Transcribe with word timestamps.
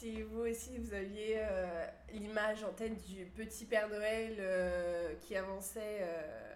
si 0.00 0.22
vous 0.22 0.40
aussi 0.40 0.78
vous 0.78 0.94
aviez 0.94 1.34
euh, 1.38 1.86
l'image 2.12 2.64
en 2.64 2.72
tête 2.72 2.96
du 3.06 3.26
petit 3.26 3.66
Père 3.66 3.88
Noël 3.88 4.36
euh, 4.38 5.14
qui 5.20 5.36
avançait. 5.36 5.98
euh, 6.00 6.54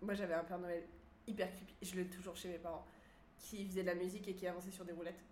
Moi 0.00 0.14
j'avais 0.14 0.32
un 0.34 0.44
Père 0.44 0.58
Noël 0.58 0.82
hyper 1.26 1.48
creepy, 1.54 1.74
je 1.82 1.94
l'ai 1.96 2.06
toujours 2.06 2.36
chez 2.36 2.48
mes 2.48 2.58
parents, 2.58 2.86
qui 3.38 3.66
faisait 3.66 3.82
de 3.82 3.86
la 3.88 3.94
musique 3.94 4.26
et 4.28 4.34
qui 4.34 4.46
avançait 4.46 4.70
sur 4.70 4.84
des 4.84 4.92
roulettes. 4.92 5.22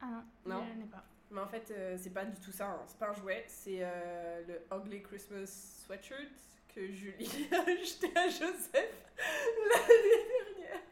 Ah 0.00 0.24
Non. 0.44 0.56
non, 0.56 0.66
je 0.72 0.78
n'ai 0.80 0.86
pas. 0.86 1.04
Mais 1.30 1.40
en 1.40 1.46
fait, 1.46 1.70
euh, 1.70 1.96
c'est 1.98 2.10
pas 2.10 2.24
du 2.24 2.38
tout 2.40 2.50
ça, 2.52 2.66
hein. 2.68 2.82
c'est 2.86 2.98
pas 2.98 3.10
un 3.10 3.14
jouet, 3.14 3.44
c'est 3.46 3.78
euh, 3.80 4.42
le 4.48 4.76
Ugly 4.76 5.02
Christmas 5.02 5.46
Sweatshirt 5.86 6.28
que 6.74 6.90
Julie 6.90 7.48
a 7.52 7.60
acheté 7.70 8.10
à 8.16 8.24
Joseph 8.28 8.74
l'année 9.16 10.24
dernière. 10.56 10.82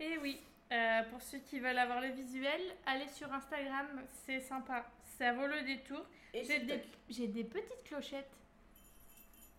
Et 0.00 0.12
Eh 0.12 0.18
oui, 0.18 0.40
euh, 0.70 1.02
pour 1.10 1.22
ceux 1.22 1.38
qui 1.38 1.60
veulent 1.60 1.78
avoir 1.78 2.00
le 2.00 2.08
visuel, 2.08 2.60
allez 2.86 3.08
sur 3.08 3.32
Instagram, 3.32 3.86
c'est 4.26 4.40
sympa. 4.40 4.84
Ça 5.18 5.32
vaut 5.32 5.46
le 5.46 5.62
détour. 5.62 6.04
J'ai 6.32 6.60
des, 6.60 6.80
TikTok. 6.80 7.00
j'ai 7.08 7.26
des 7.26 7.44
petites 7.44 7.82
clochettes 7.84 8.30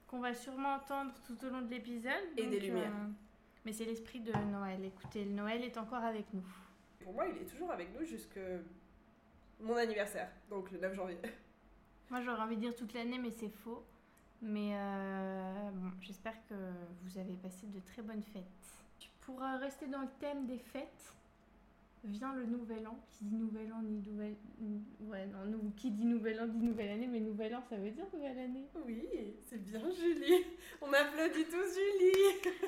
qu'on 0.08 0.20
va 0.20 0.34
sûrement 0.34 0.76
entendre 0.76 1.14
tout 1.28 1.38
au 1.46 1.50
long 1.50 1.62
de 1.62 1.70
l'épisode. 1.70 2.14
Et 2.38 2.44
donc, 2.44 2.52
des 2.52 2.60
lumières. 2.62 2.88
euh, 2.96 3.08
mais 3.66 3.74
c'est 3.74 3.86
l'esprit 3.86 4.22
de 4.22 4.32
Noël. 4.32 4.84
Écoutez, 4.86 5.26
le 5.26 5.32
Noël 5.32 5.64
est 5.64 5.78
encore 5.78 6.04
avec 6.04 6.34
nous. 6.34 6.46
Pour 7.04 7.14
moi, 7.14 7.26
il 7.28 7.38
est 7.42 7.46
toujours 7.46 7.72
avec 7.72 7.90
nous 7.94 8.06
jusque 8.06 8.40
mon 9.60 9.76
anniversaire, 9.76 10.30
donc 10.50 10.72
le 10.72 10.80
9 10.80 10.94
janvier. 10.96 11.18
Moi, 12.10 12.22
j'aurais 12.22 12.42
envie 12.42 12.56
de 12.56 12.62
dire 12.62 12.76
toute 12.76 12.94
l'année, 12.94 13.20
mais 13.20 13.32
c'est 13.32 13.50
faux. 13.50 13.86
Mais 14.42 14.72
euh, 14.74 15.70
bon, 15.74 15.92
j'espère 16.00 16.34
que 16.48 16.56
vous 17.04 17.18
avez 17.18 17.36
passé 17.36 17.68
de 17.68 17.80
très 17.82 18.02
bonnes 18.02 18.24
fêtes. 18.24 18.44
Pour 19.22 19.42
rester 19.42 19.86
dans 19.88 20.02
le 20.02 20.08
thème 20.20 20.48
des 20.48 20.58
fêtes, 20.58 21.14
vient 22.04 22.34
le 22.34 22.46
nouvel 22.46 22.88
an. 22.88 22.98
Qui 23.12 23.26
dit 23.26 23.36
nouvel 23.36 23.72
an, 23.74 23.82
dit 23.82 24.10
nouvelle... 24.10 24.36
Ouais, 25.02 25.26
non, 25.28 25.46
nous, 25.46 25.72
qui 25.76 25.92
dit 25.92 26.06
nouvel 26.06 26.40
an, 26.40 26.48
dit 26.48 26.60
nouvelle 26.60 26.90
année, 26.90 27.08
mais 27.08 27.20
nouvel 27.20 27.56
an, 27.56 27.64
ça 27.70 27.76
veut 27.78 27.92
dire 27.92 28.06
nouvelle 28.14 28.40
année. 28.40 28.66
Oui, 28.86 29.36
c'est 29.50 29.64
bien 29.64 29.82
Julie. 29.92 30.46
On 30.82 30.92
applaudit 30.94 31.46
tous 31.46 31.76
Julie. 31.76 32.52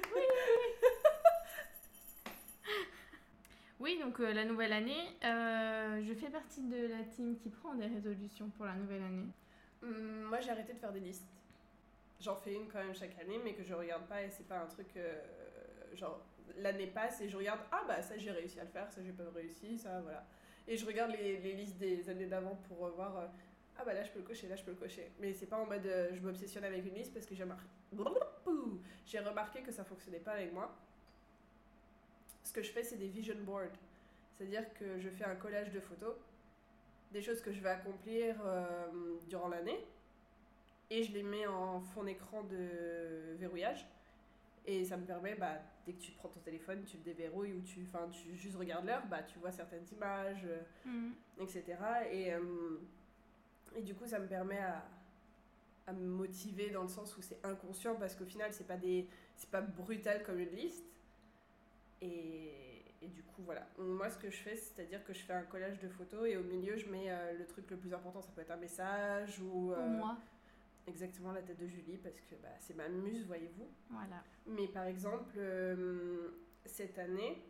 Oui, 3.80 3.98
donc 4.00 4.20
euh, 4.20 4.32
la 4.32 4.46
nouvelle 4.46 4.74
année, 4.74 5.10
euh, 5.26 6.04
je 6.08 6.14
fais 6.14 6.30
partie 6.30 6.62
de 6.62 6.86
la 6.86 7.02
team 7.04 7.36
qui 7.36 7.50
prend 7.50 7.74
des 7.74 7.88
résolutions 7.88 8.48
pour 8.50 8.66
la 8.66 8.76
nouvelle 8.76 9.02
année. 9.02 9.26
Hum, 9.82 10.26
moi, 10.30 10.40
j'ai 10.40 10.52
arrêté 10.52 10.74
de 10.74 10.78
faire 10.78 10.92
des 10.92 11.00
listes. 11.00 11.26
J'en 12.20 12.36
fais 12.36 12.54
une 12.54 12.68
quand 12.68 12.78
même 12.78 12.94
chaque 12.94 13.18
année, 13.20 13.40
mais 13.44 13.54
que 13.56 13.64
je 13.64 13.74
regarde 13.74 14.06
pas 14.06 14.22
et 14.22 14.30
c'est 14.30 14.48
pas 14.48 14.60
un 14.60 14.68
truc. 14.68 14.86
euh, 14.98 15.20
genre, 15.96 16.22
l'année 16.58 16.88
passe 16.88 17.22
et 17.22 17.30
je 17.30 17.38
regarde, 17.38 17.60
ah 17.72 17.84
bah 17.88 18.02
ça 18.02 18.18
j'ai 18.18 18.32
réussi 18.32 18.60
à 18.60 18.64
le 18.64 18.70
faire, 18.70 18.92
ça 18.92 19.02
j'ai 19.04 19.12
pas 19.12 19.24
réussi, 19.34 19.78
ça 19.78 20.02
voilà. 20.02 20.26
Et 20.68 20.78
je 20.78 20.86
regarde 20.86 21.12
les, 21.12 21.38
listes 21.54 21.78
des 21.78 22.10
années 22.10 22.28
d'avant 22.28 22.56
pour 22.68 22.86
euh, 22.86 22.92
voir, 22.92 23.18
euh, 23.18 23.28
ah 23.78 23.84
bah 23.84 23.94
là 23.94 24.04
je 24.04 24.12
peux 24.12 24.20
le 24.20 24.26
cocher, 24.26 24.48
là 24.48 24.56
je 24.56 24.64
peux 24.64 24.72
le 24.72 24.78
cocher. 24.78 25.12
Mais 25.20 25.34
c'est 25.34 25.48
pas 25.48 25.58
en 25.58 25.66
mode 25.66 25.86
euh, 25.86 26.10
je 26.14 26.22
m'obsessionne 26.22 26.64
avec 26.64 26.86
une 26.86 26.94
liste 26.94 27.14
parce 27.14 27.26
que 27.26 27.36
j'ai 27.36 27.44
remarqué, 27.44 27.68
j'ai 29.06 29.20
remarqué 29.20 29.62
que 29.62 29.72
ça 29.72 29.84
fonctionnait 29.84 30.20
pas 30.20 30.34
avec 30.34 30.54
moi. 30.54 30.76
Ce 32.44 32.54
que 32.54 32.62
je 32.62 32.72
fais, 32.72 32.84
c'est 32.84 32.98
des 32.98 33.08
vision 33.08 33.36
boards. 33.44 33.78
C'est-à-dire 34.34 34.74
que 34.74 35.00
je 35.00 35.10
fais 35.10 35.24
un 35.24 35.36
collage 35.36 35.72
de 35.72 35.80
photos, 35.80 36.16
des 37.12 37.22
choses 37.22 37.42
que 37.42 37.52
je 37.52 37.62
vais 37.62 37.70
accomplir 37.70 38.36
euh, 38.44 38.88
durant 39.28 39.50
l'année, 39.50 39.86
et 40.90 41.04
je 41.04 41.12
les 41.12 41.24
mets 41.24 41.48
en 41.48 41.80
fond 41.80 42.04
d'écran 42.04 42.44
de 42.44 43.36
verrouillage. 43.38 43.86
Et 44.66 44.84
ça 44.84 44.98
me 44.98 45.06
permet, 45.06 45.36
bah, 45.36 45.60
dès 45.86 45.94
que 45.94 46.02
tu 46.02 46.12
prends 46.12 46.30
ton 46.30 46.40
téléphone, 46.42 46.84
tu 46.86 46.98
le 46.98 47.04
déverrouilles 47.04 47.54
ou 47.54 47.62
tu, 47.62 47.86
enfin, 47.88 48.08
tu 48.10 48.36
juste 48.36 48.56
regardes 48.58 48.86
l'heure, 48.86 49.06
bah, 49.08 49.24
tu 49.24 49.40
vois 49.40 49.52
certaines 49.52 49.86
images, 49.92 50.46
euh, 50.46 50.62
Mhm. 50.86 51.14
etc. 51.40 51.64
Et, 52.12 52.34
euh, 52.34 52.80
et 53.76 53.82
du 53.82 53.94
coup, 53.96 54.06
ça 54.06 54.20
me 54.20 54.28
permet 54.28 54.60
à, 54.60 54.84
à 55.88 55.94
me 55.94 56.06
motiver 56.08 56.70
dans 56.70 56.84
le 56.84 56.88
sens 56.90 57.18
où 57.18 57.22
c'est 57.22 57.44
inconscient 57.46 57.96
parce 57.96 58.16
qu'au 58.16 58.26
final, 58.26 58.54
c'est 58.54 58.68
pas, 58.68 58.78
des, 58.78 59.08
pas 59.50 59.62
brutal 59.62 60.24
comme 60.24 60.40
une 60.40 60.56
liste. 60.56 60.86
Et, 62.02 62.84
et 63.02 63.08
du 63.08 63.24
coup, 63.24 63.42
voilà. 63.44 63.68
Moi, 63.78 64.10
ce 64.10 64.18
que 64.18 64.30
je 64.30 64.38
fais, 64.38 64.56
c'est-à-dire 64.56 65.04
que 65.04 65.14
je 65.14 65.20
fais 65.20 65.34
un 65.34 65.44
collage 65.44 65.80
de 65.80 65.88
photos 65.88 66.28
et 66.28 66.38
au 66.38 66.44
milieu, 66.44 66.78
je 66.78 66.88
mets 66.90 67.10
euh, 67.12 67.34
le 67.38 67.46
truc 67.46 67.70
le 67.70 67.78
plus 67.78 67.94
important. 67.94 68.22
Ça 68.22 68.32
peut 68.36 68.42
être 68.42 68.52
un 68.52 68.58
message 68.58 69.40
ou 69.40 69.72
euh, 69.74 69.88
moi, 69.90 70.18
exactement 70.92 71.32
la 71.32 71.42
tête 71.42 71.58
de 71.58 71.68
Julie 71.68 71.98
parce 71.98 72.20
que 72.22 72.36
bah, 72.36 72.50
c'est 72.60 72.76
ma 72.76 72.88
muse, 72.88 73.26
voyez-vous. 73.26 73.68
voilà. 73.90 74.24
Mais 74.46 74.68
par 74.68 74.86
exemple, 74.86 75.34
euh, 75.38 76.30
cette 76.66 77.00
année, 77.00 77.42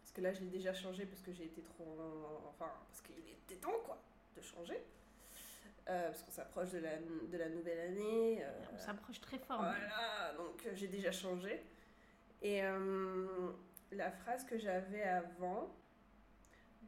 parce 0.00 0.12
que 0.12 0.20
là 0.22 0.32
je 0.32 0.40
l'ai 0.40 0.48
déjà 0.50 0.72
changé 0.72 1.04
parce 1.06 1.20
que 1.22 1.32
j'ai 1.32 1.44
été 1.44 1.62
trop. 1.62 1.96
Enfin, 2.48 2.70
parce 2.88 3.02
qu'il 3.02 3.18
était 3.28 3.56
temps 3.56 3.78
quoi 3.84 3.98
de 4.36 4.40
changer. 4.40 4.80
Euh, 5.88 6.06
parce 6.10 6.22
qu'on 6.22 6.30
s'approche 6.30 6.70
de 6.72 6.78
la, 6.78 6.98
de 6.98 7.36
la 7.36 7.48
nouvelle 7.48 7.80
année. 7.80 8.44
euh, 8.44 8.50
On 8.74 8.78
s'approche 8.78 9.20
très 9.20 9.38
fort. 9.38 9.58
voilà, 9.58 10.34
donc 10.36 10.66
j'ai 10.74 10.88
déjà 10.88 11.10
changé. 11.12 11.62
Et 12.42 12.60
la 13.92 14.10
phrase 14.10 14.44
que 14.44 14.56
j'avais 14.58 15.02
avant 15.02 15.74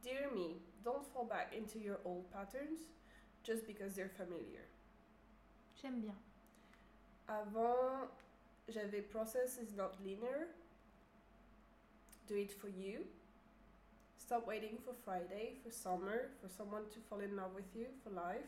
Dear 0.01 0.31
me, 0.33 0.59
don't 0.83 1.03
fall 1.13 1.25
back 1.27 1.53
into 1.55 1.79
your 1.79 1.97
old 2.05 2.29
patterns 2.31 2.79
just 3.43 3.65
because 3.67 3.93
they're 3.95 4.09
familiar. 4.09 4.61
J'aime 5.81 5.99
bien. 6.01 6.15
Avant, 7.27 8.07
j'avais 8.67 9.01
Process 9.01 9.57
is 9.57 9.75
not 9.75 9.91
linear. 10.03 10.47
Do 12.27 12.35
it 12.35 12.51
for 12.51 12.69
you. 12.69 13.05
Stop 14.17 14.47
waiting 14.47 14.77
for 14.85 14.93
Friday, 15.03 15.57
for 15.63 15.71
summer, 15.71 16.29
for 16.41 16.47
someone 16.47 16.83
to 16.93 16.99
fall 17.09 17.19
in 17.19 17.35
love 17.35 17.53
with 17.53 17.75
you, 17.75 17.87
for 18.03 18.09
life. 18.11 18.47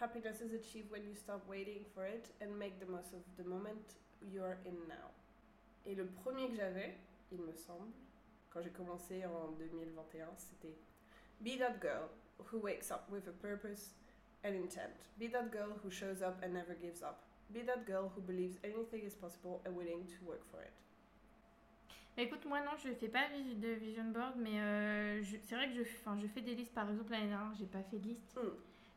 Happiness 0.00 0.40
is 0.40 0.54
achieved 0.54 0.90
when 0.90 1.02
you 1.02 1.14
stop 1.14 1.46
waiting 1.46 1.84
for 1.94 2.06
it 2.06 2.30
and 2.40 2.58
make 2.58 2.80
the 2.80 2.90
most 2.90 3.12
of 3.12 3.20
the 3.36 3.44
moment 3.44 3.96
you're 4.32 4.56
in 4.64 4.76
now. 4.88 5.12
Et 5.86 5.94
le 5.94 6.06
premier 6.06 6.48
que 6.48 6.56
j'avais, 6.56 6.94
il 7.32 7.38
me 7.38 7.52
semble, 7.52 7.92
quand 8.50 8.62
j'ai 8.62 8.70
commencé 8.70 9.24
en 9.26 9.52
2021, 9.58 10.26
c'était 10.36 10.74
Be 11.42 11.58
that 11.58 11.80
girl 11.80 12.08
who 12.50 12.58
wakes 12.58 12.90
up 12.90 13.04
with 13.10 13.28
a 13.28 13.32
purpose 13.32 13.94
and 14.44 14.54
intent. 14.54 14.96
Be 15.18 15.28
that 15.28 15.50
girl 15.50 15.72
who 15.82 15.90
shows 15.90 16.22
up 16.22 16.42
and 16.42 16.52
never 16.54 16.74
gives 16.74 17.02
up. 17.02 17.22
Be 17.52 17.62
that 17.62 17.86
girl 17.86 18.10
who 18.14 18.20
believes 18.20 18.56
anything 18.64 19.02
is 19.04 19.14
possible 19.14 19.60
and 19.64 19.76
willing 19.76 20.06
to 20.06 20.24
work 20.24 20.42
for 20.50 20.60
it. 20.62 20.72
Bah, 22.16 22.22
Écoute, 22.22 22.44
moi 22.46 22.60
non, 22.60 22.72
je 22.82 22.92
fais 22.94 23.08
pas 23.08 23.28
de 23.28 23.68
vision 23.74 24.04
board, 24.12 24.34
mais 24.36 24.60
euh, 24.60 25.22
c'est 25.42 25.54
vrai 25.54 25.68
que 25.68 25.74
je, 25.74 25.82
enfin, 26.00 26.18
je 26.20 26.26
fais 26.26 26.40
des 26.40 26.54
listes. 26.54 26.74
Par 26.74 26.88
exemple, 26.88 27.10
l'année 27.12 27.28
dernière, 27.28 27.54
j'ai 27.58 27.66
pas 27.66 27.82
fait 27.82 27.98
de 27.98 28.08
liste. 28.08 28.36
Mm. 28.36 28.48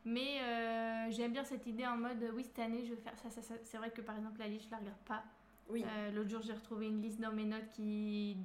Mais 0.06 0.40
euh, 0.42 1.10
j'aime 1.10 1.32
bien 1.32 1.44
cette 1.44 1.66
idée 1.66 1.86
en 1.86 1.96
mode, 1.96 2.22
oui, 2.34 2.44
cette 2.44 2.58
année, 2.58 2.84
je 2.84 2.90
vais 2.90 3.00
faire 3.00 3.16
ça, 3.18 3.30
ça, 3.30 3.42
ça. 3.42 3.54
C'est 3.64 3.78
vrai 3.78 3.90
que 3.90 4.02
par 4.02 4.16
exemple, 4.16 4.38
la 4.38 4.48
liste, 4.48 4.66
je 4.66 4.70
la 4.70 4.78
regarde 4.78 4.98
pas. 5.06 5.24
Oui. 5.70 5.82
Euh, 5.86 6.10
L'autre 6.12 6.28
jour, 6.28 6.42
j'ai 6.42 6.52
retrouvé 6.52 6.88
une 6.88 7.00
liste 7.00 7.20
dans 7.20 7.32
mes 7.32 7.46
notes 7.46 7.70
qui 7.70 8.36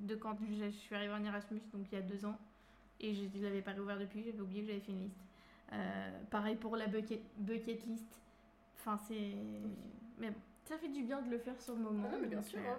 de 0.00 0.14
quand 0.14 0.36
je, 0.48 0.66
je 0.66 0.70
suis 0.70 0.94
arrivée 0.94 1.14
en 1.14 1.24
Erasmus, 1.24 1.60
donc 1.72 1.86
il 1.90 1.94
y 1.96 1.98
a 1.98 2.02
deux 2.02 2.24
ans. 2.24 2.38
Et 3.00 3.14
je 3.14 3.24
ne 3.24 3.42
l'avais 3.42 3.62
pas 3.62 3.72
réouvert 3.72 3.98
depuis, 3.98 4.22
j'avais 4.22 4.40
oublié 4.40 4.62
que 4.62 4.68
j'avais 4.68 4.80
fait 4.80 4.92
une 4.92 5.02
liste. 5.02 5.27
Euh, 5.72 6.22
pareil 6.30 6.56
pour 6.56 6.76
la 6.76 6.86
bucket, 6.86 7.20
bucket 7.36 7.84
list. 7.86 8.20
Enfin, 8.76 8.98
c'est. 9.06 9.34
Mais 10.18 10.30
bon, 10.30 10.40
ça 10.64 10.78
fait 10.78 10.88
du 10.88 11.02
bien 11.02 11.20
de 11.22 11.30
le 11.30 11.38
faire 11.38 11.60
sur 11.60 11.74
le 11.74 11.80
moment. 11.80 12.08
Ah 12.08 12.12
non, 12.14 12.18
mais 12.22 12.28
bien 12.28 12.42
sûr. 12.42 12.58
euh, 12.58 12.72
hein. 12.72 12.78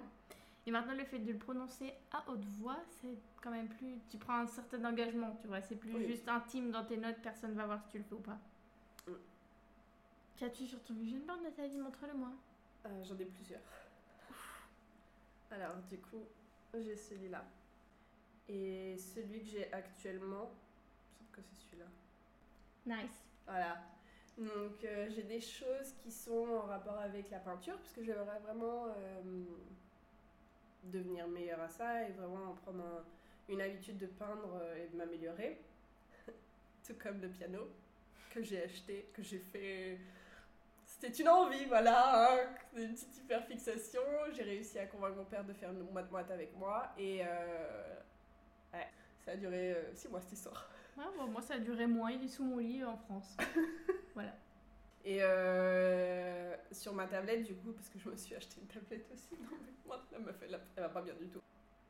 Et 0.65 0.71
maintenant, 0.71 0.93
le 0.93 1.03
fait 1.05 1.19
de 1.19 1.31
le 1.31 1.37
prononcer 1.37 1.93
à 2.11 2.23
haute 2.29 2.43
voix, 2.45 2.77
c'est 3.01 3.17
quand 3.41 3.51
même 3.51 3.67
plus. 3.69 3.99
Tu 4.09 4.17
prends 4.17 4.37
un 4.39 4.47
certain 4.47 4.83
engagement, 4.85 5.35
tu 5.41 5.47
vois. 5.47 5.61
C'est 5.61 5.75
plus 5.75 5.93
Oui. 5.93 6.07
juste 6.07 6.27
intime 6.27 6.71
dans 6.71 6.83
tes 6.85 6.97
notes, 6.97 7.17
personne 7.21 7.53
va 7.53 7.65
voir 7.65 7.81
si 7.83 7.89
tu 7.91 7.97
le 7.99 8.03
fais 8.03 8.15
ou 8.15 8.19
pas. 8.19 8.37
Mm. 9.07 9.11
Qu'as-tu 10.37 10.65
sur 10.67 10.81
ton 10.83 10.93
vision 10.95 11.19
board, 11.25 11.41
Nathalie 11.43 11.77
Montre-le-moi. 11.77 12.31
Euh, 12.85 13.03
J'en 13.03 13.17
ai 13.17 13.25
plusieurs. 13.25 13.61
Alors, 15.51 15.75
du 15.89 15.97
coup, 15.97 16.23
j'ai 16.73 16.95
celui-là. 16.95 17.43
Et 18.47 18.95
celui 18.97 19.39
que 19.41 19.45
j'ai 19.47 19.71
actuellement, 19.73 20.51
semble 21.17 21.29
que 21.31 21.41
c'est 21.41 21.55
celui-là. 21.55 21.85
Nice. 22.85 23.23
Voilà. 23.45 23.77
Donc, 24.37 24.83
euh, 24.85 25.09
j'ai 25.09 25.23
des 25.23 25.41
choses 25.41 25.93
qui 26.01 26.11
sont 26.11 26.47
en 26.47 26.61
rapport 26.61 26.97
avec 26.99 27.29
la 27.29 27.39
peinture, 27.39 27.77
parce 27.77 27.91
que 27.93 28.03
j'aimerais 28.03 28.39
vraiment 28.39 28.87
euh, 28.87 29.21
devenir 30.83 31.27
meilleure 31.27 31.59
à 31.61 31.69
ça 31.69 32.03
et 32.07 32.11
vraiment 32.13 32.53
prendre 32.63 32.83
un- 32.83 33.05
une 33.49 33.61
habitude 33.61 33.97
de 33.97 34.05
peindre 34.07 34.59
euh, 34.61 34.83
et 34.85 34.87
de 34.87 34.95
m'améliorer. 34.95 35.59
Tout 36.87 36.95
comme 37.01 37.21
le 37.21 37.29
piano 37.29 37.67
que 38.31 38.41
j'ai 38.43 38.63
acheté, 38.63 39.09
que 39.13 39.23
j'ai 39.23 39.39
fait. 39.39 39.99
C'était 40.85 41.21
une 41.21 41.29
envie, 41.29 41.65
voilà, 41.65 42.31
hein, 42.33 42.39
une 42.75 42.93
petite 42.93 43.17
hyperfixation. 43.17 44.01
J'ai 44.33 44.43
réussi 44.43 44.79
à 44.79 44.87
convaincre 44.87 45.17
mon 45.17 45.25
père 45.25 45.45
de 45.45 45.53
faire 45.53 45.71
une 45.71 45.89
moite-moite 45.91 46.31
avec 46.31 46.55
moi 46.57 46.91
et 46.97 47.21
ouais, 48.73 48.87
ça 49.25 49.31
a 49.31 49.35
duré 49.35 49.75
6 49.93 50.07
mois 50.09 50.21
cette 50.21 50.33
histoire. 50.33 50.69
Ouais, 50.97 51.03
bon, 51.17 51.27
moi, 51.27 51.41
ça 51.41 51.55
a 51.55 51.59
duré 51.59 51.87
moins. 51.87 52.11
Il 52.11 52.23
est 52.23 52.27
sous 52.27 52.43
mon 52.43 52.57
lit 52.57 52.83
en 52.83 52.97
France. 52.97 53.37
voilà. 54.13 54.35
Et 55.05 55.19
euh, 55.21 56.55
sur 56.71 56.93
ma 56.93 57.07
tablette, 57.07 57.43
du 57.45 57.55
coup, 57.55 57.71
parce 57.71 57.89
que 57.89 57.97
je 57.99 58.09
me 58.09 58.15
suis 58.17 58.35
acheté 58.35 58.59
une 58.61 58.67
tablette 58.67 59.09
aussi, 59.13 59.29
non 59.41 59.57
mais 59.63 59.71
moi, 59.85 60.01
la 60.11 60.19
meuf, 60.19 60.35
elle, 60.43 60.59
elle 60.75 60.83
va 60.83 60.89
pas 60.89 61.01
bien 61.01 61.13
du 61.13 61.27
tout. 61.29 61.39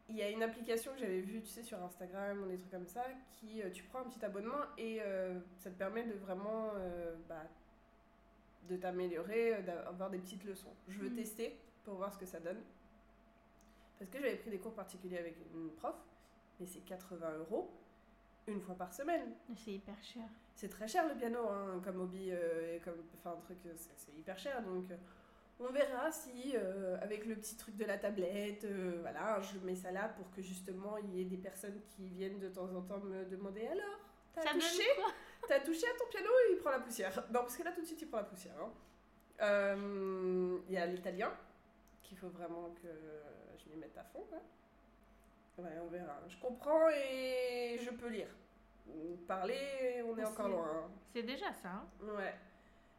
il 0.09 0.15
y 0.15 0.21
a 0.21 0.29
une 0.29 0.43
application 0.43 0.93
que 0.93 0.99
j'avais 0.99 1.21
vue, 1.21 1.41
tu 1.41 1.49
sais, 1.49 1.63
sur 1.63 1.81
Instagram 1.83 2.43
ou 2.43 2.47
des 2.47 2.57
trucs 2.59 2.69
comme 2.71 2.87
ça, 2.87 3.03
qui 3.31 3.63
euh, 3.63 3.71
tu 3.71 3.83
prends 3.83 4.01
un 4.01 4.03
petit 4.03 4.23
abonnement 4.23 4.61
et 4.77 4.99
euh, 5.01 5.39
ça 5.57 5.71
te 5.71 5.75
permet 5.75 6.03
de 6.03 6.13
vraiment 6.13 6.71
euh, 6.75 7.15
bah, 7.27 7.43
de 8.69 8.77
t'améliorer, 8.77 9.55
euh, 9.55 9.61
d'avoir 9.63 10.11
des 10.11 10.19
petites 10.19 10.43
leçons. 10.43 10.73
Je 10.87 10.99
veux 10.99 11.09
Mm. 11.09 11.15
tester 11.15 11.57
pour 11.83 11.95
voir 11.95 12.13
ce 12.13 12.19
que 12.19 12.25
ça 12.27 12.39
donne. 12.39 12.61
Parce 13.97 14.11
que 14.11 14.19
j'avais 14.19 14.35
pris 14.37 14.51
des 14.51 14.59
cours 14.59 14.73
particuliers 14.75 15.17
avec 15.17 15.35
une 15.55 15.71
prof, 15.71 15.95
mais 16.59 16.65
c'est 16.67 16.81
80 16.81 17.37
euros 17.39 17.71
une 18.47 18.61
fois 18.61 18.75
par 18.75 18.93
semaine. 18.93 19.31
C'est 19.55 19.71
hyper 19.71 20.01
cher. 20.03 20.23
C'est 20.55 20.69
très 20.69 20.87
cher 20.87 21.07
le 21.07 21.15
piano, 21.15 21.47
hein, 21.47 21.79
comme 21.83 22.01
hobby, 22.01 22.29
euh, 22.31 22.75
et 22.75 22.79
comme, 22.79 22.95
enfin 23.17 23.31
un 23.37 23.41
truc, 23.41 23.57
c'est 23.75 24.11
hyper 24.17 24.37
cher. 24.37 24.61
Donc 24.63 24.89
euh, 24.91 24.97
on 25.59 25.71
verra 25.71 26.11
si, 26.11 26.53
euh, 26.55 26.97
avec 27.01 27.25
le 27.25 27.35
petit 27.35 27.55
truc 27.55 27.75
de 27.77 27.85
la 27.85 27.97
tablette, 27.97 28.63
euh, 28.65 28.97
voilà, 29.01 29.39
je 29.41 29.59
mets 29.59 29.75
ça 29.75 29.91
là 29.91 30.09
pour 30.09 30.29
que 30.31 30.41
justement 30.41 30.97
il 30.97 31.15
y 31.15 31.21
ait 31.21 31.25
des 31.25 31.37
personnes 31.37 31.79
qui 31.89 32.07
viennent 32.07 32.39
de 32.39 32.49
temps 32.49 32.73
en 32.75 32.81
temps 32.81 32.99
me 32.99 33.25
demander 33.25 33.67
alors, 33.67 33.99
t'as 34.33 34.51
touché, 34.53 34.83
t'as 35.47 35.59
touché 35.59 35.85
à 35.87 35.97
ton 35.97 36.07
piano? 36.09 36.29
Il 36.51 36.57
prend 36.57 36.71
la 36.71 36.79
poussière. 36.79 37.13
Non, 37.31 37.41
parce 37.41 37.55
que 37.55 37.63
là 37.63 37.71
tout 37.71 37.81
de 37.81 37.85
suite 37.85 38.01
il 38.01 38.07
prend 38.07 38.17
la 38.17 38.23
poussière. 38.25 38.55
hein. 38.61 38.71
Il 40.67 40.73
y 40.73 40.77
a 40.77 40.85
l'italien 40.85 41.31
qu'il 42.01 42.17
faut 42.17 42.29
vraiment 42.29 42.71
que 42.81 42.87
je 43.57 43.69
m'y 43.69 43.77
mette 43.77 43.97
à 43.97 44.03
fond. 44.03 44.25
là. 44.31 44.39
Ouais, 45.61 45.77
on 45.83 45.87
verra. 45.87 46.19
Je 46.27 46.37
comprends 46.37 46.89
et 46.89 47.77
je 47.81 47.89
peux 47.91 48.07
lire. 48.09 48.27
Parler, 49.27 50.01
on 50.05 50.17
est 50.17 50.25
encore 50.25 50.47
loin. 50.49 50.67
hein. 50.85 50.89
C'est 51.13 51.23
déjà 51.23 51.53
ça. 51.53 51.69
hein. 51.69 51.87
Ouais. 52.01 52.33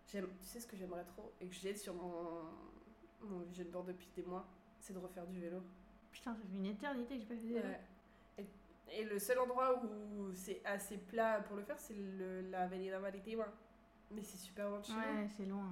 J'aime, 0.06 0.28
tu 0.40 0.46
sais 0.46 0.60
ce 0.60 0.66
que 0.66 0.76
j'aimerais 0.76 1.04
trop 1.04 1.32
et 1.40 1.46
que 1.46 1.54
j'ai 1.54 1.74
sur 1.74 1.94
mon, 1.94 2.42
mon 3.22 3.38
vision 3.40 3.64
board 3.70 3.86
depuis 3.88 4.08
des 4.14 4.22
mois, 4.22 4.46
c'est 4.80 4.92
de 4.92 4.98
refaire 4.98 5.26
du 5.26 5.40
vélo. 5.40 5.62
Putain, 6.12 6.34
ça 6.34 6.40
fait 6.42 6.56
une 6.56 6.66
éternité 6.66 7.14
que 7.14 7.20
j'ai 7.20 7.26
pas 7.26 7.34
fait 7.34 7.46
de 7.48 7.52
vélo. 7.54 7.68
Ouais. 7.68 7.80
Et, 8.38 9.00
et 9.00 9.04
le 9.04 9.18
seul 9.18 9.38
endroit 9.38 9.80
où 9.82 10.32
c'est 10.34 10.60
assez 10.64 10.98
plat 10.98 11.40
pour 11.40 11.56
le 11.56 11.62
faire, 11.62 11.78
c'est 11.78 11.94
la 12.50 12.62
Avenida 12.62 12.98
Maritima. 12.98 13.46
Mais 14.10 14.22
c'est 14.22 14.38
super 14.38 14.68
loin 14.68 14.80
de 14.80 14.84
chez. 14.84 14.92
Ouais, 14.92 15.28
c'est 15.36 15.46
loin. 15.46 15.68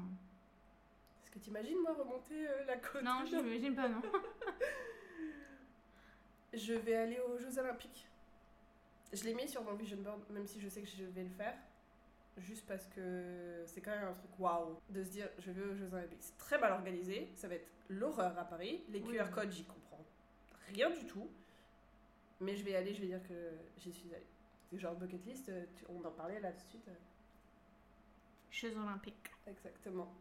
Est-ce 1.22 1.30
que 1.32 1.38
t'imagines 1.40 1.78
moi 1.82 1.92
remonter 1.94 2.48
euh, 2.48 2.64
la 2.64 2.76
côte 2.76 3.02
Non, 3.02 3.24
je 3.26 3.36
m'imagine 3.36 3.74
pas, 3.74 3.88
non. 3.88 4.00
Je 6.52 6.72
vais 6.74 6.94
aller 6.94 7.20
aux 7.20 7.38
Jeux 7.38 7.58
Olympiques. 7.58 8.06
Je 9.12 9.24
l'ai 9.24 9.34
mis 9.34 9.48
sur 9.48 9.62
mon 9.62 9.74
vision 9.74 9.96
board, 9.98 10.20
même 10.30 10.46
si 10.46 10.60
je 10.60 10.68
sais 10.68 10.82
que 10.82 10.88
je 10.88 11.04
vais 11.04 11.22
le 11.24 11.30
faire. 11.30 11.54
Juste 12.38 12.66
parce 12.66 12.86
que 12.86 13.62
c'est 13.66 13.80
quand 13.80 13.90
même 13.90 14.04
un 14.08 14.12
truc 14.14 14.30
waouh 14.38 14.78
de 14.90 15.02
se 15.02 15.08
dire 15.10 15.28
je 15.38 15.50
vais 15.50 15.62
aux 15.62 15.74
Jeux 15.74 15.92
Olympiques. 15.92 16.22
C'est 16.22 16.38
très 16.38 16.58
mal 16.58 16.72
organisé, 16.72 17.28
ça 17.34 17.48
va 17.48 17.54
être 17.56 17.68
l'horreur 17.88 18.38
à 18.38 18.44
Paris. 18.44 18.84
Les 18.90 19.00
Oui. 19.00 19.16
QR 19.16 19.30
codes, 19.32 19.50
j'y 19.50 19.64
comprends 19.64 20.04
rien 20.68 20.90
du 20.90 21.04
tout. 21.06 21.28
Mais 22.40 22.54
je 22.54 22.62
vais 22.64 22.72
y 22.72 22.76
aller, 22.76 22.94
je 22.94 23.00
vais 23.00 23.08
dire 23.08 23.26
que 23.26 23.50
j'y 23.78 23.92
suis 23.92 24.08
allée. 24.14 24.22
C'est 24.70 24.78
genre 24.78 24.94
bucket 24.94 25.24
list, 25.26 25.48
euh, 25.48 25.64
tu- 25.74 25.84
on 25.88 26.04
en 26.04 26.10
parlait 26.12 26.38
là 26.38 26.52
tout 26.52 26.62
de 26.62 26.68
suite. 26.68 26.88
Jeux 28.52 28.76
olympiques. 28.76 29.30
Exactement. 29.46 30.12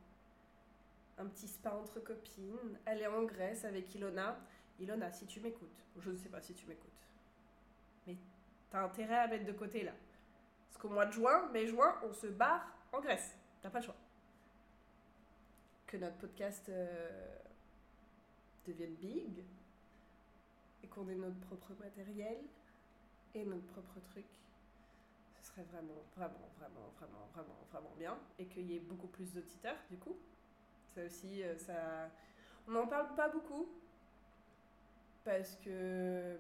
Un 1.20 1.26
petit 1.28 1.48
spa 1.48 1.72
entre 1.74 2.00
copines. 2.00 2.80
Est 2.88 3.06
en 3.08 3.24
Grèce 3.24 3.66
avec 3.66 3.94
Ilona. 3.94 4.40
Ilona, 4.80 5.12
si 5.12 5.26
tu 5.26 5.40
m'écoutes, 5.40 5.84
je 5.98 6.10
ne 6.10 6.18
sais 6.18 6.30
pas 6.30 6.42
si 6.42 6.54
tu 6.54 6.68
m'écoutes, 6.68 7.08
mais 8.06 8.16
t'as 8.70 8.84
intérêt 8.84 9.20
à 9.20 9.28
mettre 9.28 9.46
de 9.46 9.54
côté 9.54 9.84
là. 9.84 9.94
Parce 10.68 10.82
qu'au 10.82 10.90
mois 10.90 11.06
de 11.06 11.12
juin, 11.12 11.50
mai 11.52 11.68
juin, 11.68 11.96
on 12.04 12.14
se 12.14 12.28
barre 12.28 12.68
en 12.92 13.00
Grèce. 13.00 13.36
T'as 13.62 13.70
pas 13.70 13.80
le 13.80 13.86
choix. 13.86 13.96
Que 15.88 15.98
notre 15.98 16.18
podcast 16.18 16.70
euh, 16.70 17.38
devienne 18.68 18.96
big 18.96 19.44
et 20.84 20.88
qu'on 20.88 21.08
ait 21.10 21.16
notre 21.16 21.40
propre 21.40 21.74
matériel 21.80 22.38
et 23.34 23.46
notre 23.46 23.66
propre 23.68 24.00
truc 24.12 24.26
ce 25.48 25.54
serait 25.54 25.64
vraiment, 25.72 26.04
vraiment, 26.16 26.50
vraiment, 26.58 26.92
vraiment, 27.00 27.28
vraiment, 27.34 27.58
vraiment 27.72 27.96
bien. 27.98 28.18
Et 28.40 28.46
qu'il 28.46 28.70
y 28.70 28.76
ait 28.76 28.80
beaucoup 28.80 29.08
plus 29.08 29.34
d'auditeurs, 29.34 29.78
du 29.90 29.98
coup. 29.98 30.18
Ça 30.94 31.04
aussi, 31.06 31.44
euh, 31.44 31.58
ça... 31.58 32.10
On 32.68 32.72
n'en 32.72 32.88
parle 32.88 33.16
pas 33.16 33.30
beaucoup. 33.30 33.68
Parce 35.28 35.56
que... 35.58 36.38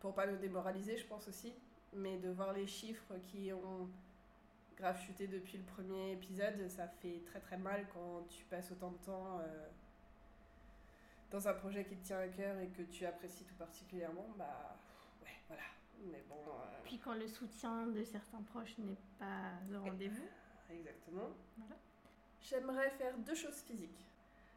Pour 0.00 0.12
pas 0.12 0.26
nous 0.26 0.36
démoraliser, 0.36 0.98
je 0.98 1.06
pense 1.06 1.28
aussi. 1.28 1.54
Mais 1.92 2.18
de 2.18 2.28
voir 2.28 2.52
les 2.52 2.66
chiffres 2.66 3.14
qui 3.22 3.52
ont 3.52 3.88
grave 4.76 5.00
chuté 5.00 5.28
depuis 5.28 5.56
le 5.56 5.62
premier 5.64 6.12
épisode, 6.12 6.68
ça 6.68 6.88
fait 6.88 7.22
très 7.24 7.38
très 7.38 7.56
mal 7.56 7.86
quand 7.94 8.26
tu 8.28 8.44
passes 8.46 8.72
autant 8.72 8.90
de 8.90 8.98
temps 8.98 9.38
euh, 9.38 9.68
dans 11.30 11.46
un 11.46 11.54
projet 11.54 11.84
qui 11.84 11.96
te 11.96 12.04
tient 12.06 12.18
à 12.18 12.26
cœur 12.28 12.58
et 12.58 12.66
que 12.68 12.82
tu 12.82 13.06
apprécies 13.06 13.44
tout 13.44 13.54
particulièrement. 13.54 14.26
Bah, 14.36 14.76
ouais, 15.22 15.28
voilà. 15.46 15.62
Mais 16.10 16.22
bon... 16.28 16.34
euh, 16.48 16.80
Puis 16.82 16.98
quand 16.98 17.14
le 17.14 17.28
soutien 17.28 17.86
de 17.86 18.02
certains 18.02 18.42
proches 18.42 18.76
n'est 18.78 18.98
pas 19.18 19.52
au 19.72 19.80
rendez-vous. 19.80 20.26
Exactement. 20.70 21.30
Voilà. 21.56 21.76
J'aimerais 22.42 22.90
faire 22.90 23.16
deux 23.18 23.36
choses 23.36 23.62
physiques. 23.62 24.04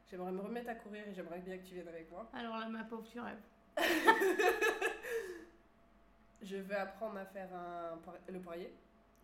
J'aimerais 0.09 0.31
me 0.31 0.41
remettre 0.41 0.69
à 0.69 0.75
courir 0.75 1.07
et 1.07 1.13
j'aimerais 1.13 1.39
bien 1.39 1.57
que 1.59 1.63
tu 1.63 1.75
viennes 1.75 1.87
avec 1.87 2.09
moi. 2.11 2.27
Alors 2.33 2.57
là, 2.57 2.67
ma 2.67 2.83
pauvre, 2.83 3.07
tu 3.07 3.19
rêves. 3.19 3.37
Je 6.41 6.57
veux 6.57 6.75
apprendre 6.75 7.17
à 7.17 7.25
faire 7.25 7.49
un 7.53 7.99
le 8.31 8.39
poirier. 8.39 8.71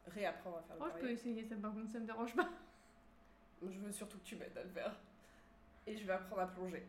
Réapprendre 0.08 0.58
à 0.58 0.62
faire 0.64 0.76
le 0.76 0.82
Oh, 0.84 0.88
je 0.96 1.00
peux 1.02 1.10
essayer 1.12 1.44
ça, 1.46 1.56
par 1.56 1.74
contre, 1.74 1.92
ça 1.92 2.00
me 2.00 2.06
dérange 2.06 2.36
pas. 2.36 2.50
Je 3.62 3.80
veux 3.80 3.92
surtout 3.92 4.18
que 4.18 4.24
tu 4.26 4.36
m'aides 4.36 4.58
à 4.58 4.64
le 4.64 4.70
faire. 4.70 4.94
Et 5.88 5.96
je 5.96 6.06
vais 6.06 6.14
apprendre 6.14 6.42
à 6.42 6.48
plonger. 6.48 6.84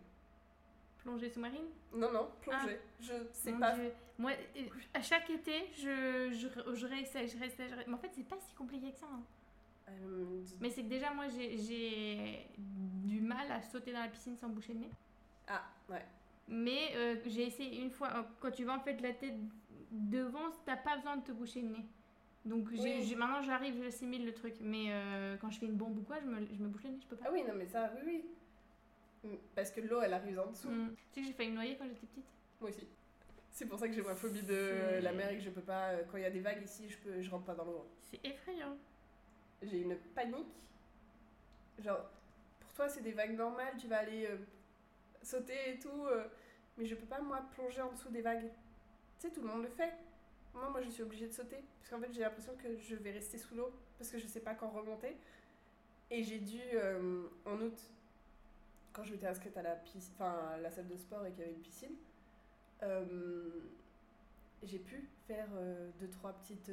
Plongée 0.99 1.29
sous-marine? 1.31 1.67
Non, 1.93 2.11
non, 2.11 2.31
plonger. 2.41 2.81
Je 3.01 3.13
sais 3.33 3.51
Ah. 3.51 3.53
Mon 3.53 3.61
pas. 3.61 3.73
Dieu. 3.75 3.93
Moi, 4.19 4.33
euh, 4.57 4.63
à 4.95 5.03
chaque 5.03 5.29
été, 5.31 5.71
je, 5.77 6.31
je, 6.33 6.75
je 6.75 6.87
réessaye, 6.87 7.29
je 7.29 7.39
réessaye, 7.39 7.69
je 7.69 7.75
Mais 7.87 7.95
en 7.95 7.99
fait, 7.99 8.11
c'est 8.15 8.25
pas 8.27 8.39
si 8.41 8.55
compliqué 8.55 8.91
que 8.91 8.99
ça. 8.99 9.07
hein. 9.13 9.23
Euh, 9.91 10.43
Mais 10.61 10.71
c'est 10.71 10.83
que 10.83 10.89
déjà, 10.89 11.13
moi, 11.13 11.27
j'ai 11.29 12.49
du 12.57 13.21
mal 13.21 13.51
à 13.53 13.61
sauter 13.63 13.93
dans 13.93 14.01
la 14.01 14.09
piscine 14.09 14.37
sans 14.37 14.49
boucher 14.49 14.73
le 14.73 14.81
nez. 14.81 14.91
Ah, 15.47 15.63
ouais. 15.91 16.05
Mais 16.49 16.93
euh, 16.95 17.17
j'ai 17.27 17.47
essayé 17.47 17.81
une 17.81 17.91
fois, 17.91 18.09
euh, 18.17 18.23
quand 18.41 18.51
tu 18.51 18.65
vas 18.65 18.75
en 18.77 18.81
fait 18.81 19.01
la 19.01 19.13
tête 19.13 19.35
devant, 19.91 20.51
t'as 20.67 20.77
pas 20.77 20.97
besoin 20.97 21.17
de 21.17 21.23
te 21.25 21.33
boucher 21.33 21.63
le 21.63 21.69
nez. 21.69 21.87
Donc 22.45 22.69
j'ai 22.73 22.83
Oui. 22.83 23.05
j'ai- 23.05 23.17
maintenant 23.17 23.41
j'arrive, 23.43 23.83
j'assimile 23.83 24.27
le 24.27 24.35
truc. 24.35 24.55
Mais 24.61 24.87
euh, 24.91 25.37
quand 25.41 25.51
je 25.51 25.59
fais 25.59 25.67
une 25.67 25.77
bombe 25.77 25.99
ou 25.99 26.03
quoi, 26.03 26.21
je 26.21 26.27
me, 26.27 26.47
je 26.55 26.63
me 26.63 26.69
bouche 26.69 26.83
le 26.85 26.91
nez, 26.91 26.99
je 27.01 27.07
peux 27.07 27.17
pas. 27.17 27.27
Ah 27.29 27.33
oui, 27.33 27.43
non, 27.47 27.55
mais 27.55 27.67
ça, 27.67 27.91
oui, 27.97 28.03
oui. 29.25 29.31
Mm, 29.31 29.37
Parce 29.55 29.71
que 29.71 29.81
l'eau, 29.81 30.03
elle 30.03 30.13
arrive 30.13 30.39
en 30.39 30.51
dessous. 30.51 30.69
Mm. 30.69 30.95
Tu 30.95 31.15
sais 31.15 31.21
que 31.23 31.27
j'ai 31.29 31.33
failli 31.33 31.51
me 31.51 31.55
noyer 31.55 31.77
quand 31.79 31.87
j'étais 31.87 32.07
petite? 32.07 32.27
Moi 32.61 32.71
aussi. 32.71 32.87
C'est 33.51 33.67
pour 33.67 33.79
ça 33.79 33.89
que 33.89 33.95
j'ai 33.95 34.03
ma 34.03 34.17
phobie 34.17 34.43
de 34.43 34.99
la 35.01 35.13
mer 35.13 35.31
et 35.31 35.37
que 35.37 35.43
je 35.43 35.51
peux 35.51 35.61
pas. 35.63 35.93
Quand 36.11 36.17
il 36.19 36.25
y 36.25 36.27
a 36.27 36.31
des 36.31 36.41
vagues 36.41 36.63
ici, 36.65 36.89
je, 36.91 36.99
peux, 36.99 37.23
je 37.23 37.31
rentre 37.31 37.45
pas 37.45 37.55
dans 37.55 37.65
l'eau. 37.65 37.87
C'est 38.11 38.23
effrayant. 38.27 38.77
j'ai 39.63 39.79
une 39.83 39.97
panique. 40.15 40.49
Genre, 41.79 42.11
pour 42.61 42.73
toi, 42.73 42.89
c'est 42.89 43.01
des 43.03 43.13
vagues 43.13 43.37
normales, 43.37 43.75
tu 43.79 43.87
vas 43.87 43.99
aller 43.99 44.29
sauter 45.25 45.75
et 45.75 45.79
tout, 45.79 46.07
euh, 46.07 46.25
mais 46.77 46.87
je 46.87 46.95
peux 46.95 47.07
pas, 47.07 47.21
moi, 47.21 47.43
plonger 47.55 47.83
en 47.83 47.93
dessous 47.93 48.11
des 48.11 48.23
vagues. 48.23 48.51
Tu 49.19 49.29
sais, 49.29 49.33
tout 49.33 49.41
le 49.41 49.49
monde 49.49 49.63
le 49.63 49.69
fait. 49.69 49.93
Moi, 50.55 50.71
moi, 50.71 50.83
je 50.83 50.89
suis 50.89 51.03
obligée 51.03 51.27
de 51.27 51.33
sauter, 51.33 51.59
parce 51.79 51.91
qu'en 51.91 52.01
fait, 52.01 52.13
j'ai 52.13 52.21
l'impression 52.21 52.55
que 52.57 52.77
je 52.77 52.95
vais 52.95 53.11
rester 53.11 53.39
sous 53.39 53.55
l'eau, 53.55 53.73
parce 53.99 54.11
que 54.11 54.19
je 54.19 54.27
sais 54.27 54.41
pas 54.41 54.55
quand 54.55 54.69
remonter. 54.71 55.17
Et 56.11 56.23
j'ai 56.23 56.39
dû, 56.39 56.61
euh, 56.75 57.25
en 57.45 57.61
août, 57.61 57.79
quand 58.93 59.03
je 59.03 59.13
m'étais 59.13 59.27
inscrite 59.27 59.57
à 59.57 59.63
la, 59.63 59.75
piscine, 59.75 60.13
à 60.21 60.57
la 60.59 60.71
salle 60.71 60.87
de 60.87 60.97
sport 60.97 61.27
et 61.27 61.31
qu'il 61.31 61.41
y 61.41 61.43
avait 61.43 61.55
une 61.55 61.63
piscine, 61.63 61.97
euh, 62.83 63.05
j'ai 64.63 64.79
pu 64.79 65.09
faire 65.27 65.49
euh, 65.57 65.91
deux, 65.99 66.09
trois 66.09 66.33
petites 66.35 66.71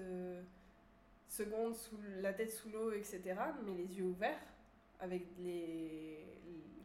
secondes 1.27 1.75
sous 1.75 1.97
la 2.21 2.33
tête 2.33 2.51
sous 2.51 2.69
l'eau, 2.69 2.91
etc. 2.91 3.21
Mais 3.65 3.73
les 3.73 3.97
yeux 3.97 4.05
ouverts, 4.05 4.39
avec 4.99 5.23
les, 5.39 6.23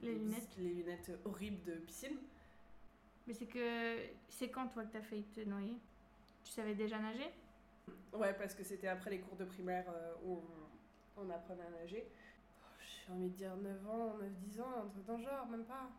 Les 0.07 0.15
lunettes. 0.19 0.57
les 0.59 0.69
lunettes 0.75 1.11
horribles 1.25 1.63
de 1.65 1.75
piscine. 1.81 2.17
Mais 3.27 3.35
c'est 3.35 3.47
que. 3.47 3.97
C'est 4.29 4.49
quand 4.51 4.69
toi 4.69 4.85
que 4.85 4.93
t'as 4.93 5.03
failli 5.03 5.25
te 5.25 5.41
noyer? 5.41 5.77
Tu 6.45 6.53
savais 6.53 6.75
déjà 6.75 6.99
nager? 6.99 7.31
Ouais, 8.13 8.33
parce 8.35 8.55
que 8.55 8.63
c'était 8.63 8.89
après 8.89 9.11
les 9.11 9.21
cours 9.21 9.37
de 9.37 9.45
primaire 9.45 9.85
euh, 9.89 10.15
où 10.25 10.43
on, 11.17 11.23
on 11.23 11.31
apprenait 11.31 11.65
à 11.65 11.71
nager. 11.83 12.07
Oh, 12.61 12.65
J'ai 12.81 13.13
envie 13.13 13.29
de 13.31 13.35
dire 13.37 13.57
9 13.57 13.89
ans, 13.91 14.17
9-10 14.49 14.61
ans, 14.61 14.85
un 14.85 14.89
truc 14.89 15.05
dans 15.07 15.19
genre, 15.19 15.47
même 15.49 15.65
pas. 15.65 15.91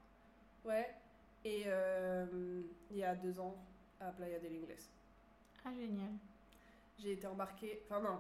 Ouais. 0.65 0.95
Et 1.43 1.63
euh, 1.67 2.61
il 2.91 2.97
y 2.97 3.03
a 3.03 3.15
deux 3.15 3.39
ans, 3.39 3.55
à 3.99 4.11
Playa 4.11 4.39
del 4.39 4.53
Ingles. 4.53 4.83
Ah, 5.63 5.73
génial. 5.73 6.11
J'ai 6.99 7.13
été 7.13 7.27
embarquée. 7.27 7.81
Enfin, 7.85 8.01
non. 8.01 8.19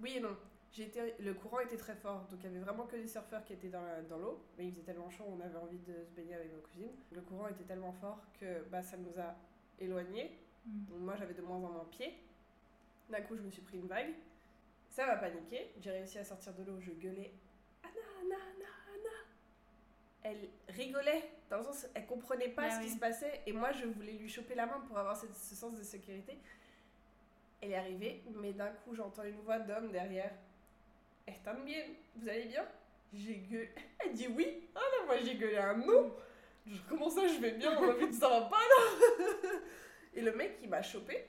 Oui 0.00 0.16
et 0.16 0.20
non. 0.20 0.36
Été... 0.78 1.14
Le 1.18 1.34
courant 1.34 1.60
était 1.60 1.76
très 1.76 1.94
fort, 1.96 2.26
donc 2.30 2.38
il 2.42 2.44
y 2.44 2.46
avait 2.46 2.60
vraiment 2.64 2.86
que 2.86 2.96
des 2.96 3.06
surfeurs 3.08 3.44
qui 3.44 3.52
étaient 3.52 3.68
dans, 3.68 3.82
la- 3.82 4.02
dans 4.02 4.18
l'eau. 4.18 4.40
Mais 4.56 4.66
il 4.66 4.70
faisait 4.72 4.82
tellement 4.84 5.10
chaud, 5.10 5.24
on 5.28 5.40
avait 5.40 5.56
envie 5.58 5.78
de 5.78 6.04
se 6.04 6.12
baigner 6.12 6.34
avec 6.34 6.52
nos 6.52 6.60
cousines. 6.60 6.92
Le 7.12 7.20
courant 7.22 7.48
était 7.48 7.64
tellement 7.64 7.92
fort 7.92 8.20
que 8.40 8.62
bah, 8.70 8.82
ça 8.82 8.96
nous 8.96 9.18
a 9.18 9.34
éloignés. 9.78 10.38
Mm. 10.66 10.84
Donc 10.86 10.98
moi 11.00 11.16
j'avais 11.16 11.34
de 11.34 11.42
moins 11.42 11.56
en 11.56 11.70
moins 11.70 11.86
pied. 11.90 12.14
D'un 13.10 13.20
coup 13.22 13.36
je 13.36 13.42
me 13.42 13.50
suis 13.50 13.62
pris 13.62 13.78
une 13.78 13.88
vague. 13.88 14.14
Ça 14.88 15.06
m'a 15.06 15.16
paniqué. 15.16 15.72
J'ai 15.80 15.90
réussi 15.90 16.18
à 16.18 16.24
sortir 16.24 16.54
de 16.54 16.62
l'eau. 16.62 16.78
Je 16.80 16.92
gueulais 16.92 17.32
Anna, 17.82 17.92
Anna, 18.22 18.36
Anna, 18.36 18.68
Anna. 18.94 19.16
elle 20.22 20.48
rigolait, 20.68 21.30
dans 21.50 21.58
le 21.58 21.64
sens, 21.64 21.86
elle 21.94 22.06
comprenait 22.06 22.48
pas 22.50 22.68
Bah 22.68 22.70
ce 22.80 22.80
qui 22.86 22.90
se 22.90 22.98
passait, 22.98 23.40
et 23.46 23.52
moi 23.52 23.72
je 23.72 23.86
voulais 23.86 24.12
lui 24.12 24.28
choper 24.28 24.54
la 24.54 24.66
main 24.66 24.80
pour 24.86 24.96
avoir 24.98 25.16
cette- 25.16 25.34
ce 25.34 25.54
sens 25.54 25.74
de 25.76 25.82
sécurité. 25.82 26.38
Elle 27.60 27.72
est 27.72 27.76
arrivée, 27.76 28.22
mais 28.36 28.52
d'un 28.52 28.70
coup 28.70 28.94
j'entends 28.94 29.24
une 29.24 29.40
voix 29.40 29.58
d'homme 29.58 29.90
derrière. 29.90 30.32
Están 31.30 31.64
bien 31.64 31.84
Vous 32.16 32.28
allez 32.28 32.46
bien? 32.46 32.64
J'ai 33.12 33.36
gueulé. 33.38 33.70
Elle 33.98 34.12
dit 34.12 34.28
oui. 34.28 34.68
Ah 34.74 34.80
non, 34.98 35.06
moi 35.06 35.16
j'ai 35.22 35.36
gueulé 35.36 35.56
un 35.58 35.76
non. 35.76 36.14
Je, 36.66 36.76
Comment 36.88 37.08
ça, 37.10 37.26
je 37.26 37.40
vais 37.40 37.52
bien? 37.52 37.76
On 37.78 37.86
m'a 37.86 38.12
ça 38.12 38.28
va 38.28 38.42
pas 38.42 38.56
là 38.58 39.48
Et 40.14 40.20
le 40.20 40.32
mec, 40.32 40.58
il 40.62 40.68
m'a 40.68 40.82
chopé, 40.82 41.24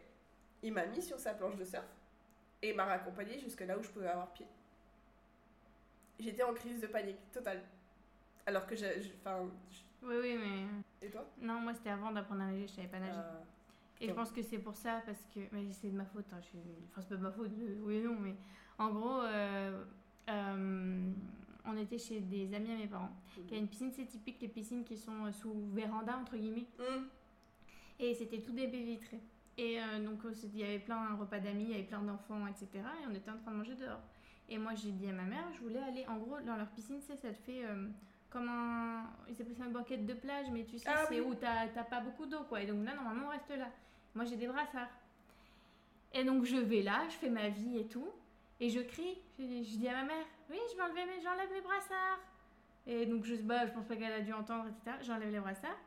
il 0.61 0.73
m'a 0.73 0.85
mis 0.85 1.01
sur 1.01 1.17
sa 1.19 1.33
planche 1.33 1.55
de 1.55 1.63
surf, 1.65 1.85
et 2.61 2.69
il 2.69 2.75
m'a 2.75 2.85
raccompagné 2.85 3.39
jusque 3.39 3.61
là 3.61 3.77
où 3.77 3.81
je 3.83 3.89
pouvais 3.89 4.07
avoir 4.07 4.31
pied. 4.33 4.45
J'étais 6.19 6.43
en 6.43 6.53
crise 6.53 6.79
de 6.81 6.87
panique 6.87 7.31
totale. 7.31 7.61
Alors 8.45 8.65
que 8.67 8.75
j'ai. 8.75 8.91
Enfin. 9.23 9.49
Oui, 10.03 10.15
oui, 10.21 10.37
mais. 10.37 11.07
Et 11.07 11.09
toi? 11.09 11.25
Non, 11.39 11.59
moi 11.61 11.73
c'était 11.73 11.89
avant 11.91 12.11
d'apprendre 12.11 12.41
à 12.41 12.45
nager, 12.47 12.67
je 12.67 12.73
savais 12.73 12.87
pas 12.87 12.99
nager. 12.99 13.17
Euh, 13.17 13.41
Et 14.01 14.07
je 14.07 14.13
pense 14.13 14.31
que 14.31 14.41
c'est 14.43 14.59
pour 14.59 14.75
ça, 14.75 15.01
parce 15.05 15.21
que. 15.33 15.39
Mais 15.51 15.71
c'est 15.73 15.89
de 15.89 15.95
ma 15.97 16.05
faute, 16.05 16.25
hein, 16.33 16.39
je 16.41 16.47
suis- 16.47 16.59
enfin 16.91 17.01
c'est 17.01 17.09
pas 17.09 17.15
de 17.15 17.21
ma 17.23 17.31
faute, 17.31 17.51
euh, 17.59 17.77
oui 17.81 17.97
et 17.97 18.01
non, 18.01 18.15
mais 18.19 18.35
en 18.81 18.89
gros, 18.89 19.21
euh, 19.21 19.83
euh, 20.29 21.11
on 21.65 21.77
était 21.77 21.97
chez 21.97 22.19
des 22.19 22.53
amis 22.53 22.71
à 22.71 22.75
mes 22.75 22.87
parents. 22.87 23.11
Il 23.47 23.53
y 23.53 23.55
a 23.55 23.59
une 23.59 23.67
piscine, 23.67 23.91
c'est 23.91 24.05
typique 24.05 24.41
les 24.41 24.47
piscines 24.47 24.83
qui 24.83 24.97
sont 24.97 25.25
euh, 25.25 25.31
sous 25.31 25.53
véranda, 25.73 26.17
entre 26.17 26.35
guillemets. 26.37 26.65
hum, 26.79 27.07
Et 27.99 28.13
c'était 28.15 28.39
tout 28.41 28.51
des 28.51 28.67
baies 28.67 28.83
vitrées. 28.83 29.21
Et 29.57 29.79
euh, 29.81 30.03
donc 30.03 30.19
il 30.53 30.57
y 30.59 30.63
avait 30.63 30.79
plein 30.79 30.97
un 30.97 31.15
repas 31.15 31.39
d'amis, 31.39 31.63
il 31.65 31.69
y 31.71 31.73
avait 31.75 31.83
plein 31.83 32.01
d'enfants, 32.01 32.47
etc. 32.47 32.67
Et 32.75 33.07
on 33.09 33.13
était 33.13 33.29
en 33.29 33.37
train 33.37 33.51
de 33.51 33.57
manger 33.57 33.75
dehors. 33.75 33.99
Et 34.49 34.57
moi 34.57 34.73
j'ai 34.75 34.91
dit 34.91 35.07
à 35.07 35.13
ma 35.13 35.23
mère, 35.23 35.45
je 35.53 35.59
voulais 35.61 35.79
aller, 35.81 36.05
en 36.07 36.17
gros, 36.17 36.39
dans 36.41 36.55
leur 36.57 36.67
piscine, 36.69 36.99
c'est 37.01 37.15
ça 37.17 37.29
te 37.29 37.37
fait 37.37 37.63
euh, 37.65 37.87
comme 38.29 38.47
un... 38.49 39.03
Ils 39.29 39.39
appellent 39.41 39.55
ça 39.55 39.65
une 39.65 39.73
banquette 39.73 40.05
de 40.05 40.13
plage, 40.13 40.47
mais 40.51 40.63
tu 40.65 40.77
sais, 40.79 40.89
Ah 40.89 41.05
c'est 41.07 41.19
oui. 41.19 41.27
où 41.29 41.35
t'as 41.35 41.67
t'as 41.67 41.83
pas 41.83 41.99
beaucoup 42.01 42.25
d'eau, 42.25 42.43
quoi. 42.49 42.61
Et 42.61 42.65
donc 42.65 42.83
là, 42.85 42.95
normalement, 42.95 43.27
on 43.27 43.29
reste 43.29 43.49
là. 43.55 43.67
Moi 44.15 44.25
j'ai 44.25 44.37
des 44.37 44.47
brassards. 44.47 44.89
Et 46.13 46.23
donc 46.23 46.43
je 46.45 46.57
vais 46.57 46.81
là, 46.81 47.03
je 47.09 47.15
fais 47.15 47.29
ma 47.29 47.49
vie 47.49 47.77
et 47.77 47.85
tout. 47.87 48.07
Et 48.61 48.69
je 48.69 48.79
crie, 48.79 49.17
je, 49.39 49.43
je 49.43 49.77
dis 49.77 49.87
à 49.87 49.93
ma 49.93 50.03
mère, 50.03 50.25
oui, 50.49 50.57
je 50.71 50.77
vais 50.77 50.83
enlever 50.83 51.03
mes, 51.05 51.19
j'enlève 51.19 51.51
mes 51.51 51.61
brassards. 51.61 52.19
Et 52.85 53.07
donc 53.07 53.25
je, 53.25 53.33
bah, 53.35 53.65
je 53.65 53.71
pense 53.71 53.85
pas 53.85 53.95
qu'elle 53.95 54.13
a 54.13 54.21
dû 54.21 54.31
entendre, 54.33 54.67
etc. 54.69 54.97
J'enlève 55.01 55.31
les 55.31 55.39
brassards. 55.39 55.79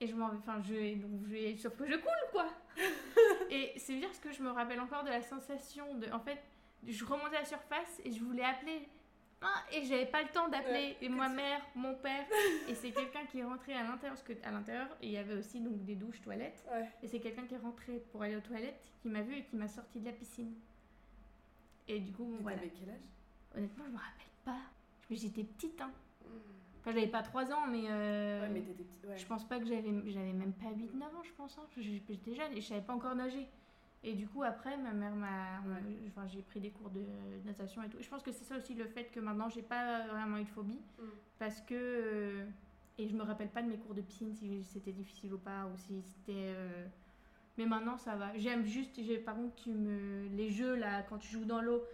Et 0.00 0.08
je 0.08 0.16
m'en 0.16 0.28
vais, 0.30 0.36
enfin, 0.38 0.60
je, 0.62 0.96
donc 0.96 1.24
je, 1.28 1.56
sauf 1.56 1.76
que 1.76 1.86
je 1.86 1.94
coule, 1.94 2.30
quoi. 2.32 2.48
et 3.50 3.72
c'est 3.76 3.94
dire 3.94 4.12
ce 4.12 4.20
que 4.20 4.32
je 4.32 4.42
me 4.42 4.50
rappelle 4.50 4.80
encore 4.80 5.04
de 5.04 5.10
la 5.10 5.22
sensation 5.22 5.94
de, 5.94 6.10
en 6.10 6.18
fait, 6.18 6.42
je 6.84 7.04
remontais 7.04 7.36
à 7.36 7.40
la 7.40 7.44
surface 7.44 8.00
et 8.04 8.10
je 8.10 8.20
voulais 8.20 8.42
appeler. 8.42 8.88
Ah, 9.40 9.62
et 9.72 9.84
j'avais 9.84 10.06
pas 10.06 10.22
le 10.22 10.28
temps 10.28 10.48
d'appeler 10.48 10.72
Ouais, 10.72 10.96
et 11.00 11.06
que 11.06 11.12
ma 11.12 11.28
mère, 11.28 11.60
mon 11.76 11.94
père. 11.94 12.24
et 12.68 12.74
c'est 12.74 12.90
quelqu'un 12.90 13.26
qui 13.26 13.38
est 13.38 13.44
rentré 13.44 13.74
à 13.74 13.84
l'intérieur, 13.84 14.16
parce 14.16 14.22
qu'à 14.22 14.50
l'intérieur, 14.50 14.88
il 15.02 15.10
y 15.10 15.18
avait 15.18 15.34
aussi 15.34 15.60
donc 15.60 15.84
des 15.84 15.94
douches, 15.94 16.20
toilettes. 16.20 16.64
Ouais. 16.72 16.88
Et 17.02 17.06
c'est 17.06 17.20
quelqu'un 17.20 17.44
qui 17.46 17.54
est 17.54 17.58
rentré 17.58 18.02
pour 18.10 18.22
aller 18.22 18.34
aux 18.36 18.40
toilettes, 18.40 18.90
qui 19.02 19.08
m'a 19.08 19.22
vu 19.22 19.36
et 19.36 19.44
qui 19.44 19.54
m'a 19.54 19.68
sorti 19.68 20.00
de 20.00 20.06
la 20.06 20.12
piscine. 20.12 20.52
Et 21.88 22.00
du 22.00 22.12
coup, 22.12 22.34
Et 22.38 22.42
voilà. 22.42 22.58
T'avais 22.58 22.70
quel 22.78 22.90
âge? 22.90 23.00
Honnêtement, 23.56 23.84
je 23.86 23.90
me 23.90 23.96
rappelle 23.96 24.32
pas. 24.44 24.58
Mais 25.10 25.16
j'étais 25.16 25.44
petite, 25.44 25.80
hein. 25.80 25.90
Hum. 26.24 26.30
Enfin, 26.80 26.92
j'avais 26.92 27.06
pas 27.08 27.22
3 27.22 27.52
ans, 27.52 27.66
mais. 27.68 27.84
euh, 27.90 28.42
Ouais, 28.42 28.48
mais 28.48 28.60
t'étais 28.60 28.82
petite. 28.84 29.04
Ouais. 29.08 29.16
je 29.18 29.26
pense 29.26 29.44
pas 29.46 29.58
que 29.58 29.66
j'avais 29.66 30.10
j'avais 30.10 30.32
même 30.32 30.52
pas 30.52 30.70
8 30.70 30.94
9 30.94 31.02
ans 31.16 31.22
je 31.24 31.32
pense 31.32 31.58
hein. 31.58 31.66
J'étais 31.76 32.34
jeune 32.34 32.52
et 32.52 32.60
je 32.60 32.66
savais 32.68 32.80
pas 32.80 32.94
encore 32.94 33.14
nager. 33.16 33.48
Et 34.04 34.14
du 34.14 34.26
coup 34.28 34.42
après 34.42 34.76
ma 34.76 34.92
mère 34.92 35.14
m'a 35.14 35.60
Ouais. 35.66 35.96
enfin 36.08 36.26
j'ai 36.28 36.42
pris 36.42 36.60
des 36.60 36.70
cours 36.70 36.90
de 36.90 37.04
natation 37.44 37.82
et 37.82 37.88
tout. 37.88 37.98
Je 38.00 38.08
pense 38.08 38.22
que 38.22 38.32
c'est 38.32 38.44
ça 38.44 38.56
aussi 38.56 38.74
le 38.74 38.86
fait 38.86 39.04
que 39.12 39.20
maintenant 39.20 39.48
j'ai 39.48 39.62
pas 39.62 40.06
vraiment 40.08 40.38
eu 40.38 40.44
de 40.44 40.48
phobie 40.48 40.80
Hum. 41.00 41.08
parce 41.38 41.60
que 41.60 41.74
euh, 41.74 42.46
et 42.98 43.08
je 43.08 43.14
me 43.16 43.22
rappelle 43.22 43.48
pas 43.48 43.62
de 43.62 43.68
mes 43.68 43.76
cours 43.76 43.94
de 43.94 44.00
piscine 44.02 44.32
si 44.34 44.64
c'était 44.64 44.92
difficile 44.92 45.34
ou 45.34 45.38
pas 45.38 45.66
ou 45.66 45.76
si 45.76 46.00
c'était 46.02 46.32
euh, 46.54 46.86
mais 47.58 47.66
maintenant 47.66 47.96
ça 47.98 48.16
va. 48.16 48.36
J'aime 48.36 48.64
juste 48.64 48.98
par 49.24 49.34
contre 49.36 49.54
tu 49.62 49.70
me 49.70 50.28
les 50.36 50.50
jeux 50.50 50.74
là 50.74 51.02
quand 51.08 51.18
tu 51.18 51.28
joues 51.28 51.44
dans 51.44 51.60
l'eau 51.60 51.84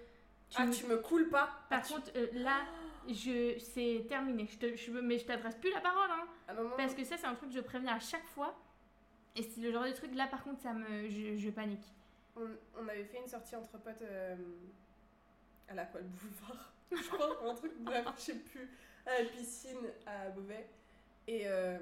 tu 0.51 0.57
Ah, 0.61 0.67
me- 0.67 0.73
tu 0.73 0.87
me 0.87 0.97
coules 0.99 1.29
pas? 1.29 1.49
Par 1.69 1.81
Ah, 1.83 1.87
tu- 1.87 1.93
contre 1.95 2.11
euh, 2.17 2.27
là 2.33 2.61
je 3.09 3.59
c'est 3.59 4.07
terminé. 4.09 4.47
Je 4.51 4.57
te 4.59 4.77
je, 4.77 4.91
mais 4.93 5.19
je 5.19 5.27
t'adresse 5.27 5.57
plus 5.57 5.71
la 5.73 5.81
parole 5.81 6.11
hein. 6.11 6.27
Ah 6.49 6.55
non, 6.55 6.65
non, 6.65 6.77
Parce 6.77 6.95
que 6.95 7.05
ça, 7.05 7.17
c'est 7.19 7.27
un 7.27 7.35
truc 7.35 7.51
que 7.51 7.55
je 7.57 7.61
préviens 7.61 7.95
à 7.95 8.01
chaque 8.01 8.27
fois. 8.29 8.59
Et 9.37 9.43
c'est 9.43 9.61
le 9.61 9.71
genre 9.71 9.85
de 9.85 9.93
truc, 9.93 10.15
là, 10.15 10.27
par 10.27 10.43
contre, 10.43 10.61
ça 10.63 10.73
me, 10.73 11.09
je, 11.11 11.37
je 11.37 11.51
panique. 11.51 11.85
On, 12.35 12.47
on 12.81 12.89
avait 12.89 13.05
fait 13.05 13.19
une 13.19 13.27
sortie 13.29 13.55
entre 13.55 13.79
potes 13.79 14.01
euh, 14.03 14.35
à 15.69 15.75
la 15.75 15.85
quoi, 15.85 16.01
le 16.01 16.07
boulevard, 16.07 16.73
je 16.91 17.09
crois, 17.11 17.51
un 17.51 17.55
truc, 17.55 17.73
bref, 17.81 18.07
je 18.17 18.21
sais 18.23 18.35
plus, 18.37 18.69
à 19.07 19.23
la 19.23 19.29
piscine 19.29 19.77
à 20.07 20.31
Beauvais. 20.31 20.67
Et 21.27 21.43
euh, 21.47 21.79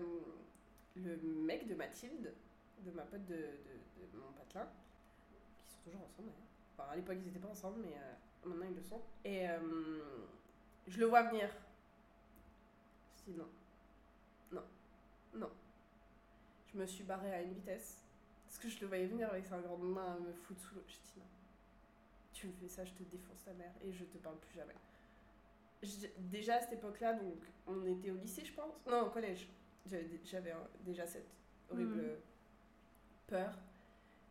le 0.97 1.17
mec 1.23 1.67
de 1.69 1.75
Mathilde, 1.77 2.35
de 2.85 2.91
ma 2.93 3.03
pote 3.03 3.25
de, 3.27 3.37
mon 4.15 4.33
patelin, 4.33 4.69
qui 5.65 5.71
sont 5.71 5.79
toujours 5.85 6.03
ensemble 6.03 6.29
d'ailleurs. 6.29 6.47
Enfin, 6.79 6.93
à 6.93 6.97
l'époque, 6.97 7.17
ils 7.21 7.27
n'étaient 7.27 7.39
pas 7.39 7.49
ensemble, 7.49 7.81
mais 7.83 7.95
euh, 7.97 8.49
maintenant 8.49 8.67
ils 8.69 8.77
le 8.77 8.83
sont. 8.83 9.01
Et 9.25 9.49
euh, 9.49 9.59
je 10.87 10.99
le 11.01 11.07
vois 11.07 11.23
venir. 11.25 11.49
Je 13.19 13.33
dis 13.33 13.39
non. 13.39 13.49
Non. 14.53 14.63
Non. 15.35 15.51
Je 16.73 16.79
me 16.79 16.87
suis 16.87 17.05
barrée 17.05 17.35
à 17.35 17.43
une 17.43 17.55
vitesse. 17.55 18.03
Parce 18.47 18.59
que 18.59 18.69
je 18.69 18.81
le 18.81 18.87
voyais 18.87 19.07
venir 19.07 19.29
avec 19.31 19.45
sa 19.47 19.59
grande 19.59 19.83
main 19.93 20.15
à 20.15 20.19
me 20.19 20.33
foutre 20.33 20.61
sous 20.61 20.75
l'eau. 20.75 20.83
J'ai 20.87 20.99
dit 20.99 21.13
non. 21.19 21.25
Tu 22.33 22.47
me 22.49 22.53
fais 22.53 22.69
ça, 22.69 22.85
je 22.85 22.93
te 22.93 23.03
défonce 23.05 23.43
ta 23.45 23.53
mère 23.55 23.73
et 23.83 23.93
je 23.93 24.05
te 24.05 24.19
parle 24.19 24.37
plus 24.39 24.55
jamais. 24.55 24.75
Déjà 26.19 26.57
à 26.57 26.61
cette 26.61 26.73
époque-là, 26.75 27.15
donc 27.15 27.39
on 27.67 27.85
était 27.87 28.11
au 28.11 28.17
lycée, 28.17 28.45
je 28.45 28.53
pense. 28.53 28.75
Non, 28.87 29.07
au 29.07 29.11
collège. 29.11 29.49
J'avais 29.87 30.05
dé- 30.05 30.21
J'avais 30.25 30.55
déjà 30.81 31.07
cette 31.07 31.29
horrible 31.71 31.95
Mhm. 32.03 32.17
Peur. 33.27 33.53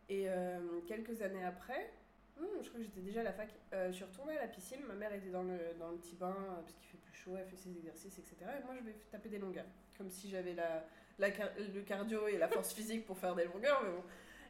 Et 0.08 0.28
euh, 0.28 0.80
quelques 0.86 1.22
années 1.22 1.44
après, 1.44 1.92
hmm, 2.38 2.62
je 2.62 2.68
crois 2.68 2.80
que 2.80 2.84
j'étais 2.84 3.00
déjà 3.00 3.20
à 3.20 3.24
la 3.24 3.32
fac, 3.32 3.48
euh, 3.72 3.88
je 3.88 3.96
suis 3.96 4.04
retournée 4.04 4.36
à 4.36 4.42
la 4.42 4.48
piscine. 4.48 4.80
Ma 4.86 4.94
mère 4.94 5.12
était 5.12 5.30
dans 5.30 5.42
le, 5.42 5.58
dans 5.78 5.90
le 5.90 5.96
petit 5.96 6.14
bain 6.14 6.36
euh, 6.38 6.60
parce 6.60 6.74
qu'il 6.74 6.88
fait 6.88 6.98
plus 6.98 7.14
chaud, 7.14 7.36
elle 7.36 7.46
fait 7.46 7.56
ses 7.56 7.76
exercices, 7.76 8.18
etc. 8.18 8.36
Et 8.60 8.64
moi, 8.64 8.74
je 8.78 8.84
vais 8.84 8.94
taper 9.10 9.28
des 9.28 9.38
longueurs. 9.38 9.66
Comme 9.98 10.10
si 10.10 10.30
j'avais 10.30 10.54
la, 10.54 10.84
la 11.18 11.28
le 11.58 11.82
cardio 11.82 12.28
et 12.28 12.38
la 12.38 12.48
force 12.48 12.72
physique 12.74 13.06
pour 13.06 13.18
faire 13.18 13.34
des 13.34 13.44
longueurs. 13.44 13.82
Mais 13.82 13.90
bon. 13.90 14.04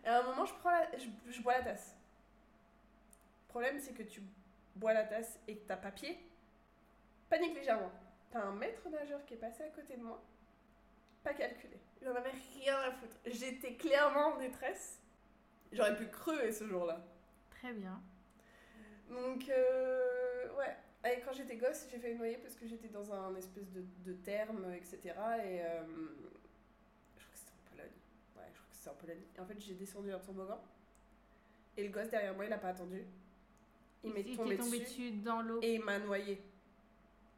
Et 0.04 0.08
à 0.08 0.20
un 0.20 0.22
moment, 0.24 0.44
je, 0.44 0.54
prends 0.54 0.70
je 1.28 1.42
bois 1.42 1.58
la 1.58 1.64
tasse. 1.64 1.96
Le 3.46 3.48
problème, 3.48 3.78
c'est 3.80 3.94
que 3.94 4.02
tu 4.02 4.20
bois 4.74 4.92
la 4.92 5.04
tasse 5.04 5.38
et 5.48 5.56
que 5.56 5.66
t'as 5.66 5.76
pas 5.76 5.90
pied. 5.90 6.18
Panique 7.30 7.54
légèrement. 7.54 7.90
T'as 8.30 8.42
un 8.42 8.52
maître 8.52 8.88
nageur 8.90 9.24
qui 9.24 9.34
est 9.34 9.38
passé 9.38 9.64
à 9.64 9.68
côté 9.68 9.96
de 9.96 10.02
moi. 10.02 10.22
Pas 11.24 11.32
calculé. 11.34 11.78
Il 12.02 12.08
en 12.08 12.14
avait 12.14 12.32
rien 12.54 12.78
à 12.78 12.92
foutre. 12.92 13.16
J'étais 13.26 13.74
clairement 13.74 14.34
en 14.34 14.38
détresse. 14.38 15.00
J'aurais 15.72 15.96
pu 15.96 16.06
crever 16.08 16.52
ce 16.52 16.66
jour-là. 16.66 17.04
Très 17.50 17.72
bien. 17.72 18.00
Donc, 19.08 19.48
euh, 19.48 20.48
ouais. 20.56 20.76
Et 21.04 21.20
quand 21.20 21.32
j'étais 21.32 21.56
gosse, 21.56 21.86
j'ai 21.90 21.98
me 21.98 22.18
noyer 22.18 22.38
parce 22.38 22.54
que 22.56 22.66
j'étais 22.66 22.88
dans 22.88 23.12
un 23.12 23.34
espèce 23.36 23.70
de, 23.70 23.84
de 24.04 24.12
terme, 24.14 24.72
etc. 24.74 24.98
Et 25.04 25.62
euh, 25.62 25.82
je 27.16 27.22
crois 27.22 27.32
que 27.32 27.38
c'était 27.38 27.52
en 27.52 27.70
Pologne. 27.70 27.92
Ouais, 28.36 28.42
je 28.52 28.58
crois 28.58 28.68
que 28.70 28.76
c'était 28.76 28.90
en 28.90 28.94
Pologne. 28.94 29.22
Et 29.36 29.40
en 29.40 29.46
fait, 29.46 29.60
j'ai 29.60 29.74
descendu 29.74 30.12
un 30.12 30.18
toboggan. 30.18 30.60
Et 31.76 31.84
le 31.84 31.90
gosse 31.92 32.08
derrière 32.08 32.34
moi, 32.34 32.46
il 32.46 32.52
a 32.52 32.58
pas 32.58 32.68
attendu. 32.70 33.04
Il 34.02 34.12
m'est 34.12 34.22
t'est 34.24 34.34
tombé, 34.36 34.56
tombé 34.56 34.78
dessus, 34.80 35.10
dessus 35.10 35.10
dans 35.22 35.42
l'eau. 35.42 35.60
et 35.62 35.74
il 35.74 35.84
m'a 35.84 35.98
noyé. 35.98 36.40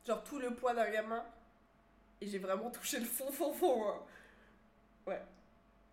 Genre 0.06 0.22
tout 0.24 0.38
le 0.38 0.54
poids 0.54 0.74
d'un 0.74 0.90
gamin. 0.90 1.24
Et 2.20 2.26
j'ai 2.26 2.38
vraiment 2.38 2.70
touché 2.70 2.98
le 2.98 3.06
fond, 3.06 3.30
fond, 3.30 3.52
fond. 3.52 3.88
hein. 3.88 4.00
Ouais. 5.08 5.22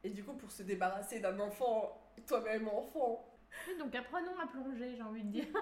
Et 0.03 0.09
du 0.11 0.23
coup, 0.23 0.33
pour 0.33 0.51
se 0.51 0.63
débarrasser 0.63 1.19
d'un 1.19 1.39
enfant, 1.39 1.99
toi-même 2.27 2.67
enfant, 2.67 3.25
Oui, 3.67 3.77
donc 3.77 3.95
apprenons 3.95 4.37
à 4.39 4.45
plonger, 4.47 4.95
j'ai 4.95 5.01
envie 5.01 5.23
de 5.23 5.31
dire. 5.31 5.47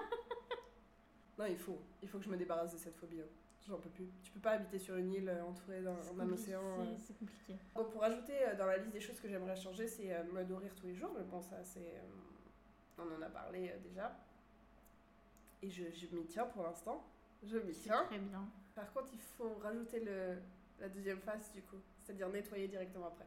Non, 1.38 1.46
il 1.46 1.56
faut. 1.58 1.80
Il 2.00 2.08
faut 2.08 2.18
que 2.18 2.24
je 2.24 2.30
me 2.30 2.36
débarrasse 2.36 2.72
de 2.72 2.78
cette 2.78 2.94
phobie. 2.96 3.20
hein. 3.20 3.24
J'en 3.66 3.78
peux 3.78 3.88
plus. 3.88 4.08
Tu 4.22 4.30
peux 4.30 4.38
pas 4.40 4.52
habiter 4.52 4.78
sur 4.78 4.94
une 4.96 5.12
île 5.12 5.28
euh, 5.28 5.42
entourée 5.44 5.80
d'un 5.82 6.30
océan. 6.30 6.62
euh. 6.80 6.94
c'est- 6.98 7.18
compliqué. 7.18 7.56
Donc 7.74 7.90
pour 7.90 8.04
ajouter 8.04 8.34
euh, 8.46 8.54
dans 8.54 8.66
la 8.66 8.76
liste 8.76 8.92
des 8.92 9.00
choses 9.00 9.18
que 9.20 9.28
j'aimerais 9.28 9.56
changer, 9.56 9.88
c'est 9.88 10.22
me 10.32 10.44
nourrir 10.44 10.72
tous 10.76 10.86
les 10.86 10.94
jours. 10.94 11.10
Mais 11.16 11.24
bon, 11.24 11.40
ça, 11.42 11.56
c'est... 11.64 12.00
on 12.98 13.02
en 13.02 13.22
a 13.22 13.28
parlé 13.30 13.72
déjà. 13.82 14.16
Et 15.62 15.70
je, 15.70 15.84
je 15.90 16.14
m'y 16.14 16.24
tiens 16.26 16.44
pour 16.44 16.62
l'instant. 16.62 17.02
Je 17.42 17.58
m'y 17.58 17.72
tiens. 17.72 18.04
très 18.04 18.18
bien. 18.18 18.46
Par 18.76 18.92
contre, 18.92 19.08
il 19.12 19.18
faut 19.20 19.54
rajouter 19.54 20.00
le, 20.00 20.36
la 20.78 20.88
deuxième 20.88 21.20
phase 21.20 21.50
du 21.52 21.62
coup. 21.62 21.78
C'est-à-dire 22.02 22.28
nettoyer 22.28 22.68
directement 22.68 23.06
après. 23.08 23.26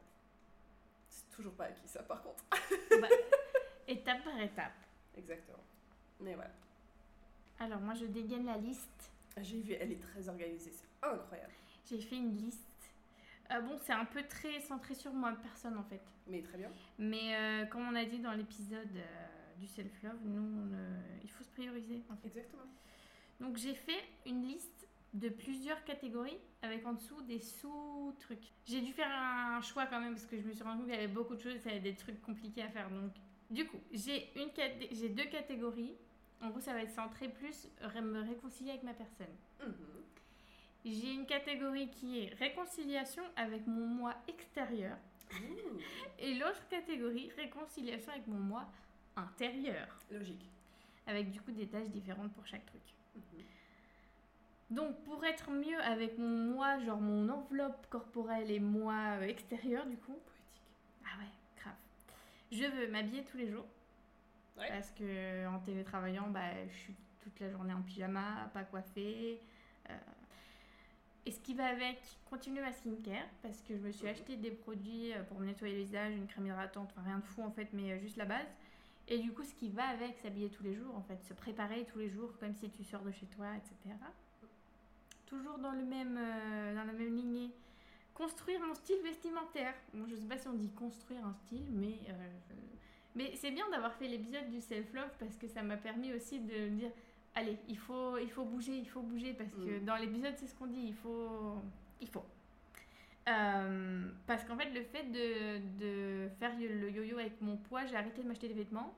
C'est 1.18 1.36
toujours 1.36 1.54
pas 1.54 1.64
acquis 1.64 1.88
ça 1.88 2.02
par 2.02 2.22
contre. 2.22 2.44
Bah, 3.00 3.08
étape 3.88 4.22
par 4.24 4.38
étape. 4.40 4.72
Exactement. 5.16 5.64
Mais 6.20 6.34
voilà. 6.34 6.50
Alors, 7.60 7.80
moi, 7.80 7.94
je 7.94 8.06
dégaine 8.06 8.46
la 8.46 8.56
liste. 8.56 9.10
J'ai 9.40 9.60
vu, 9.60 9.72
elle 9.72 9.92
est 9.92 10.00
très 10.00 10.28
organisée. 10.28 10.72
C'est 10.72 11.06
incroyable. 11.06 11.52
J'ai 11.88 12.00
fait 12.00 12.16
une 12.16 12.36
liste. 12.36 12.64
Euh, 13.50 13.60
bon, 13.60 13.76
c'est 13.82 13.92
un 13.92 14.04
peu 14.04 14.22
très 14.24 14.60
centré 14.60 14.94
sur 14.94 15.12
moi, 15.12 15.36
personne 15.42 15.78
en 15.78 15.84
fait. 15.84 16.02
Mais 16.26 16.42
très 16.42 16.58
bien. 16.58 16.70
Mais 16.98 17.34
euh, 17.34 17.66
comme 17.66 17.88
on 17.88 17.94
a 17.94 18.04
dit 18.04 18.18
dans 18.18 18.32
l'épisode 18.32 18.96
euh, 18.96 19.26
du 19.58 19.66
self-love, 19.66 20.18
nous, 20.24 20.42
on, 20.42 20.70
il 21.22 21.30
faut 21.30 21.44
se 21.44 21.50
prioriser 21.50 22.02
en 22.10 22.16
fait. 22.16 22.28
Exactement. 22.28 22.64
Donc 23.40 23.56
j'ai 23.56 23.74
fait 23.74 24.04
une 24.26 24.42
liste 24.42 24.87
de 25.14 25.28
plusieurs 25.28 25.82
catégories 25.84 26.38
avec 26.62 26.86
en 26.86 26.92
dessous 26.94 27.20
des 27.22 27.38
sous-trucs. 27.38 28.52
J'ai 28.66 28.80
dû 28.80 28.92
faire 28.92 29.10
un 29.10 29.60
choix 29.62 29.86
quand 29.86 30.00
même 30.00 30.12
parce 30.14 30.26
que 30.26 30.38
je 30.38 30.46
me 30.46 30.52
suis 30.52 30.62
rendu 30.62 30.78
compte 30.78 30.86
qu'il 30.86 30.94
y 30.94 30.98
avait 30.98 31.12
beaucoup 31.12 31.34
de 31.34 31.40
choses, 31.40 31.58
ça 31.60 31.70
avait 31.70 31.80
des 31.80 31.94
trucs 31.94 32.20
compliqués 32.22 32.62
à 32.62 32.68
faire. 32.68 32.90
Donc, 32.90 33.12
du 33.50 33.66
coup, 33.66 33.80
j'ai 33.92 34.30
une 34.36 34.48
caté- 34.50 34.88
j'ai 34.92 35.08
deux 35.08 35.24
catégories. 35.26 35.94
En 36.40 36.50
gros, 36.50 36.60
ça 36.60 36.72
va 36.72 36.82
être 36.82 36.90
centré 36.94 37.28
plus 37.28 37.68
me 37.82 38.20
réconcilier 38.20 38.70
avec 38.70 38.82
ma 38.84 38.94
personne. 38.94 39.34
Mhm. 39.60 39.74
J'ai 40.84 41.12
une 41.12 41.26
catégorie 41.26 41.90
qui 41.90 42.20
est 42.20 42.34
réconciliation 42.34 43.24
avec 43.36 43.66
mon 43.66 43.86
moi 43.86 44.14
extérieur 44.28 44.96
et 46.18 46.34
l'autre 46.34 46.66
catégorie 46.68 47.30
réconciliation 47.36 48.12
avec 48.12 48.26
mon 48.28 48.38
moi 48.38 48.66
intérieur. 49.16 49.88
Logique. 50.10 50.48
Avec 51.06 51.30
du 51.30 51.40
coup 51.40 51.50
des 51.50 51.66
tâches 51.66 51.88
différentes 51.88 52.32
pour 52.34 52.46
chaque 52.46 52.64
truc. 52.66 52.82
Mhm. 53.16 53.44
Donc 54.70 55.02
pour 55.04 55.24
être 55.24 55.50
mieux 55.50 55.80
avec 55.82 56.18
mon 56.18 56.52
moi, 56.54 56.78
genre 56.80 57.00
mon 57.00 57.28
enveloppe 57.30 57.86
corporelle 57.88 58.50
et 58.50 58.60
moi 58.60 59.16
euh, 59.18 59.22
extérieur 59.22 59.86
du 59.86 59.96
coup. 59.96 60.12
Poétique. 60.12 60.62
Ah 61.04 61.18
ouais, 61.18 61.30
grave. 61.60 61.74
Je 62.52 62.64
veux 62.64 62.90
m'habiller 62.90 63.24
tous 63.24 63.38
les 63.38 63.48
jours. 63.50 63.64
Ouais. 64.58 64.68
Parce 64.68 64.90
que 64.90 65.46
en 65.46 65.58
télétravaillant, 65.60 66.28
bah, 66.30 66.66
je 66.68 66.76
suis 66.76 66.94
toute 67.22 67.38
la 67.40 67.48
journée 67.50 67.72
en 67.72 67.80
pyjama, 67.82 68.50
pas 68.52 68.64
coiffée. 68.64 69.40
euh. 69.88 69.94
Et 71.26 71.30
ce 71.30 71.40
qui 71.40 71.54
va 71.54 71.66
avec, 71.66 71.98
continuer 72.30 72.60
ma 72.62 72.72
skincare 72.72 73.26
parce 73.42 73.60
que 73.62 73.76
je 73.76 73.82
me 73.82 73.90
suis 73.92 74.04
Mhm. 74.06 74.12
acheté 74.12 74.36
des 74.36 74.50
produits 74.50 75.12
euh, 75.12 75.22
pour 75.24 75.38
me 75.40 75.46
nettoyer 75.46 75.74
le 75.76 75.82
visage, 75.82 76.14
une 76.14 76.26
crème 76.26 76.46
hydratante, 76.46 76.90
enfin 76.92 77.02
rien 77.06 77.18
de 77.18 77.24
fou 77.24 77.42
en 77.42 77.50
fait, 77.50 77.68
mais 77.72 77.98
juste 78.00 78.16
la 78.16 78.24
base. 78.24 78.46
Et 79.08 79.18
du 79.18 79.32
coup, 79.32 79.44
ce 79.44 79.54
qui 79.54 79.68
va 79.70 79.84
avec, 79.88 80.18
s'habiller 80.18 80.50
tous 80.50 80.62
les 80.62 80.74
jours 80.74 80.94
en 80.96 81.02
fait, 81.02 81.22
se 81.24 81.32
préparer 81.34 81.84
tous 81.86 81.98
les 81.98 82.08
jours 82.10 82.32
comme 82.38 82.54
si 82.54 82.68
tu 82.70 82.82
sors 82.84 83.02
de 83.02 83.10
chez 83.12 83.26
toi, 83.26 83.46
etc. 83.56 83.94
Toujours 85.28 85.58
dans, 85.58 85.72
le 85.72 85.84
même, 85.84 86.16
euh, 86.18 86.74
dans 86.74 86.84
la 86.84 86.92
même 86.92 87.14
lignée. 87.14 87.50
Construire 88.14 88.60
mon 88.60 88.74
style 88.74 88.98
vestimentaire. 89.04 89.74
Bon, 89.92 90.06
je 90.08 90.16
sais 90.16 90.26
pas 90.26 90.38
si 90.38 90.48
on 90.48 90.54
dit 90.54 90.70
construire 90.70 91.24
un 91.24 91.34
style, 91.34 91.66
mais, 91.70 91.98
euh, 92.08 92.28
mais 93.14 93.32
c'est 93.36 93.50
bien 93.50 93.68
d'avoir 93.70 93.94
fait 93.94 94.08
l'épisode 94.08 94.48
du 94.50 94.60
self-love 94.60 95.10
parce 95.18 95.36
que 95.36 95.46
ça 95.46 95.62
m'a 95.62 95.76
permis 95.76 96.12
aussi 96.12 96.40
de 96.40 96.70
me 96.70 96.70
dire 96.70 96.90
allez, 97.34 97.56
il 97.68 97.76
faut, 97.78 98.16
il 98.18 98.30
faut 98.30 98.44
bouger, 98.44 98.76
il 98.76 98.88
faut 98.88 99.02
bouger 99.02 99.34
parce 99.34 99.54
que 99.54 99.80
Mm. 99.80 99.84
dans 99.84 99.96
l'épisode, 99.96 100.34
c'est 100.36 100.46
ce 100.46 100.54
qu'on 100.54 100.66
dit 100.66 100.80
il 100.86 100.94
faut. 100.94 101.56
Il 102.00 102.08
faut. 102.08 102.24
Euh, 103.28 104.08
parce 104.26 104.44
qu'en 104.44 104.56
fait, 104.56 104.70
le 104.70 104.82
fait 104.82 105.04
de, 105.04 105.58
de 105.78 106.28
faire 106.40 106.52
le 106.58 106.90
yo-yo 106.90 107.18
avec 107.18 107.40
mon 107.42 107.56
poids, 107.56 107.84
j'ai 107.84 107.96
arrêté 107.96 108.22
de 108.22 108.28
m'acheter 108.28 108.48
des 108.48 108.54
vêtements. 108.54 108.94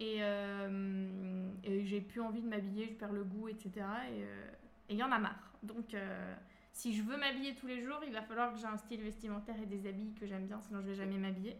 Et, 0.00 0.16
euh, 0.20 1.48
et 1.62 1.84
j'ai 1.86 2.00
plus 2.00 2.20
envie 2.20 2.40
de 2.42 2.48
m'habiller, 2.48 2.88
je 2.88 2.94
perds 2.94 3.12
le 3.12 3.22
goût, 3.22 3.46
etc. 3.48 3.70
Et 3.76 4.24
euh, 4.24 4.50
et 4.88 4.94
il 4.94 4.98
y 4.98 5.02
en 5.02 5.12
a 5.12 5.18
marre. 5.18 5.51
Donc, 5.62 5.94
euh, 5.94 6.34
si 6.72 6.94
je 6.94 7.02
veux 7.02 7.16
m'habiller 7.16 7.54
tous 7.54 7.66
les 7.66 7.82
jours, 7.82 8.00
il 8.06 8.12
va 8.12 8.22
falloir 8.22 8.52
que 8.52 8.58
j'ai 8.58 8.66
un 8.66 8.76
style 8.78 9.00
vestimentaire 9.02 9.56
et 9.62 9.66
des 9.66 9.86
habits 9.88 10.12
que 10.18 10.26
j'aime 10.26 10.46
bien, 10.46 10.60
sinon 10.60 10.80
je 10.80 10.88
vais 10.88 10.94
jamais 10.94 11.18
m'habiller. 11.18 11.56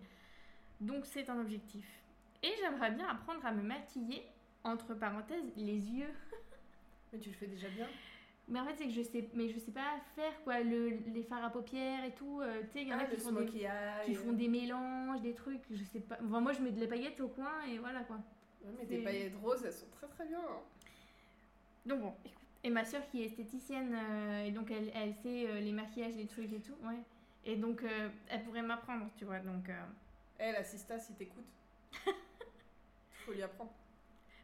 Donc, 0.81 1.07
c'est 1.07 1.29
un 1.31 1.39
objectif. 1.41 1.87
Et 2.43 2.51
j'aimerais 2.61 2.91
bien 2.91 3.07
apprendre 3.09 3.45
à 3.47 3.53
me 3.53 3.63
maquiller, 3.63 4.25
entre 4.65 4.95
parenthèses, 4.95 5.53
les 5.57 5.79
yeux. 5.91 6.13
Mais 7.13 7.19
tu 7.19 7.29
le 7.31 7.35
fais 7.37 7.47
déjà 7.47 7.69
bien. 7.69 7.87
Mais 8.49 8.59
en 8.59 8.65
fait, 8.67 8.75
c'est 8.77 8.87
que 8.87 8.93
je 8.93 9.03
sais, 9.03 9.29
mais 9.35 9.49
je 9.49 9.59
sais 9.61 9.71
pas 9.71 10.01
faire 10.17 10.33
quoi, 10.43 10.61
le, 10.61 10.89
les 11.15 11.23
fards 11.23 11.45
à 11.45 11.51
paupières 11.51 12.05
et 12.05 12.11
tout. 12.13 12.41
euh, 12.41 12.63
tu 12.63 12.73
sais, 12.73 12.83
il 12.83 12.89
y 12.89 12.93
en 12.93 12.99
a 12.99 13.03
Ah, 13.03 13.07
qui 13.07 13.17
font, 13.21 13.31
des, 13.33 13.47
qui 14.05 14.15
font 14.15 14.33
des 14.33 14.49
mélanges, 14.49 15.21
des 15.21 15.33
trucs, 15.35 15.63
je 15.71 15.85
sais 15.85 16.01
pas. 16.01 16.19
Enfin, 16.25 16.41
moi, 16.41 16.53
je 16.53 16.61
mets 16.61 16.73
de 16.73 16.81
la 16.81 16.89
paillette 16.89 17.21
au 17.21 17.29
coin 17.29 17.63
et 17.71 17.79
voilà 17.79 18.01
quoi. 18.01 18.17
Ouais, 18.65 18.73
mais 18.81 18.87
tes 18.87 18.97
paillettes 19.05 19.37
roses, 19.41 19.65
elles 19.65 19.73
sont 19.73 19.87
très 19.93 20.09
très 20.09 20.27
bien. 20.27 20.41
hein. 20.41 20.61
Donc 21.87 22.01
bon, 22.01 22.15
écoute. 22.25 22.42
Et 22.65 22.71
ma 22.71 22.85
soeur 22.85 23.07
qui 23.09 23.23
est 23.23 23.27
esthéticienne, 23.27 23.93
euh, 23.95 24.45
et 24.45 24.53
donc 24.53 24.71
elle, 24.71 24.91
elle 24.95 25.15
sait 25.15 25.49
euh, 25.49 25.61
les 25.61 25.73
maquillages, 25.73 26.15
les 26.17 26.27
trucs 26.27 26.53
et 26.53 26.61
tout, 26.61 26.77
ouais. 26.85 27.01
Et 27.45 27.57
donc 27.57 27.83
euh, 27.83 28.09
elle 28.29 28.45
pourrait 28.45 28.63
m'apprendre, 28.63 29.09
tu 29.17 29.25
vois. 29.25 29.41
Donc, 29.41 29.69
euh, 29.69 29.83
Eh, 30.39 30.53
la 30.53 30.63
sista, 30.63 30.99
si 30.99 31.15
t'écoutes. 31.15 31.51
Faut 33.27 33.33
lui 33.33 33.43
apprendre. 33.43 33.73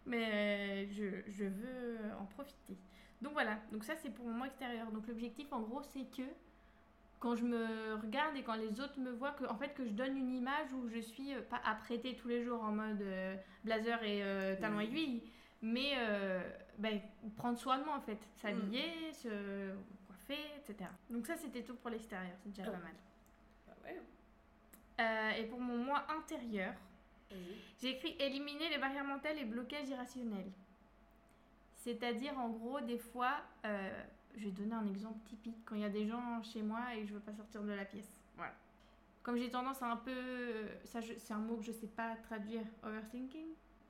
mais 0.07 0.89
je, 0.93 1.23
je 1.29 1.45
veux 1.45 1.99
en 2.19 2.25
profiter. 2.27 2.77
Donc 3.21 3.33
voilà, 3.33 3.59
donc 3.73 3.85
ça 3.85 3.95
c'est 3.97 4.11
pour 4.11 4.27
mon 4.27 4.33
moi 4.35 4.47
extérieur. 4.47 4.91
Donc 4.93 5.07
l'objectif 5.07 5.53
en 5.53 5.61
gros 5.61 5.83
c'est 5.83 6.05
que 6.17 6.23
quand 7.21 7.35
je 7.35 7.45
me 7.45 7.95
regarde 8.01 8.37
et 8.37 8.43
quand 8.45 8.55
les 8.55 8.81
autres 8.81 8.99
me 9.01 9.11
voient, 9.11 9.33
que, 9.33 9.45
en 9.45 9.57
fait 9.57 9.75
que 9.75 9.85
je 9.85 9.91
donne 9.91 10.17
une 10.17 10.33
image 10.33 10.73
où 10.73 10.89
je 10.89 11.01
suis 11.01 11.35
pas 11.51 11.61
apprêtée 11.65 12.17
tous 12.17 12.29
les 12.29 12.45
jours 12.45 12.63
en 12.63 12.71
mode 12.73 13.05
blazer 13.65 14.01
et 14.05 14.21
talons 14.61 14.79
Oui. 14.79 14.85
aiguilles, 14.85 15.23
mais 15.61 15.95
ben, 16.79 17.01
prendre 17.37 17.59
soin 17.59 17.79
de 17.79 17.85
moi 17.85 17.97
en 17.97 18.01
fait, 18.01 18.19
s'habiller, 18.37 19.13
se 19.13 19.73
coiffer, 20.07 20.39
etc. 20.57 20.89
Donc 21.11 21.27
ça 21.27 21.37
c'était 21.37 21.63
tout 21.63 21.75
pour 21.77 21.91
l'extérieur, 21.91 22.33
c'est 22.43 22.51
déjà 22.51 22.65
Oh. 22.69 22.73
pas 22.73 22.79
mal. 22.79 22.95
Ah 23.69 23.73
ouais. 23.85 24.01
Euh, 25.01 25.31
et 25.43 25.45
pour 25.47 25.61
mon 25.61 25.79
moi 25.79 26.05
intérieur, 26.17 26.75
j'ai 27.79 27.91
écrit 27.91 28.17
éliminer 28.19 28.69
les 28.71 28.79
barrières 28.79 29.05
mentales 29.05 29.39
et 29.39 29.45
blocages 29.45 29.89
irrationnels. 29.89 30.51
C'est-à-dire, 31.77 32.37
en 32.39 32.49
gros, 32.49 32.81
des 32.81 32.99
fois, 32.99 33.37
euh, 33.65 34.03
je 34.37 34.47
vais 34.47 34.51
donner 34.51 34.75
un 34.75 34.87
exemple 34.87 35.19
typique. 35.27 35.57
Quand 35.65 35.75
il 35.77 35.83
y 35.83 35.85
a 35.85 35.89
des 35.91 36.07
gens 36.07 36.43
chez 36.43 36.63
moi 36.63 36.95
et 36.97 37.07
je 37.07 37.15
veux 37.15 37.21
pas 37.21 37.33
sortir 37.35 37.63
de 37.63 37.73
la 37.73 37.85
pièce. 37.85 38.11
Voilà. 38.37 38.55
Comme 39.23 39.37
j'ai 39.37 39.51
tendance 39.51 39.81
à 39.83 39.91
un 39.93 39.97
peu. 39.97 40.67
Ça, 40.85 41.01
c'est 41.03 41.33
un 41.33 41.39
mot 41.39 41.57
que 41.57 41.65
je 41.65 41.73
sais 41.73 41.87
pas 41.87 42.17
traduire. 42.17 42.63
Overthinking. 42.83 43.47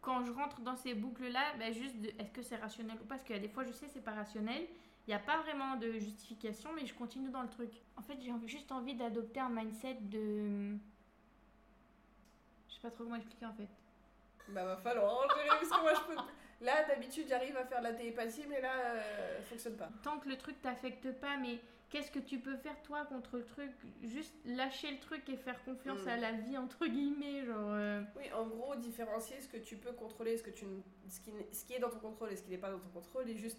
Quand 0.09 0.25
je 0.25 0.33
rentre 0.33 0.62
dans 0.62 0.75
ces 0.75 0.94
boucles-là, 0.94 1.53
ben 1.59 1.71
juste 1.71 2.01
de, 2.01 2.09
est-ce 2.18 2.33
que 2.33 2.40
c'est 2.40 2.57
rationnel 2.57 2.97
ou 2.97 3.05
pas? 3.05 3.16
Parce 3.16 3.29
y 3.29 3.35
a 3.35 3.38
des 3.38 3.51
fois, 3.51 3.64
je 3.64 3.73
sais, 3.73 3.88
c'est 3.92 4.01
pas 4.01 4.12
rationnel. 4.12 4.66
Il 5.07 5.11
n'y 5.11 5.14
a 5.14 5.18
pas 5.18 5.37
vraiment 5.42 5.77
de 5.77 5.92
justification, 5.99 6.71
mais 6.75 6.87
je 6.87 6.94
continue 6.94 7.29
dans 7.29 7.42
le 7.42 7.49
truc. 7.51 7.71
En 7.94 8.01
fait, 8.01 8.14
j'ai 8.18 8.33
juste 8.47 8.73
envie 8.73 8.94
d'adopter 8.94 9.40
un 9.40 9.51
mindset 9.51 9.99
de. 10.01 10.79
Je 12.68 12.75
sais 12.75 12.81
pas 12.81 12.90
trop 12.90 13.05
comment 13.05 13.16
expliquer 13.16 13.44
en 13.44 13.53
fait. 13.53 13.68
Bah 14.49 14.64
va 14.64 14.79
falloir 14.79 15.29
parce 15.29 15.68
que 15.68 15.83
moi 15.83 15.92
je 15.92 16.14
peux. 16.14 16.64
Là 16.64 16.85
d'habitude 16.88 17.27
j'arrive 17.29 17.59
à 17.59 17.66
faire 17.66 17.83
la 17.83 17.92
télépathie 17.92 18.47
mais 18.49 18.62
là 18.62 18.73
euh, 18.73 19.37
ça 19.40 19.44
fonctionne 19.44 19.77
pas. 19.77 19.90
Tant 20.03 20.18
que 20.21 20.29
le 20.31 20.38
truc 20.38 20.59
t'affecte 20.62 21.12
pas, 21.21 21.37
mais 21.37 21.59
qu'est-ce 21.90 22.11
que 22.11 22.18
tu 22.18 22.38
peux 22.38 22.57
faire 22.57 22.81
toi 22.83 23.05
contre 23.07 23.38
le 23.38 23.44
truc? 23.44 23.70
Juste 24.03 24.35
lâcher 24.44 24.90
le 24.90 24.98
truc 24.98 25.29
et 25.29 25.37
faire 25.37 25.62
confiance 25.64 26.03
Mm. 26.05 26.09
à 26.09 26.16
la 26.16 26.33
vie, 26.33 26.57
entre 26.59 26.87
guillemets, 26.87 27.44
genre. 27.44 27.70
euh, 27.72 28.03
Oui 28.16 28.24
en 28.33 28.46
gros 28.46 28.74
différencier 28.77 29.40
ce 29.40 29.48
que 29.48 29.57
tu 29.59 29.77
peux 29.77 29.92
contrôler, 29.92 30.37
ce, 30.37 30.42
que 30.42 30.51
tu, 30.51 30.64
ce, 31.09 31.20
qui, 31.20 31.31
ce 31.53 31.64
qui 31.64 31.74
est 31.74 31.79
dans 31.79 31.90
ton 31.90 31.98
contrôle 32.01 32.33
et 32.33 32.37
ce 32.37 32.42
qui 32.42 32.51
n'est 32.51 32.59
pas 32.59 32.70
dans 32.70 32.79
ton 32.79 32.88
contrôle 32.90 33.29
et 33.29 33.37
juste 33.37 33.59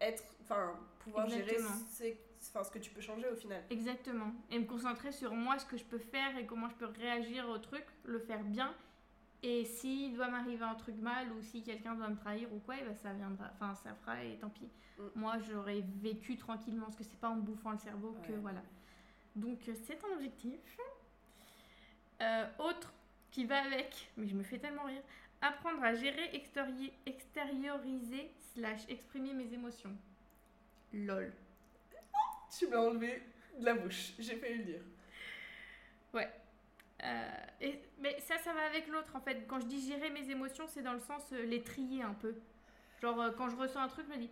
être, 0.00 0.22
enfin 0.42 0.78
pouvoir 1.00 1.26
Exactement. 1.26 1.68
gérer 1.98 2.18
enfin, 2.40 2.64
ce 2.64 2.70
que 2.70 2.78
tu 2.80 2.90
peux 2.90 3.00
changer 3.00 3.28
au 3.28 3.36
final. 3.36 3.62
Exactement. 3.70 4.32
Et 4.50 4.58
me 4.58 4.64
concentrer 4.66 5.12
sur 5.12 5.32
moi, 5.34 5.58
ce 5.58 5.66
que 5.66 5.76
je 5.76 5.84
peux 5.84 5.98
faire 5.98 6.36
et 6.36 6.44
comment 6.46 6.68
je 6.68 6.74
peux 6.74 6.86
réagir 6.86 7.48
au 7.48 7.58
truc, 7.58 7.84
le 8.04 8.18
faire 8.18 8.42
bien. 8.42 8.74
Et 9.44 9.64
s'il 9.64 10.14
doit 10.14 10.28
m'arriver 10.28 10.64
un 10.64 10.74
truc 10.74 10.96
mal 10.96 11.32
ou 11.32 11.42
si 11.42 11.62
quelqu'un 11.62 11.94
doit 11.94 12.08
me 12.08 12.16
trahir 12.16 12.52
ou 12.52 12.60
quoi, 12.60 12.76
eh 12.80 12.84
ben 12.84 12.94
ça 12.94 13.12
viendra. 13.12 13.50
Enfin, 13.54 13.74
ça 13.74 13.94
fera 13.94 14.22
et 14.22 14.36
tant 14.36 14.50
pis. 14.50 14.68
Mm. 14.98 15.02
Moi, 15.16 15.38
j'aurais 15.40 15.82
vécu 16.00 16.36
tranquillement 16.36 16.84
parce 16.84 16.96
que 16.96 17.04
c'est 17.04 17.18
pas 17.18 17.28
en 17.28 17.36
me 17.36 17.42
bouffant 17.42 17.72
le 17.72 17.78
cerveau 17.78 18.16
que 18.26 18.32
Ouais. 18.32 18.38
voilà. 18.38 18.62
Donc, 19.34 19.58
euh, 19.68 19.74
c'est 19.84 19.98
un 20.04 20.14
objectif. 20.14 20.60
Euh, 22.20 22.46
autre 22.60 22.92
qui 23.32 23.44
va 23.44 23.62
avec, 23.64 24.10
mais 24.16 24.28
je 24.28 24.34
me 24.36 24.44
fais 24.44 24.58
tellement 24.58 24.84
rire, 24.84 25.02
apprendre 25.40 25.82
à 25.82 25.94
gérer, 25.94 26.30
extérioriser, 27.06 28.30
slash 28.54 28.82
exprimer 28.88 29.32
mes 29.32 29.52
émotions. 29.52 29.96
LOL. 30.92 31.32
Tu 32.56 32.68
m'as 32.68 32.76
enlevé 32.76 33.22
de 33.58 33.64
la 33.64 33.74
bouche, 33.74 34.12
j'ai 34.18 34.36
failli 34.36 34.58
le 34.58 34.64
dire. 34.64 34.80
Euh, 37.04 37.28
et, 37.60 37.80
mais 38.00 38.18
ça, 38.20 38.38
ça 38.38 38.52
va 38.52 38.62
avec 38.66 38.86
l'autre 38.88 39.16
en 39.16 39.20
fait. 39.20 39.46
Quand 39.48 39.60
je 39.60 39.66
dis 39.66 39.80
gérer 39.86 40.10
mes 40.10 40.30
émotions, 40.30 40.66
c'est 40.68 40.82
dans 40.82 40.92
le 40.92 41.00
sens 41.00 41.22
euh, 41.32 41.44
les 41.44 41.62
trier 41.62 42.02
un 42.02 42.14
peu. 42.14 42.34
Genre, 43.00 43.20
euh, 43.20 43.30
quand 43.36 43.48
je 43.48 43.56
ressens 43.56 43.80
un 43.80 43.88
truc, 43.88 44.06
je 44.08 44.12
me 44.12 44.18
dis 44.18 44.30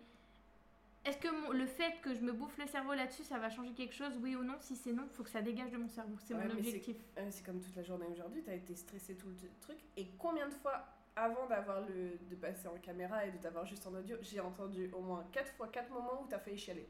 est-ce 1.03 1.17
que 1.17 1.27
mon- 1.29 1.51
le 1.51 1.65
fait 1.65 1.99
que 2.03 2.13
je 2.13 2.21
me 2.21 2.31
bouffe 2.31 2.57
le 2.59 2.67
cerveau 2.67 2.93
là-dessus, 2.93 3.23
ça 3.23 3.39
va 3.39 3.49
changer 3.49 3.71
quelque 3.73 3.95
chose, 3.95 4.13
oui 4.21 4.35
ou 4.35 4.43
non? 4.43 4.55
Si 4.61 4.75
c'est 4.75 4.93
non, 4.93 5.07
faut 5.13 5.23
que 5.23 5.29
ça 5.31 5.41
dégage 5.41 5.71
de 5.71 5.77
mon 5.77 5.89
cerveau. 5.89 6.15
C'est 6.23 6.35
Ouais, 6.35 6.45
mon 6.47 6.51
objectif. 6.53 6.95
C'est 7.31 7.43
comme 7.45 7.59
toute 7.59 7.75
la 7.75 7.81
journée 7.83 8.05
aujourd'hui, 8.05 8.43
t'as 8.43 8.53
été 8.53 8.75
stressé 8.75 9.15
tout 9.15 9.27
le 9.27 9.35
truc. 9.61 9.77
Et 9.97 10.05
combien 10.19 10.47
de 10.47 10.53
fois, 10.53 10.85
avant 11.15 11.47
d'avoir 11.47 11.81
le 11.81 12.19
de 12.29 12.35
passer 12.35 12.67
en 12.67 12.77
caméra 12.77 13.25
et 13.25 13.31
de 13.31 13.37
t'avoir 13.37 13.65
juste 13.65 13.85
en 13.87 13.95
audio, 13.95 14.15
j'ai 14.21 14.39
entendu 14.39 14.91
au 14.93 15.01
moins 15.01 15.25
4 15.31 15.51
fois 15.53 15.67
4 15.69 15.89
moments 15.89 16.21
où 16.21 16.27
t'as 16.27 16.37
failli 16.39 16.57
chialer? 16.59 16.87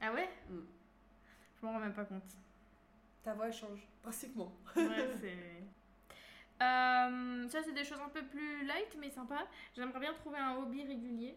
Ah 0.00 0.12
ouais? 0.12 0.28
Mm. 0.50 0.58
Je 1.60 1.64
m'en 1.66 1.72
rends 1.74 1.78
même 1.80 1.94
pas 1.94 2.04
compte. 2.04 2.24
Ta 3.22 3.34
voix 3.34 3.50
change, 3.50 3.86
drastiquement. 4.02 4.52
Ouais, 4.76 5.08
c'est. 5.20 5.36
Euh, 6.64 7.48
ça, 7.48 7.62
c'est 7.64 7.72
des 7.72 7.84
choses 7.84 8.00
un 8.00 8.08
peu 8.08 8.22
plus 8.24 8.64
light 8.66 8.96
mais 8.98 9.10
sympa. 9.10 9.46
J'aimerais 9.74 10.00
bien 10.00 10.12
trouver 10.14 10.38
un 10.38 10.56
hobby 10.56 10.84
régulier. 10.84 11.36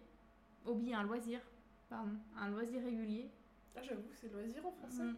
Hobby, 0.65 0.93
un 0.93 1.03
loisir. 1.03 1.39
Pardon. 1.89 2.17
Un 2.37 2.49
loisir 2.49 2.81
régulier. 2.83 3.29
Ah, 3.75 3.81
j'avoue, 3.83 4.09
c'est 4.13 4.31
loisir 4.31 4.65
en 4.65 4.71
français. 4.71 5.03
Mm. 5.03 5.17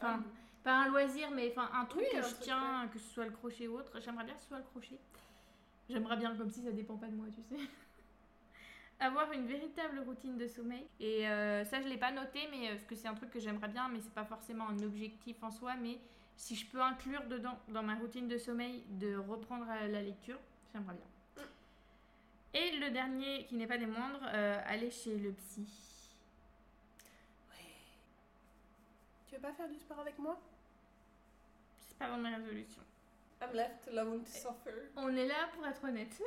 Ah, 0.00 0.06
Enfin, 0.18 0.24
pas 0.62 0.82
un 0.84 0.88
loisir, 0.88 1.30
mais 1.30 1.50
enfin 1.50 1.70
un 1.72 1.84
truc 1.84 2.02
Oui, 2.02 2.08
que 2.12 2.18
un 2.18 2.22
je 2.22 2.28
truc, 2.34 2.40
tiens, 2.42 2.88
que 2.92 2.98
ce 2.98 3.08
soit 3.08 3.24
le 3.26 3.32
crochet 3.32 3.68
ou 3.68 3.78
autre. 3.78 4.00
J'aimerais 4.00 4.24
bien 4.24 4.34
que 4.34 4.40
ce 4.40 4.48
soit 4.48 4.58
le 4.58 4.64
crochet. 4.64 4.98
J'aimerais 5.88 6.16
bien 6.16 6.36
comme 6.36 6.50
si 6.50 6.62
ça 6.62 6.70
dépend 6.72 6.96
pas 6.96 7.06
de 7.06 7.14
moi, 7.16 7.26
tu 7.34 7.42
sais. 7.42 7.62
Avoir 9.00 9.32
une 9.32 9.46
véritable 9.46 10.00
routine 10.00 10.36
de 10.36 10.46
sommeil. 10.46 10.86
Et 11.00 11.28
euh, 11.28 11.64
ça, 11.64 11.80
je 11.80 11.88
l'ai 11.88 11.96
pas 11.96 12.10
noté, 12.10 12.40
mais 12.50 12.68
euh, 12.68 12.72
parce 12.72 12.84
que 12.84 12.94
c'est 12.94 13.08
un 13.08 13.14
truc 13.14 13.30
que 13.30 13.40
j'aimerais 13.40 13.68
bien, 13.68 13.88
mais 13.88 14.00
c'est 14.00 14.14
pas 14.14 14.24
forcément 14.24 14.68
un 14.68 14.82
objectif 14.82 15.42
en 15.42 15.50
soi. 15.50 15.74
Mais 15.76 15.98
si 16.36 16.56
je 16.56 16.66
peux 16.66 16.80
inclure 16.80 17.24
dedans, 17.26 17.58
dans 17.68 17.82
ma 17.82 17.94
routine 17.94 18.28
de 18.28 18.38
sommeil, 18.38 18.84
de 18.88 19.16
reprendre 19.16 19.66
euh, 19.68 19.88
la 19.88 20.02
lecture, 20.02 20.38
j'aimerais 20.72 20.94
bien. 20.94 21.44
Et 22.54 22.76
le 22.78 22.90
dernier, 22.90 23.44
qui 23.44 23.56
n'est 23.56 23.66
pas 23.66 23.78
des 23.78 23.86
moindres, 23.86 24.22
euh, 24.32 24.60
aller 24.66 24.90
chez 24.90 25.16
le 25.16 25.32
psy. 25.32 25.66
Tu 29.28 29.34
veux 29.34 29.40
pas 29.40 29.52
faire 29.52 29.68
du 29.68 29.78
sport 29.78 30.00
avec 30.00 30.18
moi? 30.18 30.40
C'est 31.80 31.98
pas 31.98 32.08
dans 32.08 32.16
mes 32.16 32.34
résolutions. 32.34 32.82
I'm 33.40 33.52
left 33.52 33.86
alone 33.88 34.24
to 34.24 34.30
suffer. 34.30 34.90
On 34.96 35.14
est 35.14 35.26
là 35.26 35.48
pour 35.54 35.64
être 35.66 35.84
honnête. 35.84 36.20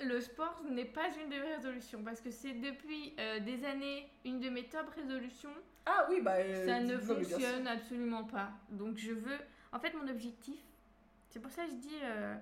Le 0.00 0.20
sport 0.20 0.62
n'est 0.70 0.84
pas 0.84 1.08
une 1.20 1.28
de 1.28 1.34
mes 1.42 1.54
résolutions 1.56 2.02
parce 2.04 2.20
que 2.20 2.30
c'est 2.30 2.52
depuis 2.54 3.14
euh, 3.18 3.40
des 3.40 3.64
années 3.64 4.08
une 4.24 4.38
de 4.38 4.48
mes 4.48 4.64
top 4.64 4.88
résolutions. 4.94 5.50
Ah 5.86 6.06
oui, 6.08 6.20
bah. 6.20 6.36
euh, 6.36 6.66
Ça 6.66 6.80
ne 6.80 6.96
fonctionne 6.98 7.66
absolument 7.66 8.24
pas. 8.24 8.50
Donc 8.70 8.96
je 8.96 9.12
veux. 9.12 9.38
En 9.72 9.80
fait, 9.80 9.92
mon 9.94 10.06
objectif, 10.08 10.60
c'est 11.30 11.40
pour 11.40 11.50
ça 11.50 11.64
que 11.64 11.70
je 11.70 11.76
dis. 11.76 11.98
euh, 12.02 12.36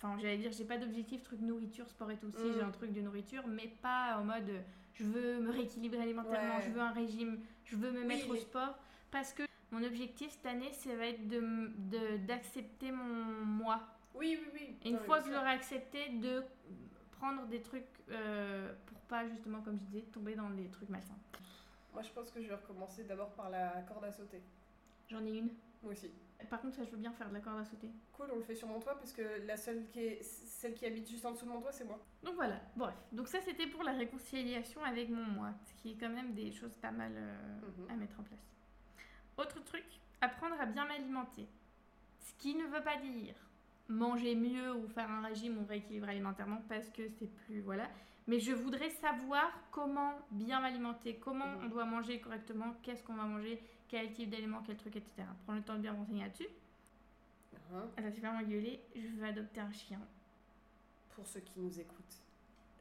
Enfin, 0.00 0.16
j'allais 0.20 0.38
dire, 0.38 0.52
j'ai 0.52 0.64
pas 0.64 0.78
d'objectif 0.78 1.24
truc 1.24 1.40
nourriture, 1.40 1.88
sport 1.88 2.10
et 2.12 2.16
tout. 2.16 2.30
Si, 2.30 2.44
Mm. 2.44 2.52
j'ai 2.54 2.62
un 2.62 2.70
truc 2.70 2.92
de 2.92 3.00
nourriture, 3.00 3.44
mais 3.48 3.66
pas 3.82 4.16
en 4.18 4.24
mode 4.24 4.48
je 4.94 5.04
veux 5.04 5.38
me 5.40 5.50
rééquilibrer 5.50 6.00
alimentairement, 6.02 6.56
Ouais. 6.56 6.62
je 6.66 6.70
veux 6.70 6.80
un 6.80 6.92
régime, 6.92 7.40
je 7.64 7.76
veux 7.76 7.90
me 7.92 8.00
Oui, 8.00 8.06
mettre 8.06 8.30
au 8.30 8.36
sport. 8.36 8.78
Parce 9.10 9.32
que 9.32 9.42
mon 9.72 9.82
objectif 9.82 10.30
cette 10.30 10.46
année, 10.46 10.72
ça 10.72 10.94
va 10.96 11.06
être 11.06 11.26
de 11.28 11.38
m- 11.38 11.72
de- 11.90 12.16
d'accepter 12.26 12.90
mon 12.92 13.44
moi. 13.44 13.80
Oui, 14.18 14.38
oui, 14.40 14.48
oui. 14.54 14.76
Et 14.84 14.88
une 14.88 14.94
Non, 14.94 15.00
mais 15.00 15.06
fois 15.06 15.18
que 15.18 15.24
sûr. 15.24 15.34
j'aurai 15.34 15.50
accepté 15.50 16.08
de 16.10 16.44
prendre 17.12 17.46
des 17.46 17.62
trucs 17.62 17.84
euh, 18.10 18.72
pour 18.86 18.98
pas 19.02 19.26
justement, 19.28 19.60
comme 19.62 19.78
je 19.78 19.84
disais, 19.84 20.02
tomber 20.12 20.34
dans 20.34 20.50
des 20.50 20.68
trucs 20.68 20.88
malsains. 20.88 21.18
Moi, 21.92 22.02
je 22.02 22.10
pense 22.10 22.30
que 22.30 22.40
je 22.42 22.48
vais 22.48 22.54
recommencer 22.54 23.04
d'abord 23.04 23.30
par 23.34 23.50
la 23.50 23.70
corde 23.88 24.04
à 24.04 24.12
sauter. 24.12 24.42
J'en 25.08 25.24
ai 25.24 25.30
une. 25.38 25.50
Moi 25.82 25.92
aussi. 25.92 26.10
Par 26.50 26.60
contre, 26.60 26.76
ça, 26.76 26.84
je 26.84 26.90
veux 26.90 26.96
bien 26.96 27.12
faire 27.12 27.28
de 27.28 27.34
la 27.34 27.40
corde 27.40 27.58
à 27.60 27.64
sauter. 27.64 27.90
Cool, 28.12 28.28
on 28.32 28.36
le 28.36 28.42
fait 28.42 28.54
sur 28.54 28.68
mon 28.68 28.78
toit 28.78 28.96
parce 28.96 29.12
que 29.12 29.44
la 29.46 29.56
seule 29.56 29.86
qui 29.88 30.00
est 30.00 30.22
celle 30.22 30.74
qui 30.74 30.86
habite 30.86 31.08
juste 31.08 31.24
en 31.24 31.32
dessous 31.32 31.46
de 31.46 31.50
mon 31.50 31.60
toit, 31.60 31.72
c'est 31.72 31.84
moi. 31.84 31.98
Donc 32.22 32.34
voilà, 32.34 32.60
bref. 32.76 32.94
Donc 33.12 33.26
ça, 33.28 33.40
c'était 33.40 33.66
pour 33.66 33.82
la 33.82 33.92
réconciliation 33.92 34.82
avec 34.84 35.08
mon 35.08 35.24
moi, 35.24 35.50
ce 35.64 35.74
qui 35.82 35.92
est 35.92 35.96
quand 35.96 36.08
même 36.10 36.34
des 36.34 36.52
choses 36.52 36.76
pas 36.76 36.90
mal 36.92 37.12
euh, 37.16 37.36
Mhm. 37.78 37.90
à 37.90 37.96
mettre 37.96 38.20
en 38.20 38.22
place. 38.24 38.40
Autre 39.36 39.62
truc, 39.64 39.84
apprendre 40.20 40.60
à 40.60 40.66
bien 40.66 40.84
m'alimenter. 40.86 41.48
Ce 42.20 42.32
qui 42.34 42.54
ne 42.54 42.64
veut 42.66 42.82
pas 42.82 42.96
dire 42.98 43.34
manger 43.88 44.34
mieux 44.34 44.74
ou 44.74 44.86
faire 44.88 45.10
un 45.10 45.22
régime 45.22 45.58
ou 45.58 45.66
rééquilibrer 45.66 46.10
alimentairement 46.12 46.62
parce 46.68 46.88
que 46.90 47.08
c'est 47.18 47.26
plus 47.26 47.60
voilà. 47.60 47.88
Mais 48.26 48.40
je 48.40 48.52
voudrais 48.52 48.90
savoir 48.90 49.50
comment 49.70 50.12
bien 50.30 50.60
m'alimenter, 50.60 51.16
comment 51.16 51.46
Mhm. 51.46 51.64
on 51.64 51.68
doit 51.68 51.84
manger 51.86 52.20
correctement, 52.20 52.74
qu'est-ce 52.82 53.02
qu'on 53.02 53.14
va 53.14 53.24
manger, 53.24 53.62
quel 53.88 54.12
type 54.12 54.28
d'aliments, 54.30 54.62
quel 54.66 54.76
truc, 54.76 54.96
etc. 54.96 55.22
Prendre 55.44 55.60
le 55.60 55.64
temps 55.64 55.76
de 55.76 55.80
bien 55.80 55.94
renseigner 55.94 56.24
là-dessus. 56.24 56.48
Hein 57.74 57.86
Elle 57.96 58.06
a 58.06 58.12
super 58.12 58.32
engueulé, 58.32 58.80
je 58.94 59.06
veux 59.16 59.24
adopter 59.26 59.60
un 59.60 59.72
chien. 59.72 60.00
Pour 61.14 61.26
ceux 61.26 61.40
qui 61.40 61.58
nous 61.58 61.80
écoutent, 61.80 62.22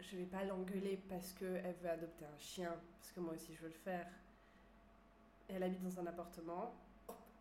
je 0.02 0.18
vais 0.18 0.26
pas 0.26 0.44
l'engueuler 0.44 1.00
parce 1.10 1.32
qu'elle 1.34 1.76
veut 1.82 1.90
adopter 1.90 2.26
un 2.26 2.38
chien, 2.38 2.74
parce 3.00 3.12
que 3.12 3.20
moi 3.22 3.34
aussi 3.34 3.54
je 3.56 3.62
veux 3.62 3.68
le 3.70 3.74
faire. 3.74 4.06
Elle 5.48 5.64
habite 5.64 5.82
dans 5.82 6.00
un 6.02 6.08
appartement. 6.08 6.74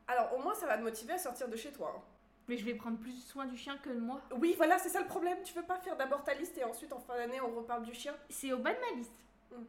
Alors 0.07 0.33
au 0.39 0.43
moins 0.43 0.55
ça 0.55 0.67
va 0.67 0.79
te 0.79 0.83
motiver 0.85 1.15
à 1.15 1.19
sortir 1.19 1.49
de 1.49 1.57
chez 1.57 1.73
toi. 1.73 1.93
hein. 1.97 2.03
Mais 2.49 2.57
je 2.57 2.65
vais 2.65 2.75
prendre 2.75 2.99
plus 2.99 3.13
soin 3.27 3.47
du 3.47 3.57
chien 3.57 3.77
que 3.79 3.91
de 3.91 3.99
moi. 3.99 4.23
Oui, 4.39 4.55
voilà, 4.57 4.79
c'est 4.79 4.89
ça 4.89 5.01
le 5.01 5.07
problème. 5.09 5.39
Tu 5.43 5.53
veux 5.55 5.65
pas 5.65 5.79
faire 5.79 5.97
d'abord 5.97 6.23
ta 6.23 6.35
liste 6.35 6.57
et 6.59 6.65
ensuite 6.65 6.93
en 6.93 7.01
fin 7.01 7.17
d'année 7.17 7.41
on 7.41 7.51
reparle 7.57 7.85
du 7.85 7.93
chien? 7.95 8.15
C'est 8.29 8.53
au 8.53 8.59
bas 8.59 8.73
de 8.73 8.79
ma 8.81 8.97
liste. 8.97 9.13
Mm. 9.51 9.65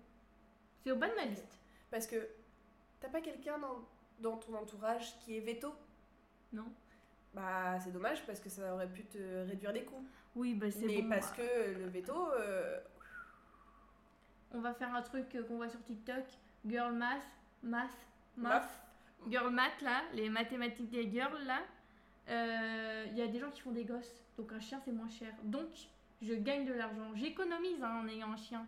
C'est 0.83 0.91
au 0.91 0.95
bas 0.95 1.09
de 1.09 1.15
ma 1.15 1.25
liste. 1.25 1.59
Parce 1.89 2.05
que 2.05 2.27
t'as 2.99 3.09
pas 3.09 3.21
quelqu'un 3.21 3.57
dans, 3.57 3.83
dans 4.19 4.37
ton 4.37 4.53
entourage 4.55 5.17
qui 5.19 5.37
est 5.37 5.39
veto? 5.41 5.73
Non 6.53 6.71
Bah 7.33 7.79
c'est 7.79 7.91
dommage 7.91 8.25
parce 8.27 8.39
que 8.39 8.49
ça 8.49 8.73
aurait 8.73 8.91
pu 8.91 9.03
te 9.05 9.17
réduire 9.47 9.71
les 9.71 9.83
coûts. 9.83 10.05
Oui, 10.35 10.53
bah 10.53 10.69
c'est 10.69 10.85
Mais 10.85 11.01
bon. 11.01 11.09
parce 11.09 11.31
que 11.31 11.41
le 11.41 11.87
veto, 11.87 12.13
euh, 12.33 12.79
On 14.51 14.59
va 14.61 14.73
faire 14.73 14.93
un 14.95 15.01
truc 15.01 15.25
qu'on 15.47 15.55
voit 15.57 15.69
sur 15.69 15.83
TikTok. 15.83 16.23
Girl 16.65 16.93
math, 16.93 17.23
math, 17.63 17.89
math. 18.35 18.51
maf, 18.61 18.83
Girl 19.29 19.49
math, 19.51 19.81
là, 19.81 20.03
les 20.13 20.29
mathématiques 20.29 20.89
des 20.91 21.09
girls, 21.11 21.43
là. 21.45 21.61
Euh, 22.29 23.05
Il 23.11 23.17
y 23.17 23.21
a 23.21 23.27
des 23.27 23.39
gens 23.39 23.49
qui 23.51 23.61
font 23.61 23.71
des 23.71 23.85
gosses. 23.85 24.23
Donc 24.37 24.51
un 24.53 24.59
chien, 24.59 24.79
c'est 24.83 24.91
moins 24.91 25.09
cher. 25.09 25.33
Donc, 25.43 25.69
je 26.21 26.33
gagne 26.33 26.65
de 26.65 26.73
l'argent. 26.73 27.11
J'économise 27.15 27.81
hein, 27.83 28.01
en 28.03 28.07
ayant 28.07 28.31
un 28.31 28.37
chien. 28.37 28.65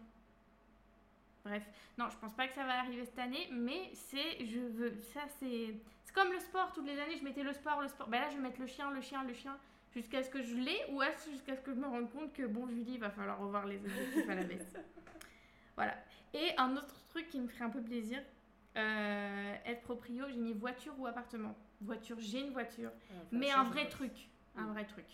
Bref, 1.46 1.64
non, 1.98 2.10
je 2.10 2.18
pense 2.18 2.34
pas 2.34 2.48
que 2.48 2.54
ça 2.54 2.64
va 2.66 2.80
arriver 2.80 3.06
cette 3.06 3.20
année, 3.20 3.48
mais 3.52 3.90
c'est, 3.94 4.46
je 4.46 4.60
veux, 4.60 4.94
ça 5.14 5.22
c'est, 5.40 5.74
c'est 6.04 6.14
comme 6.14 6.32
le 6.34 6.40
sport. 6.40 6.72
Toutes 6.74 6.86
les 6.86 7.00
années, 7.00 7.18
je 7.18 7.24
mettais 7.24 7.44
le 7.44 7.54
sport, 7.54 7.82
le 7.82 7.88
sport. 7.88 8.08
Ben 8.10 8.20
là, 8.22 8.30
je 8.30 8.36
vais 8.36 8.42
mettre 8.42 8.60
le 8.60 8.68
chien, 8.68 8.92
le 8.92 9.02
chien, 9.02 9.24
le 9.24 9.34
chien, 9.34 9.58
jusqu'à 9.94 10.22
ce 10.22 10.30
que 10.30 10.44
je 10.44 10.56
l'ai, 10.56 10.78
ou 10.92 11.02
à 11.02 11.12
ce- 11.14 11.32
jusqu'à 11.32 11.56
ce 11.56 11.62
que 11.62 11.72
je 11.74 11.80
me 11.80 11.88
rende 11.88 12.12
compte 12.12 12.34
que 12.34 12.46
bon, 12.46 12.68
Julie, 12.68 12.94
il 12.96 13.00
va 13.00 13.10
falloir 13.10 13.40
revoir 13.40 13.66
les 13.66 13.78
objectifs 13.78 14.30
à 14.30 14.36
la 14.36 14.44
baisse. 14.44 14.74
Voilà. 15.76 15.96
Et 16.34 16.50
un 16.58 16.76
autre 16.76 17.08
truc 17.08 17.30
qui 17.30 17.40
me 17.40 17.48
ferait 17.48 17.64
un 17.64 17.70
peu 17.70 17.82
plaisir, 17.82 18.22
euh, 18.76 19.54
être 19.66 19.82
proprio, 19.84 20.26
j'ai 20.28 20.36
mis 20.36 20.52
voiture 20.52 20.94
ou 21.00 21.08
appartement. 21.08 21.56
Voiture, 21.82 22.18
j'ai 22.20 22.42
une 22.42 22.52
voiture, 22.52 22.92
mais 23.32 23.52
un 23.52 23.64
vrai 23.64 23.88
truc, 23.88 24.30
un 24.56 24.68
vrai 24.74 24.86
truc. 24.86 25.06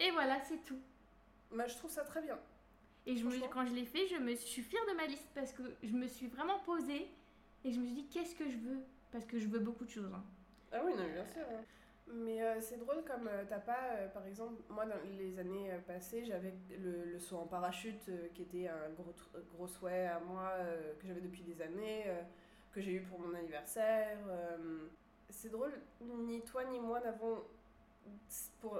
Et 0.00 0.10
voilà, 0.10 0.40
c'est 0.42 0.62
tout. 0.64 0.80
Bah, 1.52 1.66
je 1.66 1.74
trouve 1.76 1.90
ça 1.90 2.02
très 2.02 2.22
bien. 2.22 2.38
Et 3.06 3.16
je 3.16 3.24
me, 3.24 3.38
quand 3.48 3.66
je 3.66 3.74
l'ai 3.74 3.84
fait, 3.84 4.06
je 4.06 4.16
me 4.16 4.30
je 4.30 4.36
suis 4.36 4.62
fière 4.62 4.82
de 4.90 4.94
ma 4.96 5.06
liste 5.06 5.28
parce 5.34 5.52
que 5.52 5.62
je 5.82 5.92
me 5.92 6.06
suis 6.06 6.26
vraiment 6.28 6.58
posée 6.60 7.06
et 7.64 7.72
je 7.72 7.78
me 7.78 7.84
suis 7.84 7.94
dit 7.94 8.06
qu'est-ce 8.08 8.34
que 8.34 8.48
je 8.48 8.56
veux? 8.56 8.78
Parce 9.12 9.26
que 9.26 9.38
je 9.38 9.46
veux 9.46 9.58
beaucoup 9.60 9.84
de 9.84 9.90
choses. 9.90 10.10
hein. 10.14 10.24
Ah 10.72 10.80
oui, 10.84 10.92
non, 10.96 11.04
bien 11.12 11.26
sûr. 11.26 11.42
hein. 11.42 11.62
Mais 12.06 12.42
euh, 12.42 12.60
c'est 12.60 12.78
drôle 12.78 13.02
comme 13.04 13.28
euh, 13.28 13.44
t'as 13.48 13.60
pas, 13.60 13.92
euh, 13.92 14.08
par 14.08 14.26
exemple, 14.26 14.60
moi 14.68 14.84
dans 14.86 14.96
les 15.18 15.38
années 15.38 15.70
euh, 15.72 15.78
passées, 15.78 16.24
j'avais 16.24 16.52
le, 16.70 17.04
le 17.12 17.18
saut 17.18 17.36
en 17.38 17.46
parachute 17.46 18.08
euh, 18.08 18.28
qui 18.34 18.42
était 18.42 18.68
un 18.68 18.90
gros, 18.96 19.14
gros 19.54 19.66
souhait 19.68 20.06
à 20.06 20.20
moi 20.20 20.50
euh, 20.58 20.92
que 21.00 21.06
j'avais 21.06 21.22
depuis 21.22 21.42
des 21.42 21.62
années, 21.62 22.04
euh, 22.06 22.20
que 22.72 22.80
j'ai 22.80 22.92
eu 22.94 23.00
pour 23.02 23.20
mon 23.20 23.34
anniversaire. 23.34 24.18
Euh. 25.28 25.30
c'est 25.30 25.50
drôle, 25.50 25.72
ni 26.00 26.42
toi 26.42 26.64
ni 26.64 26.78
moi 26.80 27.00
n'avons, 27.00 27.42
pour 28.60 28.78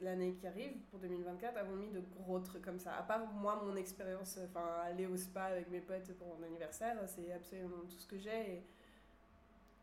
l'année 0.00 0.34
qui 0.34 0.46
arrive, 0.46 0.76
pour 0.90 0.98
2024, 0.98 1.56
avons 1.56 1.76
mis 1.76 1.88
de 1.90 2.00
gros 2.00 2.40
trucs 2.40 2.62
comme 2.64 2.78
ça. 2.78 2.94
À 2.96 3.02
part 3.02 3.26
moi, 3.26 3.62
mon 3.64 3.76
expérience, 3.76 4.38
enfin 4.44 4.82
aller 4.84 5.06
au 5.06 5.16
spa 5.16 5.44
avec 5.44 5.70
mes 5.70 5.80
potes 5.80 6.12
pour 6.14 6.36
mon 6.36 6.42
anniversaire, 6.44 6.96
c'est 7.06 7.32
absolument 7.32 7.82
tout 7.88 7.96
ce 7.98 8.06
que 8.06 8.18
j'ai. 8.18 8.62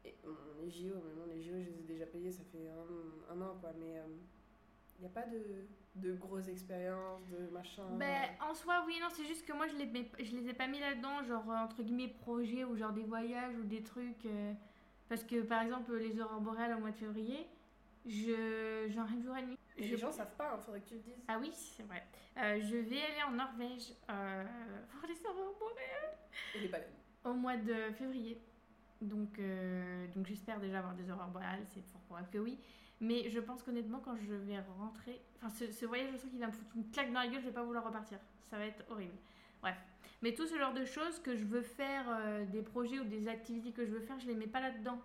Et, 0.04 0.16
les 0.62 0.70
JO, 0.72 0.96
bon, 0.96 1.26
les 1.28 1.42
JO, 1.42 1.52
je 1.54 1.70
les 1.70 1.80
ai 1.80 1.84
déjà 1.88 2.06
payés, 2.06 2.32
ça 2.32 2.44
fait 2.52 2.70
un, 3.30 3.42
an, 3.42 3.56
quoi. 3.62 3.72
Mais 3.80 4.02
il 4.98 5.02
n'y 5.02 5.06
a 5.08 5.10
pas 5.10 5.28
de, 5.28 5.68
de 5.96 6.14
grosses 6.16 6.48
expériences, 6.48 7.28
de 7.30 7.48
machin. 7.52 7.84
Ben, 7.98 8.30
en 8.42 8.54
soi, 8.54 8.84
oui, 8.88 8.98
non, 9.00 9.08
c'est 9.12 9.26
juste 9.26 9.46
que 9.46 9.54
moi 9.54 9.68
je 9.68 9.76
les, 9.76 9.86
mets- 9.86 10.12
je 10.20 10.36
les 10.36 10.50
ai 10.50 10.54
pas 10.54 10.68
mis 10.68 10.80
là-dedans, 10.80 11.24
genre 11.24 11.50
euh, 11.52 11.56
entre 11.56 11.84
guillemets 11.84 12.08
projets 12.10 12.64
ou 12.64 12.76
genre 12.76 12.94
des 12.94 13.04
voyages 13.04 13.56
ou 13.58 13.64
des 13.64 13.84
trucs. 13.84 14.26
euh, 14.26 14.54
parce 15.12 15.26
que 15.26 15.42
par 15.42 15.62
exemple, 15.62 15.94
les 15.98 16.22
aurores 16.22 16.40
boréales 16.40 16.74
au 16.78 16.80
mois 16.80 16.92
de 16.92 16.96
février, 16.96 17.46
je, 18.06 18.88
j'en 18.90 19.04
rêve 19.06 19.22
jour 19.22 19.36
et 19.36 19.44
nuit. 19.46 19.58
Je- 19.78 19.84
les 19.84 19.98
gens 19.98 20.10
savent 20.10 20.34
pas, 20.38 20.56
il 20.58 20.64
faudrait 20.64 20.80
que 20.80 20.88
tu 20.88 20.94
le 20.94 21.02
dises. 21.02 21.22
Ah 21.28 21.38
oui, 21.38 21.52
c'est 21.54 21.84
vrai. 21.84 22.02
Euh, 22.38 22.62
je 22.62 22.78
vais 22.78 23.02
aller 23.02 23.24
en 23.28 23.32
Norvège 23.32 23.92
euh, 24.10 24.44
voir 24.94 25.06
les 25.08 25.26
aurores 25.26 25.58
boréales. 25.60 26.18
Et 26.56 26.60
les 26.60 26.68
baleines. 26.70 26.94
au 27.26 27.34
mois 27.34 27.58
de 27.58 27.92
février. 27.92 28.42
Donc, 29.02 29.38
euh, 29.40 30.08
donc 30.16 30.28
j'espère 30.28 30.62
déjà 30.62 30.80
avoir 30.80 30.94
des 30.96 31.12
aurores 31.12 31.28
boréales, 31.28 31.66
c'est 31.66 31.82
fort 31.92 32.02
probable 32.04 32.30
que 32.32 32.38
oui. 32.38 32.58
Mais 33.02 33.30
je 33.30 33.40
pense 33.42 33.64
qu'honnêtement, 33.64 34.00
quand 34.00 34.16
je 34.16 34.34
vais 34.34 34.60
rentrer, 34.80 35.20
enfin 35.38 35.50
ce, 35.50 35.70
ce 35.74 35.86
voyage, 35.86 36.12
je 36.14 36.18
sens 36.20 36.30
qu'il 36.30 36.40
va 36.40 36.48
me 36.48 36.52
foutre 36.54 36.72
une 36.78 36.90
claque 36.90 37.12
dans 37.12 37.20
la 37.20 37.28
gueule, 37.28 37.42
je 37.42 37.48
vais 37.48 37.54
pas 37.54 37.64
vouloir 37.64 37.84
repartir. 37.84 38.18
Ça 38.44 38.58
va 38.58 38.66
être 38.66 38.84
horrible. 38.90 39.18
Bref. 39.62 39.76
Mais 40.22 40.34
tout 40.34 40.46
ce 40.46 40.58
genre 40.58 40.74
de 40.74 40.86
choses 40.86 41.20
que 41.20 41.36
je 41.36 41.46
veux 41.46 41.62
faire, 41.64 42.06
euh, 42.10 42.46
des 42.46 42.62
projets 42.62 43.00
ou 43.00 43.06
des 43.06 43.28
activités 43.28 43.72
que 43.72 43.86
je 43.86 43.92
veux 43.92 44.00
faire, 44.02 44.20
je 44.20 44.28
les 44.28 44.36
mets 44.36 44.48
pas 44.48 44.60
là-dedans. 44.62 45.00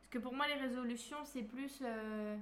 Parce 0.00 0.10
que 0.10 0.18
pour 0.18 0.34
moi, 0.34 0.46
les 0.48 0.54
résolutions, 0.60 1.18
c'est 1.24 1.42
plus. 1.42 1.80
euh, 1.82 2.36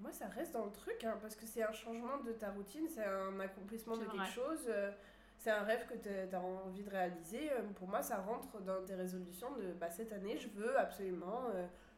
Moi, 0.00 0.12
ça 0.12 0.26
reste 0.26 0.52
dans 0.52 0.64
le 0.66 0.72
truc, 0.72 1.02
hein, 1.04 1.16
parce 1.20 1.34
que 1.36 1.46
c'est 1.46 1.62
un 1.62 1.72
changement 1.72 2.18
de 2.24 2.32
ta 2.32 2.50
routine, 2.50 2.86
c'est 2.88 3.04
un 3.04 3.38
accomplissement 3.40 3.96
de 3.96 4.04
quelque 4.04 4.32
chose, 4.32 4.64
euh, 4.68 4.90
c'est 5.36 5.50
un 5.50 5.62
rêve 5.62 5.86
que 5.88 5.94
tu 5.96 6.08
as 6.34 6.40
envie 6.40 6.82
de 6.82 6.90
réaliser. 6.90 7.50
Pour 7.76 7.88
moi, 7.88 8.02
ça 8.02 8.16
rentre 8.18 8.60
dans 8.62 8.84
tes 8.84 8.94
résolutions 8.94 9.52
de 9.56 9.72
bah, 9.72 9.90
cette 9.90 10.12
année, 10.12 10.36
je 10.36 10.48
veux 10.48 10.76
absolument 10.78 11.44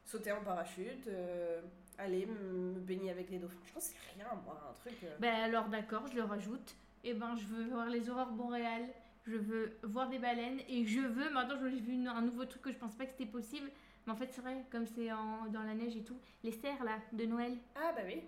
sauter 0.05 0.33
en 0.33 0.43
parachute, 0.43 1.07
euh, 1.09 1.61
aller 1.99 2.25
me 2.27 2.81
baigner 2.81 3.11
avec 3.11 3.31
les 3.31 3.38
dauphins. 3.38 3.61
Je 3.66 3.73
pense 3.73 3.88
que 3.90 3.95
c'est 3.95 4.14
rien, 4.14 4.29
moi, 4.45 4.59
un 4.71 4.75
truc. 4.81 4.97
euh, 5.05 5.16
Ben 5.21 5.35
alors 5.35 5.69
d'accord, 5.69 6.07
je 6.07 6.16
le 6.16 6.23
rajoute. 6.25 6.75
Et 7.05 7.12
ben 7.14 7.35
je 7.37 7.47
veux 7.47 7.64
voir 7.64 7.87
les 7.88 8.09
aurores 8.11 8.33
boréales, 8.33 8.88
je 9.31 9.37
veux 9.37 9.79
voir 9.85 10.09
des 10.09 10.19
baleines 10.19 10.61
et 10.69 10.85
je 10.87 11.01
veux, 11.01 11.31
maintenant 11.31 11.57
j'ai 11.62 11.81
vu 11.81 12.07
un 12.09 12.23
nouveau 12.23 12.45
truc 12.45 12.62
que 12.62 12.73
je 12.73 12.79
pensais 12.79 12.99
pas 12.99 13.07
que 13.07 13.12
c'était 13.12 13.31
possible, 13.31 13.71
mais 14.07 14.12
en 14.12 14.16
fait 14.16 14.33
c'est 14.33 14.40
vrai, 14.43 14.64
comme 14.71 14.87
c'est 14.87 15.09
dans 15.09 15.62
la 15.62 15.75
neige 15.75 15.97
et 15.97 16.03
tout, 16.03 16.19
les 16.43 16.53
cerfs 16.53 16.85
là, 16.85 16.99
de 17.12 17.25
Noël. 17.27 17.57
Ah, 17.77 17.93
bah 17.95 18.03
oui. 18.07 18.23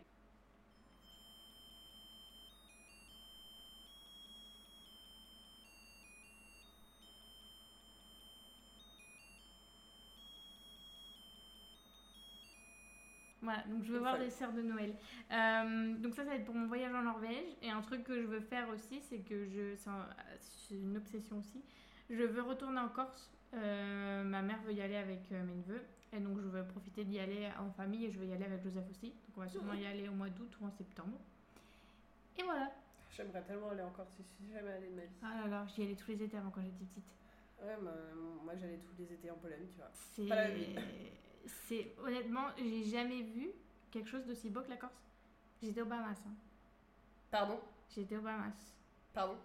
Voilà, 13.42 13.62
donc 13.68 13.82
je 13.84 13.92
veux 13.92 13.98
voir 13.98 14.18
des 14.18 14.30
sœurs 14.30 14.52
de 14.52 14.62
Noël. 14.62 14.94
Euh, 15.32 15.96
donc 15.98 16.14
ça, 16.14 16.22
ça 16.24 16.30
va 16.30 16.36
être 16.36 16.44
pour 16.44 16.54
mon 16.54 16.66
voyage 16.68 16.94
en 16.94 17.02
Norvège. 17.02 17.56
Et 17.60 17.70
un 17.70 17.80
truc 17.82 18.04
que 18.04 18.20
je 18.20 18.26
veux 18.26 18.40
faire 18.40 18.68
aussi, 18.68 19.00
c'est 19.00 19.18
que 19.18 19.44
je... 19.46 19.74
C'est 19.76 19.90
un- 19.90 20.08
c'est 20.40 20.74
une 20.76 20.96
obsession 20.96 21.38
aussi. 21.38 21.60
Je 22.08 22.22
veux 22.22 22.42
retourner 22.42 22.78
en 22.80 22.88
Corse. 22.88 23.30
Euh, 23.54 24.22
ma 24.24 24.42
mère 24.42 24.60
veut 24.62 24.72
y 24.72 24.80
aller 24.80 24.96
avec 24.96 25.20
euh, 25.32 25.42
mes 25.44 25.54
neveux. 25.54 25.82
Et 26.14 26.20
donc 26.20 26.38
je 26.40 26.46
veux 26.46 26.64
profiter 26.66 27.04
d'y 27.04 27.18
aller 27.18 27.48
en 27.58 27.70
famille 27.70 28.04
et 28.06 28.10
je 28.12 28.18
veux 28.18 28.26
y 28.26 28.32
aller 28.32 28.44
avec 28.44 28.62
Joseph 28.62 28.84
aussi. 28.90 29.08
Donc 29.08 29.36
on 29.38 29.40
va 29.40 29.48
sûrement 29.48 29.72
y 29.74 29.86
aller 29.86 30.08
au 30.08 30.12
mois 30.12 30.28
d'août 30.28 30.52
ou 30.60 30.66
en 30.66 30.70
septembre. 30.70 31.18
Et 32.38 32.42
voilà. 32.44 32.70
J'aimerais 33.10 33.42
tellement 33.42 33.70
aller 33.70 33.82
encore 33.82 34.06
si 34.08 34.22
je 34.22 34.44
suis 34.44 34.52
jamais 34.54 34.70
allée 34.72 34.88
de 34.88 34.94
ma 34.94 35.02
vie. 35.02 35.08
Ah 35.22 35.42
là 35.42 35.48
là, 35.48 35.66
j'y 35.74 35.82
allais 35.82 35.94
tous 35.96 36.08
les 36.12 36.22
étés 36.22 36.36
avant 36.36 36.50
quand 36.50 36.62
j'étais 36.62 36.84
petite. 36.84 37.04
Ouais, 37.62 37.76
bah, 37.82 37.90
moi 38.44 38.54
j'allais 38.58 38.78
tous 38.78 38.94
les 39.02 39.12
étés 39.12 39.30
en 39.30 39.34
Pologne, 39.36 39.66
tu 39.70 39.76
vois. 39.78 39.90
C'est. 39.92 40.26
Pas 40.26 40.34
la 40.36 40.50
vie. 40.50 40.74
C'est. 41.46 41.94
Honnêtement, 42.04 42.46
j'ai 42.58 42.84
jamais 42.84 43.22
vu 43.22 43.50
quelque 43.90 44.08
chose 44.08 44.24
d'aussi 44.26 44.50
beau 44.50 44.60
que 44.62 44.70
la 44.70 44.76
Corse. 44.76 44.92
J'étais 45.62 45.80
au 45.82 45.86
Bahamas. 45.86 46.18
hein. 46.26 46.34
Pardon? 47.30 47.58
J'étais 47.94 48.16
au 48.16 48.20
Bahamas. 48.20 48.52
Pardon? 49.12 49.36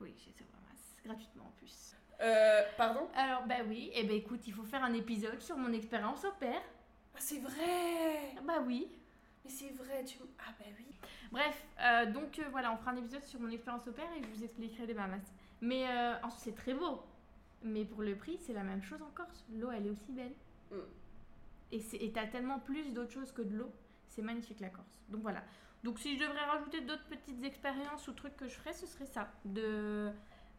Oui, 0.00 0.14
j'étais 0.24 0.42
au 0.42 0.46
Bahamas. 0.52 0.94
Gratuitement 1.04 1.44
en 1.46 1.50
plus. 1.58 1.94
Euh, 2.20 2.62
pardon? 2.76 3.08
Alors, 3.14 3.46
bah 3.46 3.56
oui. 3.66 3.90
Et 3.94 4.04
ben 4.04 4.16
écoute, 4.16 4.46
il 4.46 4.52
faut 4.52 4.62
faire 4.64 4.82
un 4.84 4.92
épisode 4.92 5.40
sur 5.40 5.56
mon 5.56 5.72
expérience 5.72 6.24
au 6.24 6.32
père. 6.32 6.62
Ah, 7.14 7.18
c'est 7.18 7.38
vrai 7.40 8.34
Ah 8.36 8.40
Bah 8.46 8.60
oui. 8.64 8.88
Mais 9.44 9.50
c'est 9.50 9.70
vrai, 9.70 10.04
tu... 10.04 10.18
m- 10.18 10.26
Ah 10.38 10.52
bah 10.58 10.66
oui. 10.78 10.86
Bref, 11.32 11.66
euh, 11.80 12.06
donc 12.12 12.38
euh, 12.38 12.44
voilà, 12.50 12.72
on 12.72 12.76
fera 12.76 12.90
un 12.90 12.96
épisode 12.96 13.22
sur 13.24 13.40
mon 13.40 13.50
expérience 13.50 13.86
au 13.88 13.92
père 13.92 14.08
et 14.18 14.22
je 14.22 14.28
vous 14.28 14.44
expliquerai 14.44 14.86
les 14.86 14.94
Bahamas. 14.94 15.22
Mais 15.62 15.86
euh, 15.88 16.14
ensuite, 16.22 16.42
c'est 16.44 16.54
très 16.54 16.74
beau. 16.74 17.02
Mais 17.62 17.84
pour 17.84 18.02
le 18.02 18.16
prix, 18.16 18.38
c'est 18.38 18.52
la 18.52 18.62
même 18.62 18.82
chose 18.82 19.00
en 19.02 19.10
Corse. 19.14 19.44
L'eau, 19.54 19.70
elle 19.70 19.86
est 19.86 19.90
aussi 19.90 20.12
belle. 20.12 20.32
Mm. 20.70 20.76
Et 21.72 22.12
t'as 22.12 22.26
tellement 22.26 22.58
plus 22.58 22.92
d'autres 22.92 23.12
choses 23.12 23.32
que 23.32 23.42
de 23.42 23.56
l'eau. 23.56 23.72
C'est 24.08 24.22
magnifique 24.22 24.60
la 24.60 24.70
Corse. 24.70 25.00
Donc 25.08 25.22
voilà. 25.22 25.44
Donc 25.84 25.98
si 25.98 26.16
je 26.16 26.20
devrais 26.20 26.44
rajouter 26.44 26.80
d'autres 26.82 27.06
petites 27.06 27.42
expériences 27.44 28.06
ou 28.08 28.12
trucs 28.12 28.36
que 28.36 28.48
je 28.48 28.54
ferais, 28.54 28.72
ce 28.72 28.86
serait 28.86 29.06
ça. 29.06 29.32
De, 29.44 30.10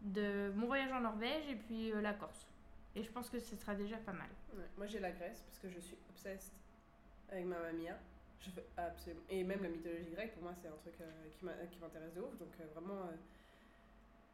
de 0.01 0.51
mon 0.55 0.67
voyage 0.67 0.91
en 0.91 1.01
Norvège 1.01 1.47
et 1.49 1.55
puis 1.55 1.91
euh, 1.91 2.01
la 2.01 2.13
Corse. 2.13 2.47
Et 2.95 3.03
je 3.03 3.11
pense 3.11 3.29
que 3.29 3.39
ce 3.39 3.55
sera 3.55 3.75
déjà 3.75 3.97
pas 3.97 4.13
mal. 4.13 4.29
Moi 4.77 4.87
j'ai 4.87 4.99
la 4.99 5.11
Grèce 5.11 5.41
parce 5.41 5.59
que 5.59 5.69
je 5.69 5.79
suis 5.79 5.97
obsessed 6.09 6.51
avec 7.29 7.45
ma 7.45 7.59
mamia. 7.59 7.97
Absolument. 8.77 9.21
Et 9.29 9.43
même 9.43 9.61
la 9.61 9.69
mythologie 9.69 10.09
grecque, 10.09 10.33
pour 10.33 10.43
moi, 10.43 10.53
c'est 10.59 10.67
un 10.67 10.77
truc 10.77 10.95
euh, 10.99 11.27
qui 11.69 11.79
m'intéresse 11.79 12.13
de 12.15 12.21
ouf. 12.21 12.35
Donc 12.39 12.49
euh, 12.59 12.65
vraiment, 12.73 13.09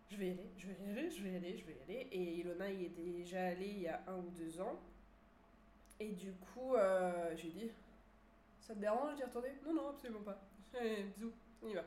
je 0.09 0.15
vais 0.15 0.27
y 0.27 0.31
aller, 0.31 0.49
je 0.57 0.67
vais 0.67 0.73
y 0.73 0.91
aller, 0.91 1.09
je 1.09 1.23
vais 1.23 1.31
y 1.31 1.35
aller, 1.35 1.57
je 1.57 1.65
vais 1.65 1.73
y 1.73 1.83
aller. 1.83 2.07
Et 2.11 2.35
Ilona 2.39 2.71
y 2.71 2.85
est 2.85 2.89
déjà 2.89 3.47
allée 3.47 3.67
il 3.67 3.81
y 3.81 3.87
a 3.87 4.01
un 4.07 4.17
ou 4.17 4.29
deux 4.29 4.61
ans. 4.61 4.79
Et 5.99 6.12
du 6.12 6.31
coup, 6.33 6.75
euh, 6.75 7.36
je 7.36 7.43
lui 7.43 7.49
ai 7.49 7.51
dit 7.53 7.71
Ça 8.60 8.73
te 8.75 8.79
dérange 8.79 9.15
d'y 9.15 9.23
retourner? 9.23 9.49
Non, 9.65 9.73
non, 9.73 9.89
absolument 9.89 10.21
pas. 10.21 10.39
Allez, 10.79 11.03
bisous, 11.15 11.31
on 11.63 11.67
y 11.69 11.73
va. 11.73 11.83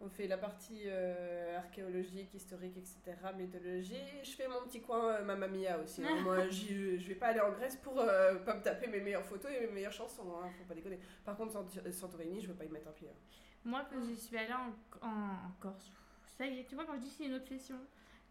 On 0.00 0.08
fait 0.08 0.28
la 0.28 0.38
partie 0.38 0.82
euh, 0.86 1.58
archéologique, 1.58 2.32
historique, 2.32 2.76
etc., 2.76 3.16
mythologie. 3.36 3.96
Je 4.22 4.30
fais 4.30 4.46
mon 4.46 4.60
petit 4.62 4.80
coin 4.80 5.08
euh, 5.14 5.24
Mamma 5.24 5.48
Mia 5.48 5.76
aussi. 5.78 6.04
hein. 6.04 6.14
Moi, 6.22 6.48
j'y- 6.48 6.98
je 7.00 7.08
vais 7.08 7.16
pas 7.16 7.28
aller 7.28 7.40
en 7.40 7.50
Grèce 7.50 7.76
pour 7.76 7.98
euh, 8.00 8.36
pas 8.36 8.54
me 8.54 8.62
taper 8.62 8.86
mes 8.86 9.00
meilleures 9.00 9.24
photos 9.24 9.50
et 9.50 9.66
mes 9.66 9.72
meilleures 9.72 9.92
chansons. 9.92 10.32
Hein, 10.36 10.50
faut 10.56 10.64
pas 10.64 10.74
déconner. 10.74 11.00
Par 11.24 11.36
contre, 11.36 11.52
Sant- 11.52 11.90
Santorini, 11.92 12.40
je 12.40 12.46
veux 12.46 12.54
pas 12.54 12.64
y 12.64 12.68
mettre 12.68 12.86
un 12.88 12.92
pied. 12.92 13.08
hein. 13.08 13.16
Moi, 13.64 13.84
quand 13.90 14.00
j'y 14.04 14.16
suis 14.16 14.36
allée 14.38 14.52
en, 14.52 14.72
en, 15.04 15.10
en 15.10 15.50
Corse, 15.60 15.90
ça 16.36 16.46
y 16.46 16.60
est, 16.60 16.64
tu 16.64 16.76
vois, 16.76 16.84
quand 16.86 16.94
je 16.94 17.00
dis 17.00 17.10
c'est 17.10 17.24
une 17.26 17.34
obsession. 17.34 17.76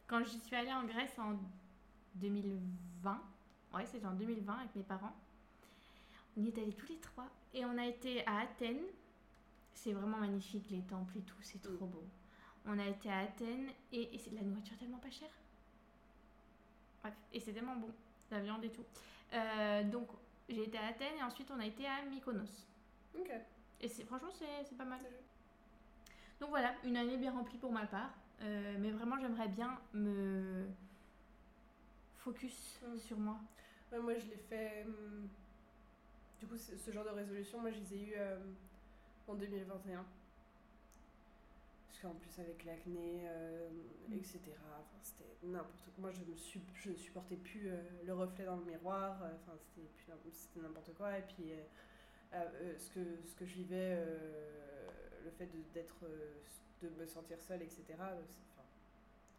Quand 0.07 0.23
j'y 0.23 0.39
suis 0.39 0.55
allée 0.55 0.71
en 0.71 0.85
Grèce 0.85 1.19
en 1.19 1.37
2020, 2.15 3.21
ouais, 3.73 3.85
c'était 3.85 4.05
en 4.05 4.13
2020 4.13 4.53
avec 4.53 4.75
mes 4.75 4.83
parents, 4.83 5.15
on 6.37 6.43
y 6.43 6.47
est 6.47 6.57
allés 6.57 6.73
tous 6.73 6.87
les 6.87 6.97
trois. 6.97 7.27
Et 7.53 7.65
on 7.65 7.77
a 7.77 7.85
été 7.85 8.25
à 8.27 8.39
Athènes. 8.39 8.85
C'est 9.73 9.93
vraiment 9.93 10.17
magnifique, 10.17 10.69
les 10.69 10.81
temples 10.81 11.17
et 11.17 11.21
tout, 11.21 11.37
c'est 11.41 11.61
trop 11.61 11.85
beau. 11.85 12.03
On 12.65 12.77
a 12.79 12.85
été 12.85 13.09
à 13.09 13.19
Athènes 13.19 13.69
et, 13.91 14.13
et 14.13 14.17
c'est 14.17 14.31
de 14.31 14.35
la 14.35 14.41
nourriture 14.41 14.77
tellement 14.77 14.97
pas 14.97 15.09
chère. 15.09 15.29
Bref, 17.01 17.13
et 17.33 17.39
c'est 17.39 17.53
tellement 17.53 17.75
bon, 17.75 17.89
la 18.31 18.39
viande 18.39 18.63
et 18.63 18.69
tout. 18.69 18.83
Euh, 19.33 19.83
donc, 19.83 20.07
j'ai 20.49 20.63
été 20.63 20.77
à 20.77 20.87
Athènes 20.87 21.17
et 21.19 21.23
ensuite 21.23 21.49
on 21.51 21.59
a 21.59 21.65
été 21.65 21.85
à 21.85 22.03
Mykonos. 22.09 22.65
Ok. 23.17 23.31
Et 23.81 23.87
c'est 23.87 24.03
franchement, 24.05 24.31
c'est 24.33 24.65
c'est 24.67 24.77
pas 24.77 24.85
mal. 24.85 24.99
Donc 26.39 26.49
voilà, 26.49 26.73
une 26.83 26.97
année 26.97 27.17
bien 27.17 27.31
remplie 27.31 27.57
pour 27.57 27.71
ma 27.71 27.85
part. 27.85 28.11
Euh, 28.41 28.75
mais 28.79 28.91
vraiment, 28.91 29.17
j'aimerais 29.19 29.47
bien 29.47 29.79
me 29.93 30.67
focus 32.27 32.79
Mm. 32.83 32.97
sur 32.97 33.17
moi. 33.17 33.37
Ouais, 33.91 33.99
moi, 33.99 34.13
je 34.17 34.25
l'ai 34.27 34.37
fait. 34.49 34.83
hum, 34.85 35.29
Du 36.39 36.45
coup, 36.45 36.57
ce 36.57 36.91
genre 36.91 37.05
de 37.05 37.09
résolution, 37.09 37.59
moi, 37.61 37.71
je 37.71 37.79
les 37.79 37.93
ai 37.95 38.01
eu 38.09 38.13
euh, 38.17 38.37
en 39.27 39.33
2021. 39.35 40.05
Parce 41.87 41.99
qu'en 42.01 42.13
plus, 42.13 42.39
avec 42.39 42.63
l'acné, 42.65 43.21
euh, 43.27 43.69
Mm. 44.09 44.13
etc., 44.13 44.39
c'était 45.01 45.37
n'importe 45.43 45.79
quoi. 45.85 45.93
Moi, 45.97 46.11
je 46.11 46.21
ne 46.29 46.35
suis, 46.35 46.61
je 46.75 46.93
supportais 46.93 47.37
plus 47.37 47.69
euh, 47.69 47.81
le 48.05 48.13
reflet 48.13 48.45
dans 48.45 48.57
le 48.57 48.65
miroir. 48.65 49.23
euh, 49.23 49.31
Enfin, 49.41 49.57
c'était 50.31 50.59
n'importe 50.61 50.93
quoi. 50.95 51.17
Et 51.17 51.23
puis, 51.23 51.53
ce, 52.77 52.89
que, 52.91 52.99
ce 53.25 53.35
que 53.35 53.45
je 53.45 53.53
vivais, 53.55 53.95
le 55.23 55.31
fait 55.31 55.47
de, 55.47 55.59
d'être, 55.73 56.03
euh, 56.03 56.33
de 56.83 56.89
me 56.89 57.05
sentir 57.07 57.41
seule, 57.41 57.61
etc., 57.63 57.83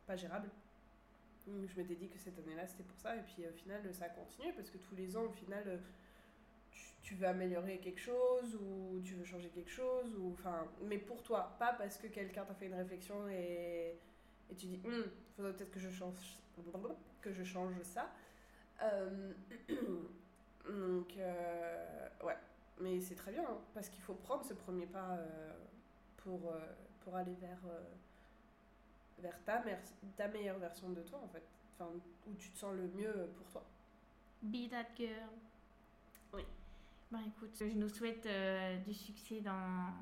pas 0.06 0.16
gérable. 0.16 0.50
Je 1.66 1.80
m'étais 1.80 1.94
dit 1.94 2.08
que 2.08 2.18
cette 2.18 2.38
année-là, 2.38 2.66
c'était 2.66 2.84
pour 2.84 2.98
ça. 2.98 3.16
Et 3.16 3.22
puis, 3.22 3.46
au 3.46 3.52
final, 3.52 3.82
ça 3.94 4.06
a 4.06 4.08
continué 4.08 4.52
parce 4.52 4.70
que 4.70 4.78
tous 4.78 4.94
les 4.94 5.16
ans, 5.16 5.24
au 5.24 5.32
final, 5.32 5.62
euh, 5.66 5.78
tu, 7.02 7.14
veux 7.14 7.26
améliorer 7.26 7.78
quelque 7.78 8.00
chose 8.00 8.56
ou 8.60 9.00
tu 9.04 9.14
veux 9.14 9.24
changer 9.24 9.48
quelque 9.48 9.70
chose. 9.70 10.14
Ou, 10.18 10.32
enfin, 10.32 10.66
mais 10.82 10.98
pour 10.98 11.22
toi, 11.22 11.56
pas 11.58 11.72
parce 11.72 11.96
que 11.98 12.06
quelqu'un 12.08 12.44
t'a 12.44 12.54
fait 12.54 12.66
une 12.66 12.74
réflexion 12.74 13.28
et, 13.28 13.96
et 14.50 14.54
tu 14.56 14.66
dis, 14.66 14.80
Hum, 14.84 15.04
faudrait 15.36 15.52
peut-être 15.54 15.70
que 15.70 15.80
je 15.80 15.90
change, 15.90 16.38
que 17.20 17.32
je 17.32 17.44
change 17.44 17.74
ça. 17.82 18.10
Euh, 18.82 19.32
donc, 20.68 21.16
euh, 21.16 22.08
ouais. 22.24 22.36
Mais 22.80 23.00
c'est 23.00 23.16
très 23.16 23.32
bien 23.32 23.42
hein, 23.42 23.58
parce 23.74 23.88
qu'il 23.88 24.02
faut 24.02 24.14
prendre 24.14 24.44
ce 24.44 24.54
premier 24.54 24.86
pas 24.86 25.18
pour, 26.18 26.54
pour 27.00 27.16
aller 27.16 27.34
vers. 27.40 27.58
Vers 29.20 29.42
ta, 29.44 30.28
meilleure 30.28 30.58
version 30.58 30.90
de 30.90 31.02
toi 31.02 31.20
en 31.22 31.28
fait. 31.28 31.42
Enfin, 31.74 31.90
où 32.26 32.34
tu 32.34 32.50
te 32.50 32.58
sens 32.58 32.74
le 32.74 32.88
mieux 32.88 33.28
pour 33.36 33.46
toi. 33.48 33.64
Be 34.42 34.68
that 34.70 34.86
girl. 34.96 35.28
Oui. 36.32 36.42
Bah 37.10 37.18
écoute, 37.26 37.56
je 37.58 37.64
nous 37.76 37.88
souhaite 37.88 38.26
euh, 38.26 38.76
du 38.78 38.92
succès 38.94 39.40
dans, 39.40 39.92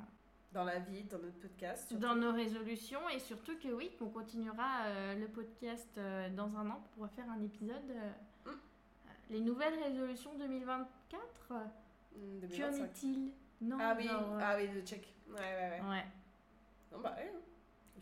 Dans 0.53 0.65
la 0.65 0.79
vie, 0.79 1.05
dans 1.05 1.19
notre 1.19 1.39
podcast. 1.39 1.89
surtout. 1.89 2.03
dans 2.03 2.17
nos 2.17 2.33
résolutions 2.33 3.09
et 3.09 3.19
surtout 3.19 3.57
que 3.59 3.69
oui, 3.69 3.91
qu'on 3.99 4.09
continuera 4.11 4.85
euh, 4.87 5.15
le 5.15 5.29
podcast 5.29 5.97
euh, 5.99 6.29
dans 6.31 6.57
un 6.57 6.69
an 6.71 6.81
pour 6.81 6.91
pouvoir 6.93 7.11
faire 7.13 7.31
un 7.31 7.43
épisode. 7.43 7.93
Mm. 8.45 8.51
les 9.31 9.41
nouvelles 9.41 9.83
résolutions 9.83 10.35
2024 10.39 11.53
euh, 11.53 11.55
Mm, 12.17 12.41
Qu'en 12.41 12.47
2025. 12.49 12.85
est-il? 12.85 13.31
Non, 13.61 13.77
Ah 13.81 13.95
oui, 13.97 14.05
genre, 14.07 14.39
ah 14.41 14.55
oui, 14.57 14.69
le 14.69 14.81
check. 14.83 15.07
Ouais, 15.29 15.35
ouais, 15.39 15.81
ouais. 15.83 15.89
ouais. 15.89 16.05
Non, 16.93 17.01
bah, 17.01 17.15
ouais, 17.17 17.31
hein. 17.35 17.39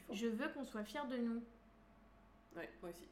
Faut. 0.07 0.14
Je 0.14 0.27
veux 0.27 0.49
qu'on 0.49 0.64
soit 0.64 0.85
fiers 0.85 1.07
de 1.09 1.17
nous. 1.19 1.43
Ouais, 2.57 2.71
moi 2.81 2.90
aussi. 2.90 3.09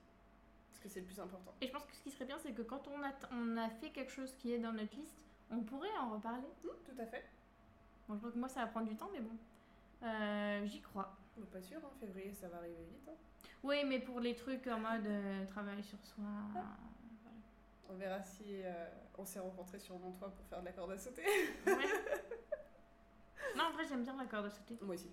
Parce 0.71 0.81
que 0.83 0.89
c'est 0.89 1.01
le 1.01 1.07
plus 1.07 1.19
important. 1.21 1.53
Et 1.61 1.67
je 1.67 1.73
pense 1.73 1.85
que 1.85 1.95
ce 1.95 2.03
qui 2.03 2.11
serait 2.11 2.25
bien, 2.25 2.39
c'est 2.39 2.53
que 2.53 2.63
quand 2.63 2.87
on 2.89 3.03
a, 3.03 3.13
on 3.33 3.57
a 3.57 3.69
fait 3.69 3.91
quelque 3.91 4.13
chose 4.13 4.35
qui 4.39 4.53
est 4.53 4.59
dans 4.59 4.73
notre 4.73 4.95
liste, 4.97 5.17
on 5.51 5.61
pourrait 5.61 5.97
en 6.01 6.11
reparler. 6.15 6.49
Mm, 6.65 6.69
tout 6.85 7.01
à 7.01 7.07
fait. 7.07 7.25
Bon, 8.09 8.15
je 8.15 8.19
crois 8.21 8.33
que 8.33 8.39
moi, 8.39 8.49
ça 8.49 8.61
va 8.61 8.67
prendre 8.69 8.89
du 8.89 8.97
temps, 8.97 9.11
mais 9.13 9.21
bon. 9.21 9.37
Euh, 10.05 10.65
J'y 10.67 10.81
crois. 10.81 11.17
Mais 11.37 11.47
pas 11.47 11.63
sûr, 11.63 11.79
hein, 11.85 11.91
février, 12.01 12.33
ça 12.35 12.49
va 12.49 12.59
arriver 12.59 12.85
vite. 12.91 13.09
hein. 13.09 13.13
Oui, 13.63 13.77
mais 13.87 14.01
pour 14.01 14.19
les 14.21 14.35
trucs 14.35 14.67
en 14.67 14.79
mode 14.81 15.07
euh, 15.07 15.47
travail 15.47 15.83
sur 15.85 15.99
soi. 16.05 16.25
voilà. 16.53 16.67
On 17.89 17.95
verra 17.95 18.23
si 18.23 18.45
euh, 18.49 18.89
on 19.19 19.25
s'est 19.25 19.39
rencontrés 19.39 19.79
sur 19.79 19.99
mon 19.99 20.11
toit 20.13 20.31
pour 20.31 20.45
faire 20.47 20.61
de 20.61 20.65
la 20.67 20.73
corde 20.73 20.93
à 20.93 20.99
sauter. 20.99 21.23
Ouais. 21.67 21.75
non, 23.57 23.65
en 23.65 23.73
vrai, 23.73 23.85
j'aime 23.87 24.03
bien 24.03 24.17
la 24.17 24.25
corde 24.27 24.47
à 24.47 24.51
sauter. 24.51 24.77
moi 24.83 24.95
aussi. 24.95 25.11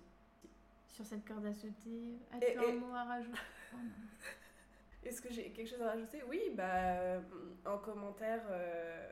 Sur 0.92 1.06
cette 1.06 1.24
corde 1.26 1.46
à 1.46 1.54
sauter, 1.54 2.18
Et- 2.42 2.56
as-tu 2.56 2.58
un 2.58 2.72
mot 2.74 2.94
à 2.94 3.04
rajouter 3.04 3.38
Oh. 3.72 3.76
Est-ce 5.04 5.22
que 5.22 5.32
j'ai 5.32 5.50
quelque 5.50 5.68
chose 5.68 5.80
à 5.80 5.90
rajouter? 5.92 6.22
Oui, 6.28 6.40
bah, 6.54 7.20
en 7.64 7.78
commentaire, 7.78 8.42
euh, 8.50 9.10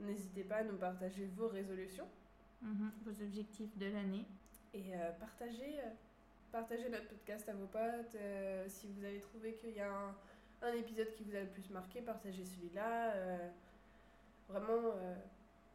n'hésitez 0.00 0.42
pas 0.42 0.56
à 0.56 0.64
nous 0.64 0.76
partager 0.76 1.26
vos 1.36 1.46
résolutions. 1.48 2.08
Mhm, 2.62 2.90
Vos 3.04 3.22
objectifs 3.22 3.76
de 3.78 3.86
l'année. 3.86 4.26
Et 4.74 4.96
euh, 4.96 5.12
partagez, 5.20 5.78
euh, 5.78 5.90
partagez 6.50 6.88
notre 6.88 7.06
podcast 7.08 7.48
à 7.48 7.52
vos 7.52 7.66
potes. 7.66 8.16
si 8.66 8.88
vous 8.88 9.04
avez 9.04 9.20
trouvé 9.20 9.54
qu'il 9.54 9.70
y 9.76 9.80
a 9.80 9.92
un, 9.92 10.16
un 10.62 10.72
épisode 10.72 11.12
qui 11.12 11.22
vous 11.22 11.36
a 11.36 11.40
le 11.40 11.46
plus 11.48 11.70
marqué, 11.70 12.00
partagez 12.02 12.44
celui-là. 12.44 13.14
vraiment, 14.48 14.92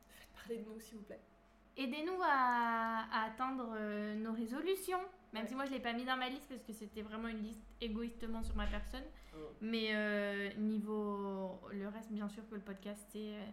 faites 0.10 0.30
parler 0.36 0.58
de 0.58 0.70
nous, 0.70 0.80
s'il 0.82 0.98
vous 0.98 1.04
plaît. 1.06 1.20
Aidez-nous 1.78 2.22
à, 2.24 3.06
à 3.12 3.26
atteindre 3.28 3.74
euh, 3.76 4.16
nos 4.16 4.34
résolutions. 4.34 5.00
Même 5.34 5.44
Ouais. 5.44 5.50
si 5.50 5.56
moi 5.56 5.66
je 5.66 5.72
l'ai 5.72 5.80
pas 5.80 5.94
mis 5.94 6.06
dans 6.06 6.16
ma 6.18 6.30
liste 6.30 6.48
parce 6.48 6.62
que 6.64 6.74
c'était 6.74 7.02
vraiment 7.02 7.28
une 7.28 7.42
liste 7.42 7.64
égoïstement 7.82 8.44
sur 8.44 8.56
ma 8.56 8.68
personne. 8.68 9.04
Mais 9.62 9.88
euh, 9.96 10.54
niveau 10.58 11.60
le 11.72 11.88
reste, 11.88 12.12
bien 12.12 12.30
sûr 12.30 12.48
que 12.50 12.54
le 12.56 12.62
podcast 12.62 13.04
c'est 13.12 13.34
euh, 13.34 13.44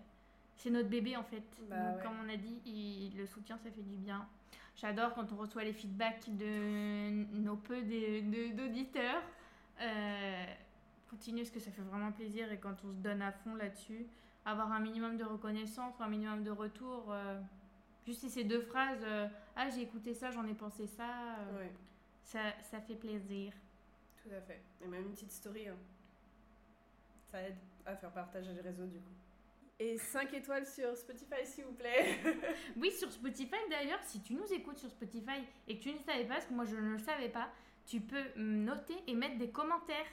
c'est 0.56 0.68
notre 0.68 0.90
bébé 0.90 1.16
en 1.16 1.22
fait. 1.24 1.42
Bah 1.70 1.76
Donc, 1.76 1.96
ouais. 1.96 2.02
comme 2.02 2.12
on 2.22 2.28
a 2.28 2.36
dit, 2.36 2.60
il- 2.66 3.16
le 3.16 3.24
soutien, 3.26 3.56
ça 3.56 3.70
fait 3.70 3.80
du 3.80 3.96
bien. 3.96 4.28
J'adore 4.76 5.14
quand 5.14 5.32
on 5.32 5.36
reçoit 5.36 5.64
les 5.64 5.72
feedbacks 5.72 6.28
de 6.36 7.24
nos 7.32 7.56
peu 7.56 7.80
d'auditeurs. 7.80 9.22
Euh, 9.80 10.44
continuez 11.08 11.40
parce 11.42 11.50
que 11.50 11.60
ça 11.60 11.70
fait 11.70 11.80
vraiment 11.82 12.12
plaisir 12.12 12.52
et 12.52 12.58
quand 12.58 12.74
on 12.84 12.92
se 12.92 12.98
donne 12.98 13.22
à 13.22 13.32
fond 13.32 13.54
là-dessus, 13.54 14.04
avoir 14.44 14.70
un 14.70 14.80
minimum 14.80 15.16
de 15.16 15.24
reconnaissance 15.24 15.94
un 16.00 16.08
minimum 16.08 16.42
de 16.44 16.50
retour. 16.50 17.06
euh, 17.10 17.40
juste 18.06 18.28
ces 18.28 18.44
deux 18.44 18.60
phrases, 18.62 19.02
euh, 19.02 19.28
ah 19.56 19.68
j'ai 19.70 19.82
écouté 19.82 20.14
ça, 20.14 20.30
j'en 20.30 20.46
ai 20.46 20.54
pensé 20.54 20.86
ça, 20.86 21.36
euh, 21.38 21.58
Ouais, 21.58 21.72
ça, 22.24 22.40
ça 22.70 22.80
fait 22.80 22.94
plaisir. 22.96 23.52
tout 24.22 24.30
à 24.34 24.40
fait. 24.40 24.60
Et 24.82 24.86
même 24.88 25.02
une 25.06 25.12
petite 25.12 25.32
story. 25.32 25.68
hein. 25.68 25.76
Ça 27.30 27.40
aide 27.42 27.56
à 27.86 27.96
faire 27.96 28.10
partager 28.12 28.52
les 28.52 28.60
réseaux 28.60 28.86
du 28.86 28.98
coup. 28.98 29.12
Et 29.78 29.96
5 29.96 30.34
étoiles 30.34 30.66
sur 30.66 30.94
Spotify 30.96 31.44
s'il 31.44 31.64
vous 31.64 31.72
plaît. 31.72 32.18
Oui, 32.76 32.90
sur 32.92 33.10
Spotify 33.10 33.56
d'ailleurs, 33.70 34.00
si 34.04 34.20
tu 34.20 34.34
nous 34.34 34.52
écoutes 34.52 34.78
sur 34.78 34.90
Spotify 34.90 35.40
et 35.68 35.78
que 35.78 35.82
tu 35.82 35.92
ne 35.92 35.98
savais 35.98 36.24
pas, 36.24 36.34
parce 36.34 36.46
que 36.46 36.52
moi 36.54 36.64
je 36.66 36.76
ne 36.76 36.90
le 36.92 36.98
savais 36.98 37.28
pas, 37.30 37.48
tu 37.86 38.00
peux 38.00 38.22
noter 38.36 38.94
et 39.06 39.14
mettre 39.14 39.38
des 39.38 39.50
commentaires. 39.50 40.06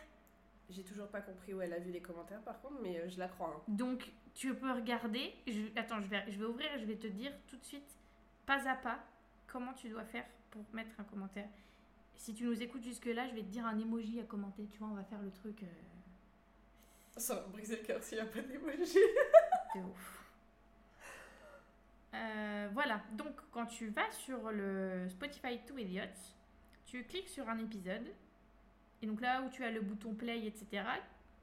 J'ai 0.69 0.84
toujours 0.84 1.08
pas 1.08 1.21
compris 1.21 1.54
où 1.54 1.62
elle 1.62 1.73
a 1.73 1.80
vu 1.80 1.91
les 1.91 2.02
commentaires 2.02 2.41
par 2.41 2.62
contre, 2.62 2.80
mais 2.82 2.97
euh, 3.00 3.10
je 3.10 3.19
la 3.19 3.28
crois. 3.28 3.54
hein. 3.58 3.62
Donc 3.67 4.10
tu 4.38 4.54
peux 4.54 4.71
regarder. 4.71 5.34
Je, 5.47 5.67
attends, 5.76 6.00
je 6.00 6.08
vais, 6.08 6.23
je 6.32 6.38
vais 6.38 6.45
ouvrir 6.45 6.71
et 6.73 6.80
je 6.80 6.86
vais 6.86 6.95
te 6.95 7.08
dire 7.08 7.32
tout 7.47 7.58
de 7.58 7.65
suite, 7.65 7.97
pas 8.45 8.69
à 8.69 8.76
pas, 8.76 9.00
comment 9.47 9.73
tu 9.73 9.89
dois 9.89 10.06
faire 10.06 10.26
pour 10.52 10.63
mettre 10.73 10.91
un 11.00 11.04
commentaire. 11.04 11.50
Si 12.15 12.34
tu 12.34 12.45
nous 12.45 12.62
écoutes 12.62 12.84
jusque-là, 12.84 13.28
je 13.28 13.34
vais 13.34 13.41
te 13.41 13.47
dire 13.47 13.65
un 13.65 13.78
emoji 13.78 14.19
à 14.19 14.23
commenter. 14.23 14.67
Tu 14.71 14.78
vois, 14.78 14.89
on 14.89 14.93
va 14.93 15.04
faire 15.04 15.21
le 15.21 15.32
truc 15.32 15.63
euh, 15.63 15.65
Ça 17.17 17.36
va 17.36 17.41
briser 17.47 17.78
le 17.78 17.84
cœur 17.84 18.02
s'il 18.02 18.19
n'y 18.19 18.23
a 18.23 18.28
pas 18.28 18.41
d'emoji. 18.41 19.00
de 19.76 19.82
ouf. 19.82 20.23
Euh, 22.13 22.69
voilà, 22.73 23.02
donc 23.13 23.34
quand 23.52 23.65
tu 23.65 23.89
vas 23.89 24.10
sur 24.12 24.52
le 24.52 25.08
Spotify 25.10 25.60
To 25.65 25.78
Idiots, 25.78 26.34
tu 26.86 27.04
cliques 27.04 27.30
sur 27.30 27.50
un 27.50 27.58
épisode, 27.58 28.08
et 29.02 29.08
donc 29.08 29.19
là 29.21 29.41
où 29.41 29.50
tu 29.50 29.63
as 29.63 29.71
le 29.71 29.82
bouton 29.82 30.13
play, 30.13 30.45
etc., 30.45 30.84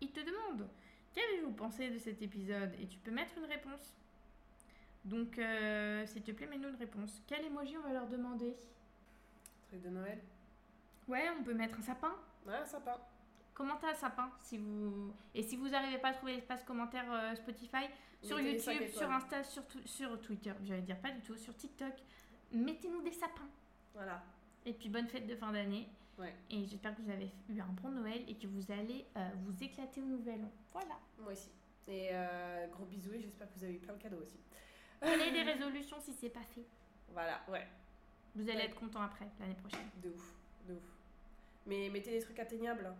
il 0.01 0.11
te 0.11 0.21
demande 0.21 0.69
qu'avez-vous 1.15 1.53
pensé 1.53 1.91
de 1.91 1.99
cet 1.99 2.23
épisode 2.23 2.73
Et 2.81 2.87
tu 2.87 2.99
peux 2.99 3.11
mettre 3.11 3.37
une 3.39 3.45
réponse. 3.45 3.95
Donc, 5.05 5.39
euh, 5.39 6.07
s'il 6.07 6.23
te 6.23 6.33
plaît, 6.33 6.47
mets-nous 6.47 6.71
une 6.71 6.77
réponse. 6.77 7.23
Quel 7.27 7.45
emoji 7.45 7.77
on 7.77 7.83
va 7.83 7.93
leur 7.93 8.09
demander? 8.09 8.55
Truc 9.69 9.83
de 9.83 9.91
Noël? 9.91 10.21
Ouais, 11.09 11.29
on 11.39 11.43
peut 11.43 11.55
mettre 11.55 11.79
un 11.79 11.83
sapin. 11.83 12.15
Ouais, 12.47 12.65
sympa. 12.65 12.99
Commentez 13.55 13.87
un 13.87 13.95
sapin 13.95 14.31
si 14.41 14.59
vous 14.59 15.15
et 15.33 15.43
si 15.43 15.57
vous 15.57 15.69
n'arrivez 15.69 15.99
pas 15.99 16.09
à 16.09 16.13
trouver 16.15 16.33
l'espace 16.35 16.65
commentaire 16.65 17.05
euh, 17.13 17.35
Spotify 17.37 17.87
sur 18.21 18.41
YouTube, 18.41 18.89
sur 18.89 19.09
Insta, 19.11 19.45
sur, 19.45 19.63
sur 19.85 20.21
Twitter, 20.21 20.53
j'allais 20.65 20.83
dire 20.83 20.99
pas 20.99 21.13
du 21.13 21.21
tout, 21.21 21.37
sur 21.37 21.55
TikTok, 21.55 21.93
mettez-nous 22.51 23.03
des 23.03 23.13
sapins. 23.13 23.49
Voilà. 23.95 24.25
Et 24.67 24.73
puis 24.73 24.89
bonne 24.89 25.07
fête 25.07 25.27
de 25.27 25.37
fin 25.37 25.53
d'année. 25.53 25.89
Ouais. 26.19 26.35
Et 26.51 26.65
j'espère 26.67 26.95
que 26.95 27.03
vous 27.03 27.11
avez 27.11 27.31
eu 27.49 27.61
un 27.61 27.67
bon 27.83 27.89
Noël 27.91 28.23
et 28.29 28.35
que 28.37 28.47
vous 28.47 28.71
allez 28.71 29.05
euh, 29.17 29.29
vous 29.45 29.63
éclater 29.63 30.01
au 30.01 30.05
nouvel 30.07 30.45
an. 30.45 30.51
Voilà. 30.73 30.99
Moi 31.19 31.33
aussi. 31.33 31.51
Et 31.89 32.09
euh, 32.13 32.67
gros 32.69 32.85
bisous 32.87 33.13
et 33.15 33.21
j'espère 33.21 33.49
que 33.53 33.59
vous 33.59 33.65
avez 33.65 33.75
eu 33.75 33.79
plein 33.79 33.95
de 33.95 34.03
cadeaux 34.03 34.23
aussi. 34.23 34.39
Prenez 35.01 35.31
des 35.33 35.43
résolutions 35.43 35.99
si 36.01 36.13
c'est 36.13 36.31
pas 36.31 36.45
fait. 36.55 36.65
Voilà, 37.13 37.41
ouais. 37.49 37.67
Vous 38.37 38.43
allez 38.49 38.59
Ouais. 38.59 38.65
être 38.67 38.79
content 38.79 39.03
après 39.03 39.27
l'année 39.41 39.55
prochaine. 39.55 39.89
De 40.03 40.09
ouf. 40.11 40.35
De 40.69 40.75
ouf. 40.75 40.83
Mais 41.67 41.89
mettez 41.91 42.11
des 42.13 42.21
trucs 42.21 42.39
atteignables. 42.39 42.87
hein. 42.87 42.97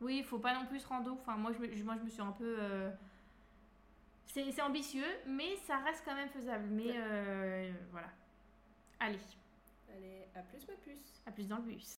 Oui, 0.00 0.18
il 0.18 0.24
faut 0.24 0.38
pas 0.38 0.54
non 0.54 0.66
plus 0.66 0.80
se 0.80 0.86
rando. 0.86 1.12
Enfin, 1.12 1.36
moi 1.36 1.52
je 1.52 1.58
me, 1.58 1.82
moi, 1.84 1.96
je 1.96 2.02
me 2.04 2.08
suis 2.10 2.22
un 2.22 2.32
peu. 2.32 2.56
euh, 2.60 2.90
C'est 4.26 4.50
c'est 4.52 4.62
ambitieux, 4.62 5.06
mais 5.26 5.56
ça 5.66 5.78
reste 5.78 6.02
quand 6.04 6.14
même 6.14 6.28
faisable. 6.28 6.66
Mais 6.70 6.86
Ouais. 6.86 6.94
euh, 6.96 7.72
voilà. 7.90 8.08
Allez, 9.00 9.18
Allez, 9.94 10.24
à 10.34 10.40
plus, 10.42 10.66
ma 10.66 10.74
puce. 10.74 11.22
à 11.26 11.30
plus 11.32 11.46
dans 11.48 11.56
le 11.58 11.62
bus. 11.62 11.93